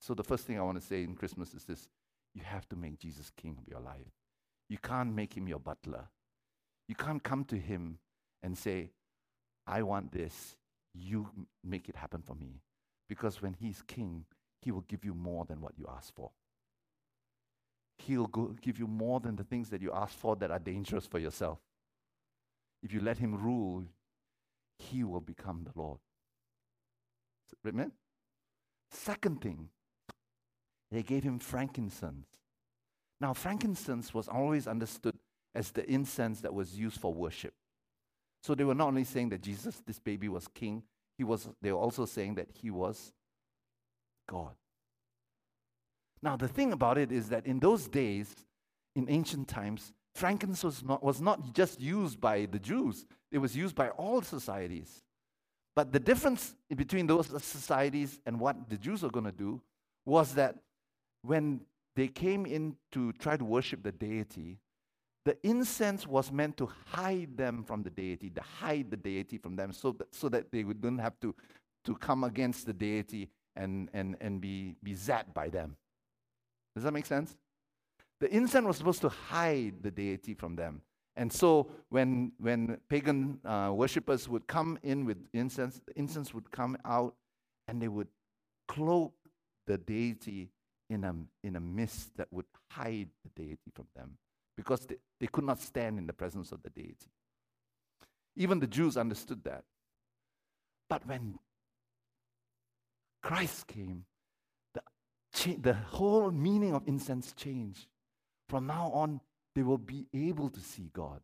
So, 0.00 0.14
the 0.14 0.24
first 0.24 0.44
thing 0.44 0.58
I 0.58 0.62
want 0.62 0.80
to 0.80 0.86
say 0.86 1.02
in 1.02 1.14
Christmas 1.14 1.54
is 1.54 1.64
this 1.64 1.88
you 2.34 2.42
have 2.44 2.68
to 2.68 2.76
make 2.76 2.98
Jesus 2.98 3.30
king 3.36 3.56
of 3.58 3.68
your 3.68 3.80
life. 3.80 4.12
You 4.68 4.78
can't 4.78 5.14
make 5.14 5.36
him 5.36 5.48
your 5.48 5.58
butler. 5.58 6.08
You 6.88 6.94
can't 6.94 7.22
come 7.22 7.44
to 7.44 7.56
him 7.56 7.98
and 8.42 8.56
say, 8.56 8.90
I 9.66 9.82
want 9.82 10.12
this, 10.12 10.56
you 10.94 11.28
make 11.64 11.88
it 11.88 11.96
happen 11.96 12.22
for 12.22 12.34
me. 12.34 12.60
Because 13.08 13.40
when 13.40 13.54
he's 13.54 13.82
king, 13.82 14.24
he 14.60 14.70
will 14.70 14.84
give 14.88 15.04
you 15.04 15.14
more 15.14 15.44
than 15.44 15.60
what 15.60 15.78
you 15.78 15.86
ask 15.94 16.14
for. 16.14 16.30
He'll 17.98 18.26
give 18.60 18.78
you 18.78 18.86
more 18.86 19.20
than 19.20 19.36
the 19.36 19.44
things 19.44 19.70
that 19.70 19.80
you 19.80 19.92
ask 19.92 20.16
for 20.16 20.36
that 20.36 20.50
are 20.50 20.58
dangerous 20.58 21.06
for 21.06 21.18
yourself. 21.18 21.58
If 22.82 22.92
you 22.92 23.00
let 23.00 23.18
him 23.18 23.34
rule, 23.34 23.84
he 24.78 25.04
will 25.04 25.20
become 25.20 25.64
the 25.64 25.78
Lord. 25.80 25.98
Amen? 27.66 27.92
Second 28.90 29.40
thing, 29.40 29.68
they 30.90 31.02
gave 31.02 31.24
him 31.24 31.38
frankincense. 31.38 32.26
Now, 33.20 33.32
frankincense 33.32 34.14
was 34.14 34.28
always 34.28 34.66
understood 34.66 35.14
as 35.54 35.70
the 35.70 35.90
incense 35.90 36.40
that 36.42 36.54
was 36.54 36.78
used 36.78 37.00
for 37.00 37.12
worship. 37.12 37.54
So 38.42 38.54
they 38.54 38.64
were 38.64 38.74
not 38.74 38.88
only 38.88 39.04
saying 39.04 39.30
that 39.30 39.42
Jesus, 39.42 39.82
this 39.86 39.98
baby, 39.98 40.28
was 40.28 40.46
king, 40.48 40.82
he 41.18 41.24
was, 41.24 41.48
they 41.62 41.72
were 41.72 41.78
also 41.78 42.04
saying 42.04 42.34
that 42.34 42.48
he 42.52 42.70
was 42.70 43.12
God. 44.28 44.54
Now, 46.22 46.36
the 46.36 46.48
thing 46.48 46.72
about 46.72 46.98
it 46.98 47.10
is 47.10 47.28
that 47.30 47.46
in 47.46 47.58
those 47.58 47.88
days, 47.88 48.34
in 48.94 49.08
ancient 49.08 49.48
times, 49.48 49.92
frankincense 50.14 50.64
was 50.64 50.84
not, 50.84 51.02
was 51.02 51.20
not 51.20 51.54
just 51.54 51.80
used 51.80 52.20
by 52.20 52.46
the 52.46 52.58
Jews, 52.58 53.06
it 53.36 53.38
was 53.38 53.54
used 53.54 53.74
by 53.74 53.90
all 53.90 54.22
societies. 54.22 55.02
But 55.74 55.92
the 55.92 56.00
difference 56.00 56.54
between 56.74 57.06
those 57.06 57.26
societies 57.44 58.18
and 58.24 58.40
what 58.40 58.70
the 58.70 58.78
Jews 58.78 59.02
were 59.02 59.10
going 59.10 59.26
to 59.26 59.30
do 59.30 59.60
was 60.06 60.32
that 60.36 60.56
when 61.20 61.60
they 61.96 62.08
came 62.08 62.46
in 62.46 62.76
to 62.92 63.12
try 63.12 63.36
to 63.36 63.44
worship 63.44 63.82
the 63.82 63.92
deity, 63.92 64.56
the 65.26 65.36
incense 65.42 66.06
was 66.06 66.32
meant 66.32 66.56
to 66.56 66.70
hide 66.86 67.36
them 67.36 67.62
from 67.62 67.82
the 67.82 67.90
deity, 67.90 68.30
to 68.30 68.40
hide 68.40 68.90
the 68.90 68.96
deity 68.96 69.36
from 69.36 69.54
them, 69.54 69.70
so 69.70 69.92
that, 69.92 70.14
so 70.14 70.30
that 70.30 70.50
they 70.50 70.64
wouldn't 70.64 71.02
have 71.02 71.20
to, 71.20 71.34
to 71.84 71.94
come 71.94 72.24
against 72.24 72.64
the 72.64 72.72
deity 72.72 73.28
and, 73.54 73.90
and, 73.92 74.16
and 74.22 74.40
be, 74.40 74.76
be 74.82 74.94
zapped 74.94 75.34
by 75.34 75.50
them. 75.50 75.76
Does 76.74 76.84
that 76.84 76.92
make 76.92 77.04
sense? 77.04 77.36
The 78.18 78.34
incense 78.34 78.64
was 78.64 78.78
supposed 78.78 79.02
to 79.02 79.10
hide 79.10 79.82
the 79.82 79.90
deity 79.90 80.32
from 80.32 80.56
them. 80.56 80.80
And 81.16 81.32
so 81.32 81.68
when, 81.88 82.32
when 82.38 82.78
pagan 82.88 83.40
uh, 83.44 83.70
worshippers 83.72 84.28
would 84.28 84.46
come 84.46 84.78
in 84.82 85.06
with 85.06 85.16
incense, 85.32 85.80
the 85.86 85.98
incense 85.98 86.34
would 86.34 86.50
come 86.50 86.76
out 86.84 87.14
and 87.66 87.80
they 87.80 87.88
would 87.88 88.08
cloak 88.68 89.14
the 89.66 89.78
deity 89.78 90.50
in 90.90 91.04
a, 91.04 91.14
in 91.42 91.56
a 91.56 91.60
mist 91.60 92.16
that 92.16 92.28
would 92.30 92.46
hide 92.70 93.08
the 93.24 93.42
deity 93.42 93.70
from 93.74 93.86
them 93.96 94.18
because 94.56 94.80
they, 94.86 94.96
they 95.20 95.26
could 95.26 95.44
not 95.44 95.60
stand 95.60 95.98
in 95.98 96.06
the 96.06 96.12
presence 96.12 96.52
of 96.52 96.62
the 96.62 96.70
deity. 96.70 97.10
Even 98.36 98.60
the 98.60 98.66
Jews 98.66 98.96
understood 98.96 99.42
that. 99.44 99.64
But 100.88 101.06
when 101.06 101.38
Christ 103.22 103.66
came, 103.66 104.04
the, 104.74 104.82
the 105.56 105.72
whole 105.72 106.30
meaning 106.30 106.74
of 106.74 106.82
incense 106.86 107.32
changed. 107.32 107.86
From 108.48 108.66
now 108.66 108.90
on, 108.92 109.20
they 109.56 109.62
will 109.62 109.78
be 109.78 110.06
able 110.12 110.50
to 110.50 110.60
see 110.60 110.90
God, 110.92 111.20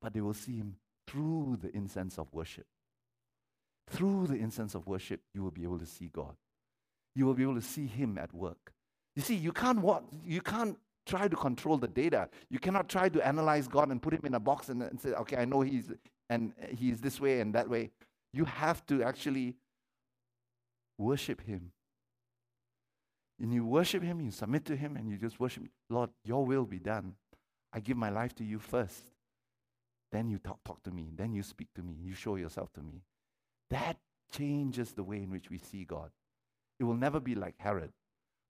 but 0.00 0.14
they 0.14 0.20
will 0.20 0.32
see 0.32 0.56
Him 0.56 0.76
through 1.08 1.58
the 1.60 1.74
incense 1.76 2.18
of 2.18 2.32
worship. 2.32 2.66
Through 3.90 4.28
the 4.28 4.36
incense 4.36 4.76
of 4.76 4.86
worship, 4.86 5.20
you 5.34 5.42
will 5.42 5.50
be 5.50 5.64
able 5.64 5.80
to 5.80 5.86
see 5.86 6.08
God. 6.08 6.36
You 7.16 7.26
will 7.26 7.34
be 7.34 7.42
able 7.42 7.56
to 7.56 7.62
see 7.62 7.86
Him 7.86 8.16
at 8.16 8.32
work. 8.32 8.72
You 9.16 9.22
see, 9.22 9.34
you 9.34 9.50
can't, 9.50 9.80
what, 9.80 10.04
you 10.24 10.40
can't 10.40 10.78
try 11.04 11.26
to 11.26 11.34
control 11.34 11.76
the 11.76 11.88
data. 11.88 12.28
You 12.48 12.60
cannot 12.60 12.88
try 12.88 13.08
to 13.08 13.26
analyze 13.26 13.66
God 13.66 13.90
and 13.90 14.00
put 14.00 14.14
Him 14.14 14.22
in 14.22 14.34
a 14.34 14.40
box 14.40 14.68
and, 14.68 14.80
and 14.80 15.00
say, 15.00 15.10
okay, 15.10 15.36
I 15.36 15.44
know 15.44 15.60
He's, 15.62 15.90
and 16.30 16.52
He's 16.78 17.00
this 17.00 17.20
way 17.20 17.40
and 17.40 17.52
that 17.56 17.68
way. 17.68 17.90
You 18.32 18.44
have 18.44 18.86
to 18.86 19.02
actually 19.02 19.56
worship 20.96 21.40
Him. 21.40 21.72
And 23.40 23.52
you 23.52 23.66
worship 23.66 24.04
Him, 24.04 24.20
you 24.20 24.30
submit 24.30 24.64
to 24.66 24.76
Him, 24.76 24.96
and 24.96 25.10
you 25.10 25.16
just 25.16 25.40
worship, 25.40 25.64
Lord, 25.90 26.10
your 26.24 26.46
will 26.46 26.66
be 26.66 26.78
done. 26.78 27.16
I 27.74 27.80
give 27.80 27.96
my 27.96 28.08
life 28.08 28.34
to 28.36 28.44
you 28.44 28.60
first. 28.60 29.02
Then 30.12 30.30
you 30.30 30.38
talk, 30.38 30.62
talk 30.64 30.82
to 30.84 30.92
me. 30.92 31.10
Then 31.14 31.34
you 31.34 31.42
speak 31.42 31.68
to 31.74 31.82
me. 31.82 31.96
You 32.00 32.14
show 32.14 32.36
yourself 32.36 32.72
to 32.74 32.80
me. 32.80 33.02
That 33.70 33.96
changes 34.32 34.92
the 34.92 35.02
way 35.02 35.16
in 35.16 35.30
which 35.30 35.50
we 35.50 35.58
see 35.58 35.84
God. 35.84 36.10
It 36.78 36.84
will 36.84 36.94
never 36.94 37.18
be 37.18 37.34
like 37.34 37.54
Herod, 37.58 37.92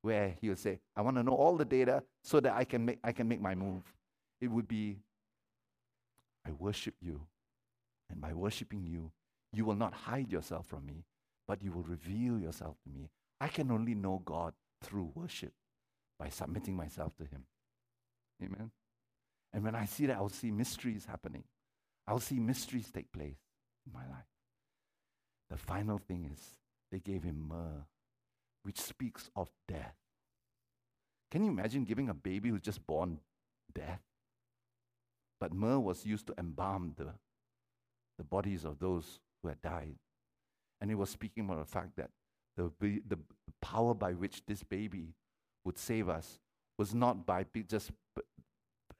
where 0.02 0.34
he 0.40 0.50
will 0.50 0.56
say, 0.56 0.80
I 0.94 1.00
want 1.00 1.16
to 1.16 1.22
know 1.22 1.32
all 1.32 1.56
the 1.56 1.64
data 1.64 2.02
so 2.22 2.38
that 2.40 2.52
I 2.54 2.64
can 2.64 2.84
make, 2.84 2.98
I 3.02 3.12
can 3.12 3.26
make 3.26 3.40
my 3.40 3.54
move. 3.54 3.82
It 4.42 4.48
would 4.48 4.68
be, 4.68 4.98
I 6.46 6.52
worship 6.52 6.94
you. 7.00 7.22
And 8.10 8.20
by 8.20 8.34
worshiping 8.34 8.84
you, 8.86 9.10
you 9.54 9.64
will 9.64 9.74
not 9.74 9.94
hide 9.94 10.30
yourself 10.30 10.66
from 10.66 10.84
me, 10.84 11.04
but 11.48 11.62
you 11.62 11.72
will 11.72 11.82
reveal 11.82 12.38
yourself 12.38 12.76
to 12.82 12.90
me. 12.90 13.08
I 13.40 13.48
can 13.48 13.70
only 13.70 13.94
know 13.94 14.20
God 14.24 14.52
through 14.82 15.12
worship 15.14 15.52
by 16.18 16.28
submitting 16.28 16.76
myself 16.76 17.16
to 17.16 17.24
Him. 17.24 17.44
Amen. 18.42 18.70
And 19.54 19.62
when 19.62 19.76
I 19.76 19.84
see 19.84 20.06
that, 20.06 20.16
I'll 20.16 20.28
see 20.28 20.50
mysteries 20.50 21.06
happening. 21.06 21.44
I'll 22.08 22.18
see 22.18 22.40
mysteries 22.40 22.90
take 22.90 23.12
place 23.12 23.38
in 23.86 23.92
my 23.92 24.00
life. 24.00 24.26
The 25.48 25.56
final 25.56 25.98
thing 25.98 26.28
is 26.30 26.40
they 26.90 26.98
gave 26.98 27.22
him 27.22 27.46
myrrh, 27.48 27.86
which 28.64 28.80
speaks 28.80 29.30
of 29.36 29.48
death. 29.68 29.94
Can 31.30 31.44
you 31.44 31.50
imagine 31.50 31.84
giving 31.84 32.08
a 32.08 32.14
baby 32.14 32.48
who's 32.48 32.62
just 32.62 32.84
born 32.84 33.20
death? 33.72 34.02
But 35.40 35.54
myrrh 35.54 35.78
was 35.78 36.04
used 36.04 36.26
to 36.26 36.34
embalm 36.36 36.94
the, 36.96 37.14
the 38.18 38.24
bodies 38.24 38.64
of 38.64 38.80
those 38.80 39.20
who 39.40 39.48
had 39.48 39.62
died. 39.62 39.94
And 40.80 40.90
he 40.90 40.96
was 40.96 41.10
speaking 41.10 41.44
about 41.44 41.60
the 41.60 41.72
fact 41.72 41.96
that 41.96 42.10
the, 42.56 42.72
the 42.80 43.18
power 43.62 43.94
by 43.94 44.12
which 44.12 44.42
this 44.46 44.64
baby 44.64 45.14
would 45.64 45.78
save 45.78 46.08
us 46.08 46.40
was 46.76 46.92
not 46.92 47.24
by 47.24 47.46
just 47.68 47.92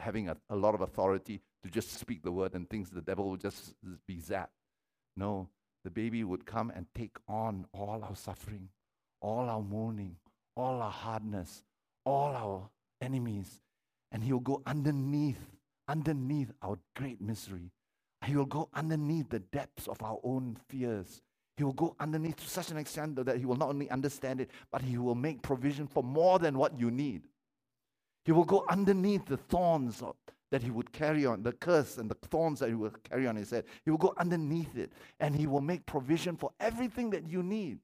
having 0.00 0.28
a, 0.28 0.36
a 0.50 0.56
lot 0.56 0.74
of 0.74 0.80
authority 0.80 1.40
to 1.62 1.70
just 1.70 1.92
speak 1.98 2.22
the 2.22 2.32
word 2.32 2.54
and 2.54 2.68
things 2.68 2.90
the 2.90 3.00
devil 3.00 3.30
would 3.30 3.40
just 3.40 3.74
be 4.06 4.16
zapped. 4.16 4.48
No, 5.16 5.48
the 5.84 5.90
baby 5.90 6.24
would 6.24 6.46
come 6.46 6.70
and 6.74 6.86
take 6.94 7.16
on 7.28 7.66
all 7.72 8.02
our 8.02 8.16
suffering, 8.16 8.68
all 9.20 9.48
our 9.48 9.62
mourning, 9.62 10.16
all 10.56 10.80
our 10.80 10.90
hardness, 10.90 11.62
all 12.04 12.34
our 12.34 12.70
enemies, 13.00 13.60
and 14.12 14.22
he 14.22 14.32
will 14.32 14.40
go 14.40 14.62
underneath, 14.66 15.44
underneath 15.88 16.52
our 16.62 16.78
great 16.96 17.20
misery. 17.20 17.70
He 18.24 18.36
will 18.36 18.46
go 18.46 18.68
underneath 18.72 19.28
the 19.28 19.40
depths 19.40 19.86
of 19.86 20.02
our 20.02 20.18
own 20.24 20.56
fears. 20.68 21.20
He 21.56 21.64
will 21.64 21.72
go 21.72 21.94
underneath 22.00 22.36
to 22.36 22.48
such 22.48 22.70
an 22.70 22.78
extent 22.78 23.16
that 23.24 23.36
he 23.38 23.44
will 23.44 23.56
not 23.56 23.68
only 23.68 23.90
understand 23.90 24.40
it, 24.40 24.50
but 24.72 24.82
he 24.82 24.98
will 24.98 25.14
make 25.14 25.42
provision 25.42 25.86
for 25.86 26.02
more 26.02 26.38
than 26.38 26.58
what 26.58 26.78
you 26.78 26.90
need. 26.90 27.22
He 28.24 28.32
will 28.32 28.44
go 28.44 28.64
underneath 28.68 29.26
the 29.26 29.36
thorns 29.36 30.02
of, 30.02 30.14
that 30.50 30.62
he 30.62 30.70
would 30.70 30.92
carry 30.92 31.26
on, 31.26 31.42
the 31.42 31.52
curse 31.52 31.98
and 31.98 32.10
the 32.10 32.16
thorns 32.28 32.60
that 32.60 32.68
he 32.68 32.74
will 32.74 32.92
carry 33.08 33.26
on 33.26 33.36
his 33.36 33.50
head. 33.50 33.64
He 33.84 33.90
will 33.90 33.98
go 33.98 34.14
underneath 34.16 34.76
it 34.76 34.92
and 35.20 35.34
he 35.34 35.46
will 35.46 35.60
make 35.60 35.84
provision 35.84 36.36
for 36.36 36.50
everything 36.60 37.10
that 37.10 37.28
you 37.28 37.42
need. 37.42 37.78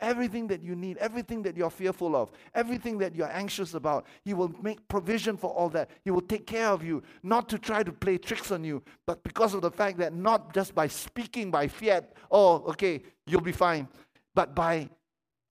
Everything 0.00 0.48
that 0.48 0.60
you 0.60 0.74
need, 0.74 0.96
everything 0.98 1.42
that 1.44 1.56
you're 1.56 1.70
fearful 1.70 2.16
of, 2.16 2.30
everything 2.52 2.98
that 2.98 3.14
you're 3.14 3.30
anxious 3.30 3.74
about, 3.74 4.06
He 4.24 4.34
will 4.34 4.52
make 4.60 4.86
provision 4.88 5.36
for 5.36 5.50
all 5.50 5.68
that. 5.70 5.88
He 6.02 6.10
will 6.10 6.20
take 6.20 6.46
care 6.46 6.68
of 6.68 6.82
you, 6.82 7.02
not 7.22 7.48
to 7.50 7.58
try 7.58 7.84
to 7.84 7.92
play 7.92 8.18
tricks 8.18 8.50
on 8.50 8.64
you, 8.64 8.82
but 9.06 9.22
because 9.22 9.54
of 9.54 9.62
the 9.62 9.70
fact 9.70 9.98
that 9.98 10.12
not 10.12 10.52
just 10.52 10.74
by 10.74 10.88
speaking 10.88 11.50
by 11.50 11.68
fiat, 11.68 12.12
oh, 12.30 12.64
okay, 12.70 13.02
you'll 13.26 13.40
be 13.40 13.52
fine, 13.52 13.88
but 14.34 14.54
by 14.54 14.90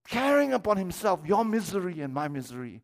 carrying 0.07 0.51
upon 0.53 0.75
Himself 0.75 1.21
your 1.25 1.45
misery 1.45 2.01
and 2.01 2.13
my 2.13 2.27
misery, 2.27 2.81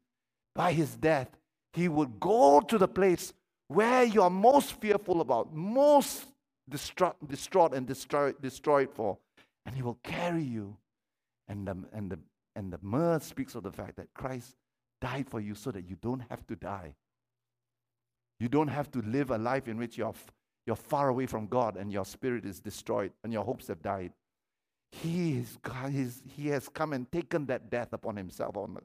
by 0.55 0.71
His 0.71 0.95
death, 0.95 1.29
He 1.73 1.87
would 1.87 2.19
go 2.19 2.61
to 2.61 2.77
the 2.77 2.87
place 2.87 3.33
where 3.67 4.03
you 4.03 4.21
are 4.21 4.29
most 4.29 4.79
fearful 4.81 5.21
about, 5.21 5.53
most 5.53 6.25
distraught, 6.67 7.15
distraught 7.27 7.73
and 7.73 7.87
destroyed, 7.87 8.89
for, 8.93 9.17
and 9.65 9.75
He 9.75 9.81
will 9.81 9.99
carry 10.03 10.43
you 10.43 10.77
and 11.47 11.67
the, 11.67 11.77
and, 11.93 12.11
the, 12.11 12.19
and 12.55 12.71
the 12.71 12.79
myrrh 12.81 13.19
speaks 13.19 13.55
of 13.55 13.63
the 13.63 13.71
fact 13.71 13.97
that 13.97 14.13
Christ 14.13 14.55
died 15.01 15.27
for 15.29 15.39
you 15.39 15.55
so 15.55 15.71
that 15.71 15.87
you 15.87 15.97
don't 16.01 16.23
have 16.29 16.45
to 16.47 16.55
die. 16.55 16.95
You 18.39 18.47
don't 18.47 18.67
have 18.69 18.89
to 18.91 19.01
live 19.01 19.31
a 19.31 19.37
life 19.37 19.67
in 19.67 19.77
which 19.77 19.97
you're, 19.97 20.13
you're 20.65 20.75
far 20.75 21.09
away 21.09 21.25
from 21.25 21.47
God 21.47 21.75
and 21.75 21.91
your 21.91 22.05
spirit 22.05 22.45
is 22.45 22.59
destroyed 22.59 23.11
and 23.23 23.33
your 23.33 23.43
hopes 23.43 23.67
have 23.67 23.81
died. 23.81 24.13
He, 24.91 25.37
is, 25.37 26.23
he 26.25 26.47
has 26.47 26.69
come 26.69 26.93
and 26.93 27.11
taken 27.11 27.45
that 27.47 27.69
death 27.69 27.93
upon 27.93 28.15
himself, 28.15 28.57
on, 28.57 28.77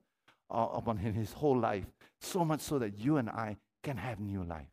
uh, 0.55 0.69
upon 0.73 0.97
him 0.99 1.15
his 1.15 1.33
whole 1.33 1.59
life, 1.59 1.85
so 2.21 2.45
much 2.45 2.61
so 2.61 2.79
that 2.79 2.97
you 2.97 3.17
and 3.17 3.29
I 3.29 3.57
can 3.83 3.97
have 3.97 4.21
new 4.21 4.45
life. 4.45 4.69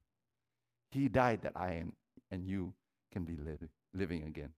He 0.91 1.07
died 1.07 1.41
that 1.41 1.53
I 1.55 1.71
and, 1.71 1.93
and 2.29 2.45
you 2.45 2.73
can 3.11 3.23
be 3.23 3.35
living, 3.35 3.69
living 3.93 4.23
again. 4.23 4.49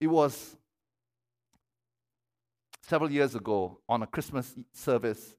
It 0.00 0.08
was 0.08 0.56
several 2.82 3.10
years 3.10 3.34
ago 3.34 3.78
on 3.88 4.02
a 4.02 4.06
Christmas 4.06 4.54
service 4.72 5.34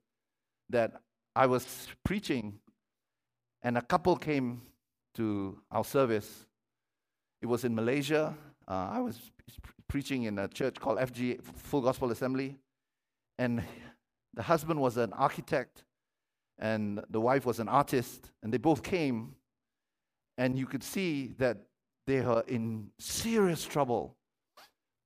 that 0.69 1.01
I 1.35 1.45
was 1.45 1.87
preaching, 2.03 2.59
and 3.61 3.77
a 3.77 3.81
couple 3.81 4.15
came 4.15 4.61
to 5.15 5.59
our 5.71 5.83
service. 5.83 6.45
It 7.41 7.47
was 7.47 7.63
in 7.63 7.75
Malaysia. 7.75 8.33
Uh, 8.67 8.89
I 8.93 8.99
was 8.99 9.19
preaching 9.87 10.23
in 10.23 10.39
a 10.39 10.47
church 10.47 10.75
called 10.79 10.99
FG 10.99 11.43
Full 11.43 11.81
Gospel 11.81 12.11
Assembly, 12.11 12.57
and 13.37 13.61
the 14.37 14.43
husband 14.43 14.79
was 14.79 14.97
an 14.97 15.11
architect, 15.13 15.83
and 16.59 17.03
the 17.09 17.19
wife 17.19 17.43
was 17.43 17.59
an 17.59 17.67
artist, 17.67 18.31
and 18.43 18.53
they 18.53 18.59
both 18.59 18.83
came, 18.83 19.33
and 20.37 20.57
you 20.57 20.67
could 20.67 20.83
see 20.83 21.33
that 21.39 21.57
they 22.05 22.21
were 22.21 22.43
in 22.47 22.91
serious 22.99 23.65
trouble. 23.65 24.15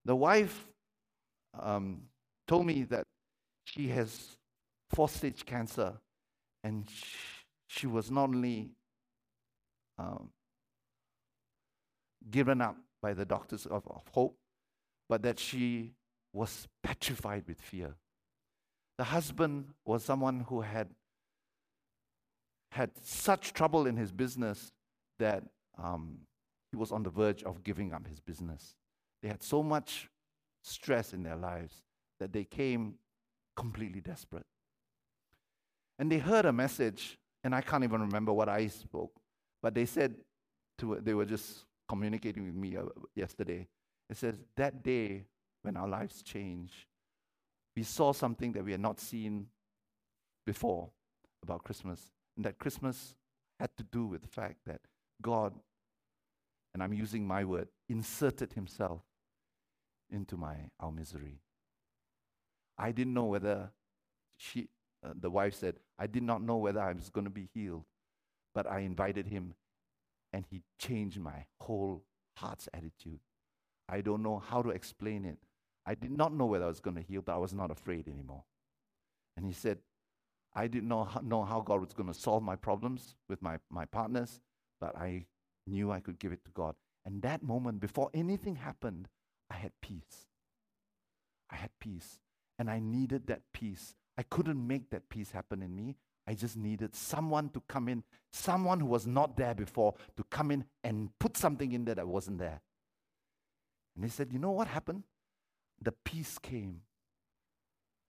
The 0.04 0.18
wife 0.18 0.68
um, 1.58 2.02
told 2.46 2.66
me 2.66 2.84
that 2.84 3.06
she 3.64 3.88
has 3.88 4.36
fourth 4.94 5.16
stage 5.16 5.46
cancer 5.46 5.94
and 6.64 6.90
she, 6.90 7.16
she 7.68 7.88
was 7.88 8.12
not 8.12 8.24
only 8.24 8.72
um, 9.98 10.30
given 12.30 12.62
up 12.62 12.76
by 13.02 13.14
the 13.14 13.26
doctors 13.26 13.66
of, 13.66 13.88
of 13.88 14.04
hope, 14.12 14.36
but 15.08 15.22
that 15.24 15.40
she 15.40 15.94
was 16.34 16.68
petrified 16.84 17.46
with 17.48 17.62
fear. 17.62 17.96
The 19.02 19.06
husband 19.06 19.66
was 19.84 20.04
someone 20.04 20.42
who 20.42 20.62
had 20.62 20.88
had 22.70 22.92
such 23.02 23.52
trouble 23.52 23.88
in 23.88 23.98
his 23.98 24.12
business 24.12 24.72
that 25.18 25.44
um, 25.76 26.20
he 26.70 26.78
was 26.78 26.92
on 26.92 27.02
the 27.02 27.10
verge 27.10 27.42
of 27.42 27.64
giving 27.64 27.94
up 27.94 28.06
his 28.06 28.20
business. 28.20 28.76
They 29.24 29.30
had 29.30 29.42
so 29.42 29.64
much 29.64 30.08
stress 30.62 31.14
in 31.14 31.24
their 31.24 31.36
lives 31.36 31.82
that 32.20 32.32
they 32.32 32.44
came 32.44 32.94
completely 33.56 34.02
desperate. 34.02 34.46
And 35.98 36.12
they 36.12 36.20
heard 36.20 36.46
a 36.46 36.54
message, 36.54 37.18
and 37.44 37.56
I 37.56 37.62
can't 37.62 37.84
even 37.84 38.02
remember 38.02 38.32
what 38.32 38.50
I 38.50 38.68
spoke, 38.68 39.20
but 39.64 39.74
they 39.74 39.88
said 39.88 40.14
to 40.78 41.00
they 41.02 41.16
were 41.16 41.26
just 41.26 41.66
communicating 41.90 42.46
with 42.46 42.54
me 42.54 42.78
uh, 42.78 42.84
yesterday. 43.16 43.68
It 44.12 44.18
says 44.18 44.36
that 44.58 44.84
day 44.84 45.26
when 45.64 45.76
our 45.76 45.88
lives 45.88 46.22
change, 46.22 46.86
we 47.76 47.84
saw 47.84 48.12
something 48.12 48.52
that 48.54 48.64
we 48.64 48.72
had 48.72 48.82
not 48.82 49.00
seen 49.00 49.48
before 50.46 50.90
about 51.44 51.64
Christmas, 51.64 52.12
and 52.36 52.46
that 52.46 52.60
Christmas 52.60 53.16
had 53.60 53.70
to 53.78 53.84
do 53.84 54.06
with 54.06 54.22
the 54.22 54.28
fact 54.28 54.58
that 54.66 54.82
God, 55.22 55.54
and 56.74 56.84
I'm 56.84 56.94
using 56.94 57.26
my 57.26 57.44
word, 57.44 57.68
inserted 57.90 58.54
Himself 58.54 59.02
into 60.10 60.38
my 60.38 60.56
our 60.80 60.92
misery. 60.92 61.40
I 62.78 62.92
didn't 62.92 63.14
know 63.14 63.26
whether 63.26 63.72
she, 64.38 64.68
uh, 65.06 65.14
the 65.20 65.30
wife 65.30 65.54
said, 65.54 65.76
I 66.00 66.08
did 66.08 66.24
not 66.24 66.42
know 66.42 66.58
whether 66.58 66.82
I 66.82 66.94
was 66.94 67.10
going 67.10 67.26
to 67.26 67.32
be 67.32 67.48
healed, 67.54 67.84
but 68.56 68.70
I 68.70 68.80
invited 68.80 69.28
him 69.28 69.54
and 70.34 70.46
he 70.50 70.64
changed 70.80 71.20
my 71.20 71.46
whole 71.60 72.04
heart's 72.38 72.68
attitude. 72.74 73.20
I 73.88 74.02
don't 74.02 74.24
know 74.24 74.40
how 74.40 74.62
to 74.62 74.70
explain 74.70 75.26
it. 75.26 75.38
I 75.86 75.96
did 75.96 76.12
not 76.12 76.34
know 76.34 76.46
whether 76.46 76.66
I 76.66 76.70
was 76.70 76.80
going 76.80 76.96
to 76.96 77.02
heal, 77.02 77.22
but 77.22 77.34
I 77.34 77.38
was 77.38 77.54
not 77.54 77.72
afraid 77.72 78.08
anymore. 78.08 78.44
And 79.36 79.46
he 79.46 79.54
said, 79.54 79.80
I 80.54 80.68
didn't 80.68 80.90
know 80.90 81.06
how, 81.06 81.22
know 81.22 81.44
how 81.44 81.62
God 81.62 81.80
was 81.82 81.94
going 81.94 82.12
to 82.12 82.20
solve 82.20 82.44
my 82.44 82.56
problems 82.56 83.16
with 83.30 83.42
my, 83.42 83.58
my 83.70 83.86
partners, 83.86 84.40
but 84.80 84.96
I 84.96 85.26
knew 85.66 85.92
I 85.92 86.00
could 86.00 86.20
give 86.20 86.32
it 86.32 86.44
to 86.46 86.52
God. 86.52 86.76
And 87.06 87.22
that 87.22 87.42
moment, 87.42 87.80
before 87.80 88.10
anything 88.14 88.58
happened, 88.58 89.08
I 89.50 89.56
had 89.56 89.72
peace. 89.82 90.28
I 91.50 91.56
had 91.56 91.72
peace. 91.80 92.20
And 92.60 92.70
I 92.70 92.80
needed 92.80 93.28
that 93.28 93.42
peace. 93.54 93.96
I 94.18 94.24
couldn't 94.24 94.68
make 94.68 94.90
that 94.92 95.10
peace 95.10 95.32
happen 95.32 95.64
in 95.64 95.76
me. 95.76 95.96
I 96.28 96.36
just 96.36 96.56
needed 96.56 96.96
someone 96.96 97.50
to 97.50 97.64
come 97.68 97.88
in, 97.88 98.04
someone 98.32 98.80
who 98.80 98.86
was 98.86 99.08
not 99.08 99.36
there 99.38 99.56
before, 99.56 99.96
to 100.18 100.24
come 100.26 100.52
in 100.52 100.66
and 100.84 101.10
put 101.20 101.36
something 101.36 101.72
in 101.72 101.86
there 101.86 101.96
that 101.96 102.08
wasn't 102.08 102.38
there. 102.38 102.62
And 103.96 104.06
he 104.06 104.12
said, 104.12 104.32
You 104.32 104.40
know 104.40 104.52
what 104.52 104.68
happened? 104.68 105.04
The 105.82 105.92
peace 105.92 106.38
came. 106.38 106.82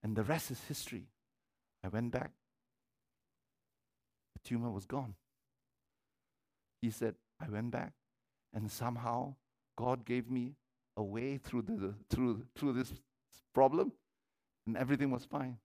And 0.03 0.17
the 0.17 0.23
rest 0.23 0.51
is 0.51 0.61
history. 0.69 1.07
I 1.85 1.89
went 1.89 2.11
back. 2.11 2.31
The 4.35 4.49
tumor 4.49 4.71
was 4.71 4.85
gone. 4.85 5.15
He 6.81 6.91
said, 6.91 7.15
I 7.41 7.49
went 7.49 7.71
back. 7.71 7.93
And 8.53 8.71
somehow 8.71 9.37
God 9.77 10.05
gave 10.05 10.31
me 10.31 10.57
a 10.97 11.03
way 11.03 11.39
through, 11.39 11.63
the, 11.63 11.95
through, 12.11 12.45
through 12.55 12.75
this 12.75 12.93
problem 13.55 13.93
and 14.67 14.77
everything 14.77 15.11
was 15.11 15.25
fine. 15.25 15.59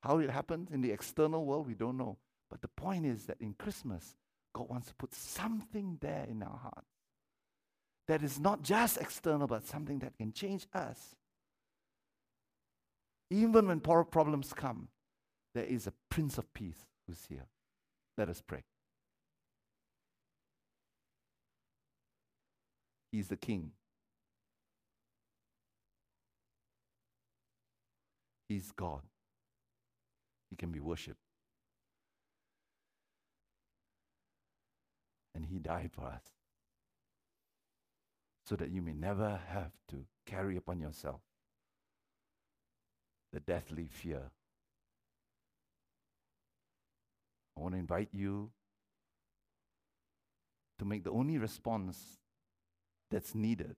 How 0.00 0.18
it 0.18 0.30
happened 0.30 0.68
in 0.72 0.80
the 0.80 0.90
external 0.90 1.44
world, 1.44 1.68
we 1.68 1.74
don't 1.74 1.96
know. 1.96 2.18
But 2.50 2.60
the 2.60 2.68
point 2.68 3.06
is 3.06 3.26
that 3.26 3.40
in 3.40 3.54
Christmas, 3.54 4.16
God 4.52 4.68
wants 4.68 4.88
to 4.88 4.94
put 4.94 5.14
something 5.14 5.98
there 6.00 6.26
in 6.28 6.42
our 6.42 6.58
heart 6.58 6.84
that 8.08 8.22
is 8.22 8.40
not 8.40 8.62
just 8.62 8.98
external, 8.98 9.46
but 9.46 9.66
something 9.66 10.00
that 10.00 10.16
can 10.16 10.32
change 10.32 10.66
us. 10.74 11.14
Even 13.30 13.68
when 13.68 13.80
problems 13.80 14.52
come, 14.52 14.88
there 15.54 15.64
is 15.64 15.86
a 15.86 15.92
Prince 16.10 16.36
of 16.38 16.52
Peace 16.52 16.84
who's 17.06 17.24
here. 17.28 17.46
Let 18.18 18.28
us 18.28 18.42
pray. 18.46 18.62
He's 23.10 23.28
the 23.28 23.36
King. 23.36 23.72
He's 28.48 28.70
God. 28.72 29.02
He 30.50 30.56
can 30.56 30.70
be 30.70 30.80
worshiped. 30.80 31.16
And 35.34 35.46
He 35.46 35.58
died 35.58 35.90
for 35.94 36.04
us 36.04 36.31
so 38.44 38.56
that 38.56 38.70
you 38.70 38.82
may 38.82 38.92
never 38.92 39.40
have 39.48 39.72
to 39.88 40.04
carry 40.26 40.56
upon 40.56 40.80
yourself 40.80 41.20
the 43.32 43.40
deathly 43.40 43.88
fear. 43.90 44.30
I 47.56 47.60
want 47.60 47.74
to 47.74 47.78
invite 47.78 48.08
you 48.12 48.50
to 50.78 50.84
make 50.84 51.04
the 51.04 51.10
only 51.10 51.38
response 51.38 52.18
that's 53.10 53.34
needed 53.34 53.76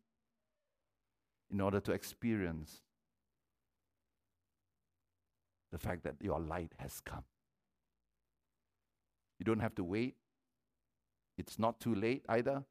in 1.51 1.61
order 1.61 1.81
to 1.81 1.93
experience 1.93 2.81
the 5.71 5.79
fact 5.79 6.05
that 6.05 6.15
your 6.21 6.41
light 6.41 6.73
has 6.79 7.01
come. 7.05 7.25
You 9.39 9.45
don't 9.45 9.61
have 9.61 9.75
to 9.75 9.85
wait. 9.85 10.15
It's 11.37 11.59
not 11.59 11.81
too 11.81 11.95
late 11.95 12.25
either. 12.29 12.65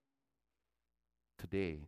Today, 1.38 1.80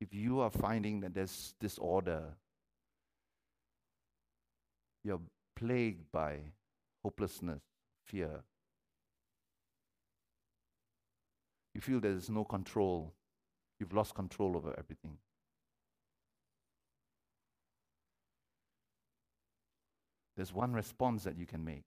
if 0.00 0.12
you 0.12 0.40
are 0.40 0.50
finding 0.50 1.00
that 1.00 1.14
there's 1.14 1.54
disorder, 1.60 2.34
you're 5.04 5.20
plagued 5.56 6.10
by 6.12 6.38
hopelessness, 7.02 7.60
fear, 8.04 8.42
you 11.74 11.80
feel 11.80 12.00
there's 12.00 12.28
no 12.30 12.44
control, 12.44 13.12
you've 13.78 13.92
lost 13.92 14.14
control 14.14 14.56
over 14.56 14.74
everything. 14.78 15.18
There's 20.36 20.52
one 20.52 20.72
response 20.72 21.24
that 21.24 21.36
you 21.36 21.46
can 21.46 21.64
make. 21.64 21.84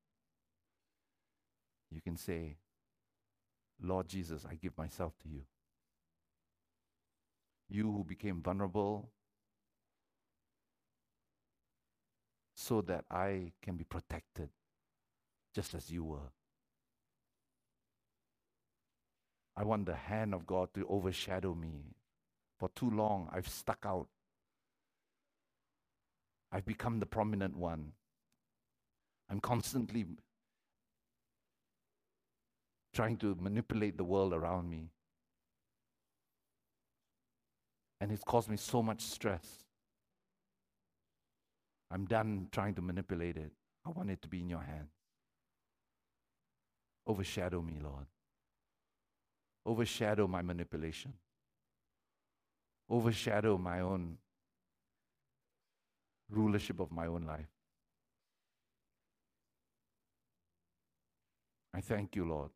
You 1.91 2.01
can 2.01 2.15
say, 2.15 2.57
Lord 3.81 4.07
Jesus, 4.07 4.45
I 4.49 4.55
give 4.55 4.77
myself 4.77 5.13
to 5.23 5.29
you. 5.29 5.41
You 7.69 7.91
who 7.91 8.03
became 8.03 8.41
vulnerable 8.41 9.09
so 12.55 12.81
that 12.81 13.05
I 13.11 13.51
can 13.61 13.75
be 13.75 13.83
protected 13.83 14.49
just 15.53 15.73
as 15.73 15.89
you 15.89 16.03
were. 16.03 16.31
I 19.57 19.63
want 19.63 19.85
the 19.85 19.95
hand 19.95 20.33
of 20.33 20.45
God 20.45 20.69
to 20.73 20.85
overshadow 20.87 21.53
me. 21.53 21.95
For 22.59 22.69
too 22.75 22.89
long, 22.89 23.29
I've 23.31 23.47
stuck 23.47 23.85
out. 23.85 24.07
I've 26.51 26.65
become 26.65 26.99
the 26.99 27.05
prominent 27.05 27.57
one. 27.57 27.93
I'm 29.29 29.39
constantly 29.39 30.05
trying 32.93 33.17
to 33.17 33.35
manipulate 33.39 33.97
the 33.97 34.03
world 34.03 34.33
around 34.33 34.69
me. 34.69 34.91
And 38.05 38.11
it's 38.11 38.23
caused 38.23 38.49
me 38.51 38.57
so 38.57 38.83
much 38.83 39.01
stress. 39.01 39.65
I'm 41.89 42.05
done 42.05 42.49
trying 42.51 42.75
to 42.75 42.81
manipulate 42.83 43.35
it. 43.35 43.51
I 43.83 43.89
want 43.89 44.11
it 44.11 44.21
to 44.21 44.27
be 44.27 44.41
in 44.41 44.47
your 44.47 44.61
hands. 44.61 44.91
Overshadow 47.07 47.63
me, 47.63 47.79
Lord. 47.81 48.05
Overshadow 49.65 50.27
my 50.27 50.43
manipulation. 50.43 51.13
Overshadow 52.91 53.57
my 53.57 53.79
own 53.79 54.19
rulership 56.29 56.79
of 56.79 56.91
my 56.91 57.07
own 57.07 57.23
life. 57.23 57.49
I 61.73 61.81
thank 61.81 62.15
you, 62.15 62.25
Lord. 62.25 62.51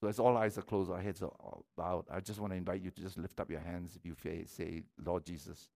So 0.00 0.08
as 0.08 0.18
all 0.18 0.36
eyes 0.36 0.56
are 0.56 0.62
closed, 0.62 0.90
our 0.90 1.00
heads 1.00 1.22
are 1.22 1.30
bowed, 1.76 2.06
I 2.10 2.20
just 2.20 2.40
want 2.40 2.52
to 2.52 2.56
invite 2.56 2.80
you 2.80 2.90
to 2.90 3.02
just 3.02 3.18
lift 3.18 3.38
up 3.38 3.50
your 3.50 3.60
hands 3.60 3.96
if 3.96 4.06
you 4.06 4.16
say, 4.46 4.82
Lord 5.04 5.26
Jesus, 5.26 5.68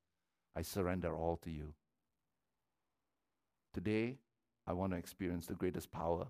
I 0.57 0.63
surrender 0.63 1.15
all 1.15 1.37
to 1.39 1.51
you. 1.51 1.75
Today, 3.75 4.17
I 4.67 4.73
want 4.73 4.93
to 4.93 4.99
experience 4.99 5.47
the 5.47 5.55
greatest 5.55 5.91
power 5.91 6.29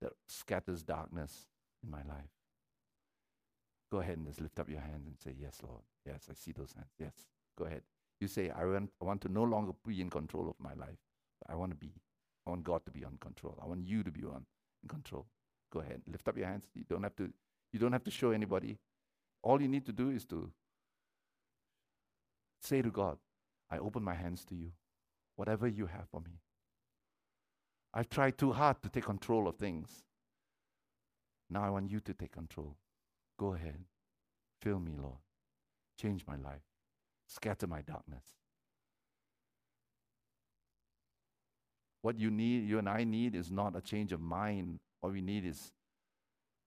that 0.00 0.12
scatters 0.28 0.82
darkness 0.82 1.46
in 1.82 1.90
my 1.90 2.02
life. 2.08 2.30
Go 3.90 3.98
ahead 3.98 4.18
and 4.18 4.26
just 4.26 4.40
lift 4.40 4.60
up 4.60 4.68
your 4.68 4.80
hands 4.80 5.06
and 5.06 5.16
say, 5.18 5.34
Yes, 5.40 5.60
Lord. 5.66 5.82
Yes, 6.06 6.28
I 6.30 6.34
see 6.34 6.52
those 6.52 6.72
hands. 6.72 6.92
Yes. 7.00 7.26
Go 7.58 7.64
ahead. 7.64 7.82
You 8.20 8.28
say, 8.28 8.50
I 8.50 8.64
want, 8.64 8.90
I 9.00 9.04
want 9.04 9.20
to 9.22 9.28
no 9.28 9.42
longer 9.42 9.72
be 9.86 10.00
in 10.00 10.10
control 10.10 10.48
of 10.48 10.54
my 10.58 10.74
life. 10.74 10.98
I 11.48 11.54
want 11.54 11.72
to 11.72 11.76
be 11.76 11.92
I 12.46 12.50
want 12.50 12.62
God 12.64 12.84
to 12.86 12.92
be 12.92 13.04
on 13.04 13.18
control. 13.20 13.58
I 13.62 13.66
want 13.66 13.86
you 13.86 14.04
to 14.04 14.10
be 14.10 14.22
on 14.22 14.46
in 14.82 14.88
control. 14.88 15.26
Go 15.72 15.80
ahead. 15.80 16.02
Lift 16.10 16.28
up 16.28 16.36
your 16.36 16.46
hands. 16.46 16.64
You 16.74 16.84
don't 16.88 17.02
have 17.02 17.16
to 17.16 17.30
you 17.72 17.78
don't 17.78 17.92
have 17.92 18.04
to 18.04 18.10
show 18.10 18.30
anybody. 18.30 18.78
All 19.42 19.60
you 19.60 19.68
need 19.68 19.86
to 19.86 19.92
do 19.92 20.10
is 20.10 20.24
to 20.26 20.50
say 22.60 22.82
to 22.82 22.90
God, 22.90 23.18
I 23.70 23.78
open 23.78 24.02
my 24.02 24.14
hands 24.14 24.44
to 24.46 24.54
you. 24.54 24.72
Whatever 25.36 25.66
you 25.68 25.86
have 25.86 26.08
for 26.10 26.20
me. 26.20 26.40
I've 27.92 28.08
tried 28.08 28.38
too 28.38 28.52
hard 28.52 28.82
to 28.82 28.88
take 28.88 29.04
control 29.04 29.48
of 29.48 29.56
things. 29.56 30.02
Now 31.50 31.64
I 31.64 31.70
want 31.70 31.90
you 31.90 32.00
to 32.00 32.14
take 32.14 32.32
control. 32.32 32.76
Go 33.38 33.54
ahead. 33.54 33.84
Fill 34.62 34.80
me, 34.80 34.92
Lord. 35.00 35.18
Change 36.00 36.24
my 36.26 36.36
life. 36.36 36.62
Scatter 37.26 37.66
my 37.66 37.82
darkness. 37.82 38.24
What 42.02 42.18
you 42.18 42.30
need, 42.30 42.68
you 42.68 42.78
and 42.78 42.88
I 42.88 43.04
need, 43.04 43.34
is 43.34 43.50
not 43.50 43.76
a 43.76 43.80
change 43.80 44.12
of 44.12 44.20
mind. 44.20 44.78
What 45.00 45.12
we 45.12 45.20
need 45.20 45.44
is 45.44 45.72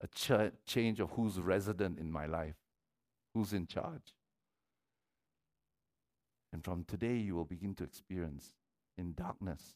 a 0.02 0.08
ch- 0.08 0.54
change 0.66 1.00
of 1.00 1.12
who's 1.12 1.40
resident 1.40 2.00
in 2.00 2.12
my 2.12 2.26
life, 2.26 2.56
who's 3.34 3.54
in 3.54 3.68
charge. 3.68 4.14
And 6.54 6.64
from 6.64 6.84
today, 6.86 7.18
you 7.18 7.36
will 7.36 7.46
begin 7.46 7.76
to 7.76 7.84
experience 7.84 8.54
in 8.98 9.14
darkness 9.14 9.76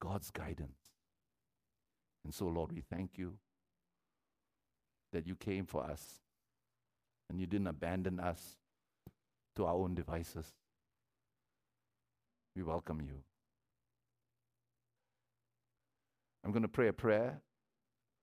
God's 0.00 0.30
guidance. 0.30 0.78
And 2.24 2.34
so, 2.34 2.46
Lord, 2.46 2.72
we 2.72 2.82
thank 2.82 3.12
you 3.16 3.34
that 5.12 5.26
you 5.26 5.34
came 5.34 5.66
for 5.66 5.82
us 5.82 6.20
and 7.28 7.40
you 7.40 7.46
didn't 7.46 7.66
abandon 7.66 8.20
us 8.20 8.56
to 9.56 9.64
our 9.64 9.74
own 9.74 9.94
devices. 9.94 10.46
We 12.54 12.62
welcome 12.62 13.00
you. 13.00 13.22
I'm 16.44 16.52
going 16.52 16.62
to 16.62 16.68
pray 16.68 16.88
a 16.88 16.92
prayer. 16.92 17.40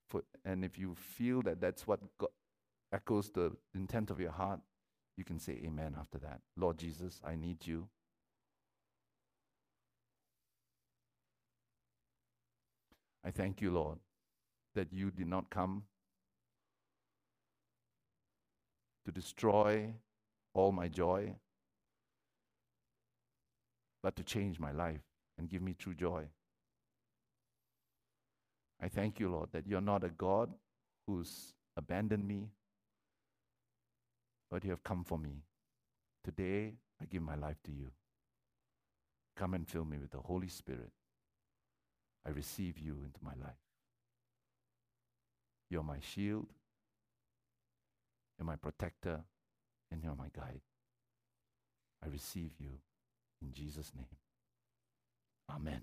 For, 0.10 0.22
and 0.46 0.64
if 0.64 0.78
you 0.78 0.96
feel 0.96 1.42
that 1.44 1.60
that's 1.60 1.86
what 1.86 2.00
God 2.18 2.30
echoes 2.94 3.30
the 3.30 3.52
intent 3.76 4.10
of 4.10 4.20
your 4.20 4.32
heart, 4.32 4.62
you 5.18 5.26
can 5.26 5.40
say 5.40 5.60
amen 5.66 5.96
after 6.00 6.18
that. 6.20 6.40
Lord 6.56 6.78
Jesus, 6.78 7.20
I 7.26 7.36
need 7.36 7.66
you. 7.68 7.88
I 13.26 13.32
thank 13.32 13.62
you, 13.62 13.72
Lord, 13.72 13.98
that 14.76 14.94
you 14.94 15.12
did 15.12 15.28
not 15.28 15.50
come 15.50 15.84
to 19.06 19.12
destroy 19.12 19.94
all 20.54 20.72
my 20.72 20.88
joy, 20.88 21.36
but 24.02 24.16
to 24.16 24.24
change 24.24 24.60
my 24.60 24.72
life 24.72 25.02
and 25.38 25.50
give 25.50 25.62
me 25.62 25.74
true 25.74 25.94
joy. 25.94 26.28
I 28.82 28.88
thank 28.88 29.20
you, 29.20 29.30
Lord, 29.30 29.50
that 29.54 29.68
you're 29.68 29.82
not 29.82 30.04
a 30.04 30.10
God 30.10 30.54
who's 31.08 31.54
abandoned 31.76 32.28
me, 32.28 32.50
but 34.52 34.64
you 34.64 34.70
have 34.70 34.84
come 34.84 35.04
for 35.04 35.18
me. 35.18 35.44
Today, 36.24 36.74
I 37.02 37.06
give 37.06 37.22
my 37.22 37.36
life 37.36 37.58
to 37.66 37.72
you. 37.72 37.88
Come 39.36 39.54
and 39.54 39.68
fill 39.68 39.86
me 39.86 39.98
with 39.98 40.12
the 40.12 40.20
Holy 40.20 40.48
Spirit. 40.48 40.92
I 42.26 42.32
receive 42.32 42.78
you 42.78 42.98
into 43.04 43.20
my 43.24 43.34
life. 43.42 43.56
You're 45.70 45.84
my 45.84 46.00
shield, 46.00 46.48
you're 48.38 48.46
my 48.46 48.56
protector, 48.56 49.22
and 49.92 50.04
you're 50.04 50.16
my 50.16 50.30
guide. 50.36 50.62
I 52.04 52.08
receive 52.10 52.52
you 52.60 52.80
in 53.42 53.54
Jesus' 53.54 53.92
name. 53.96 54.06
Amen. 55.50 55.82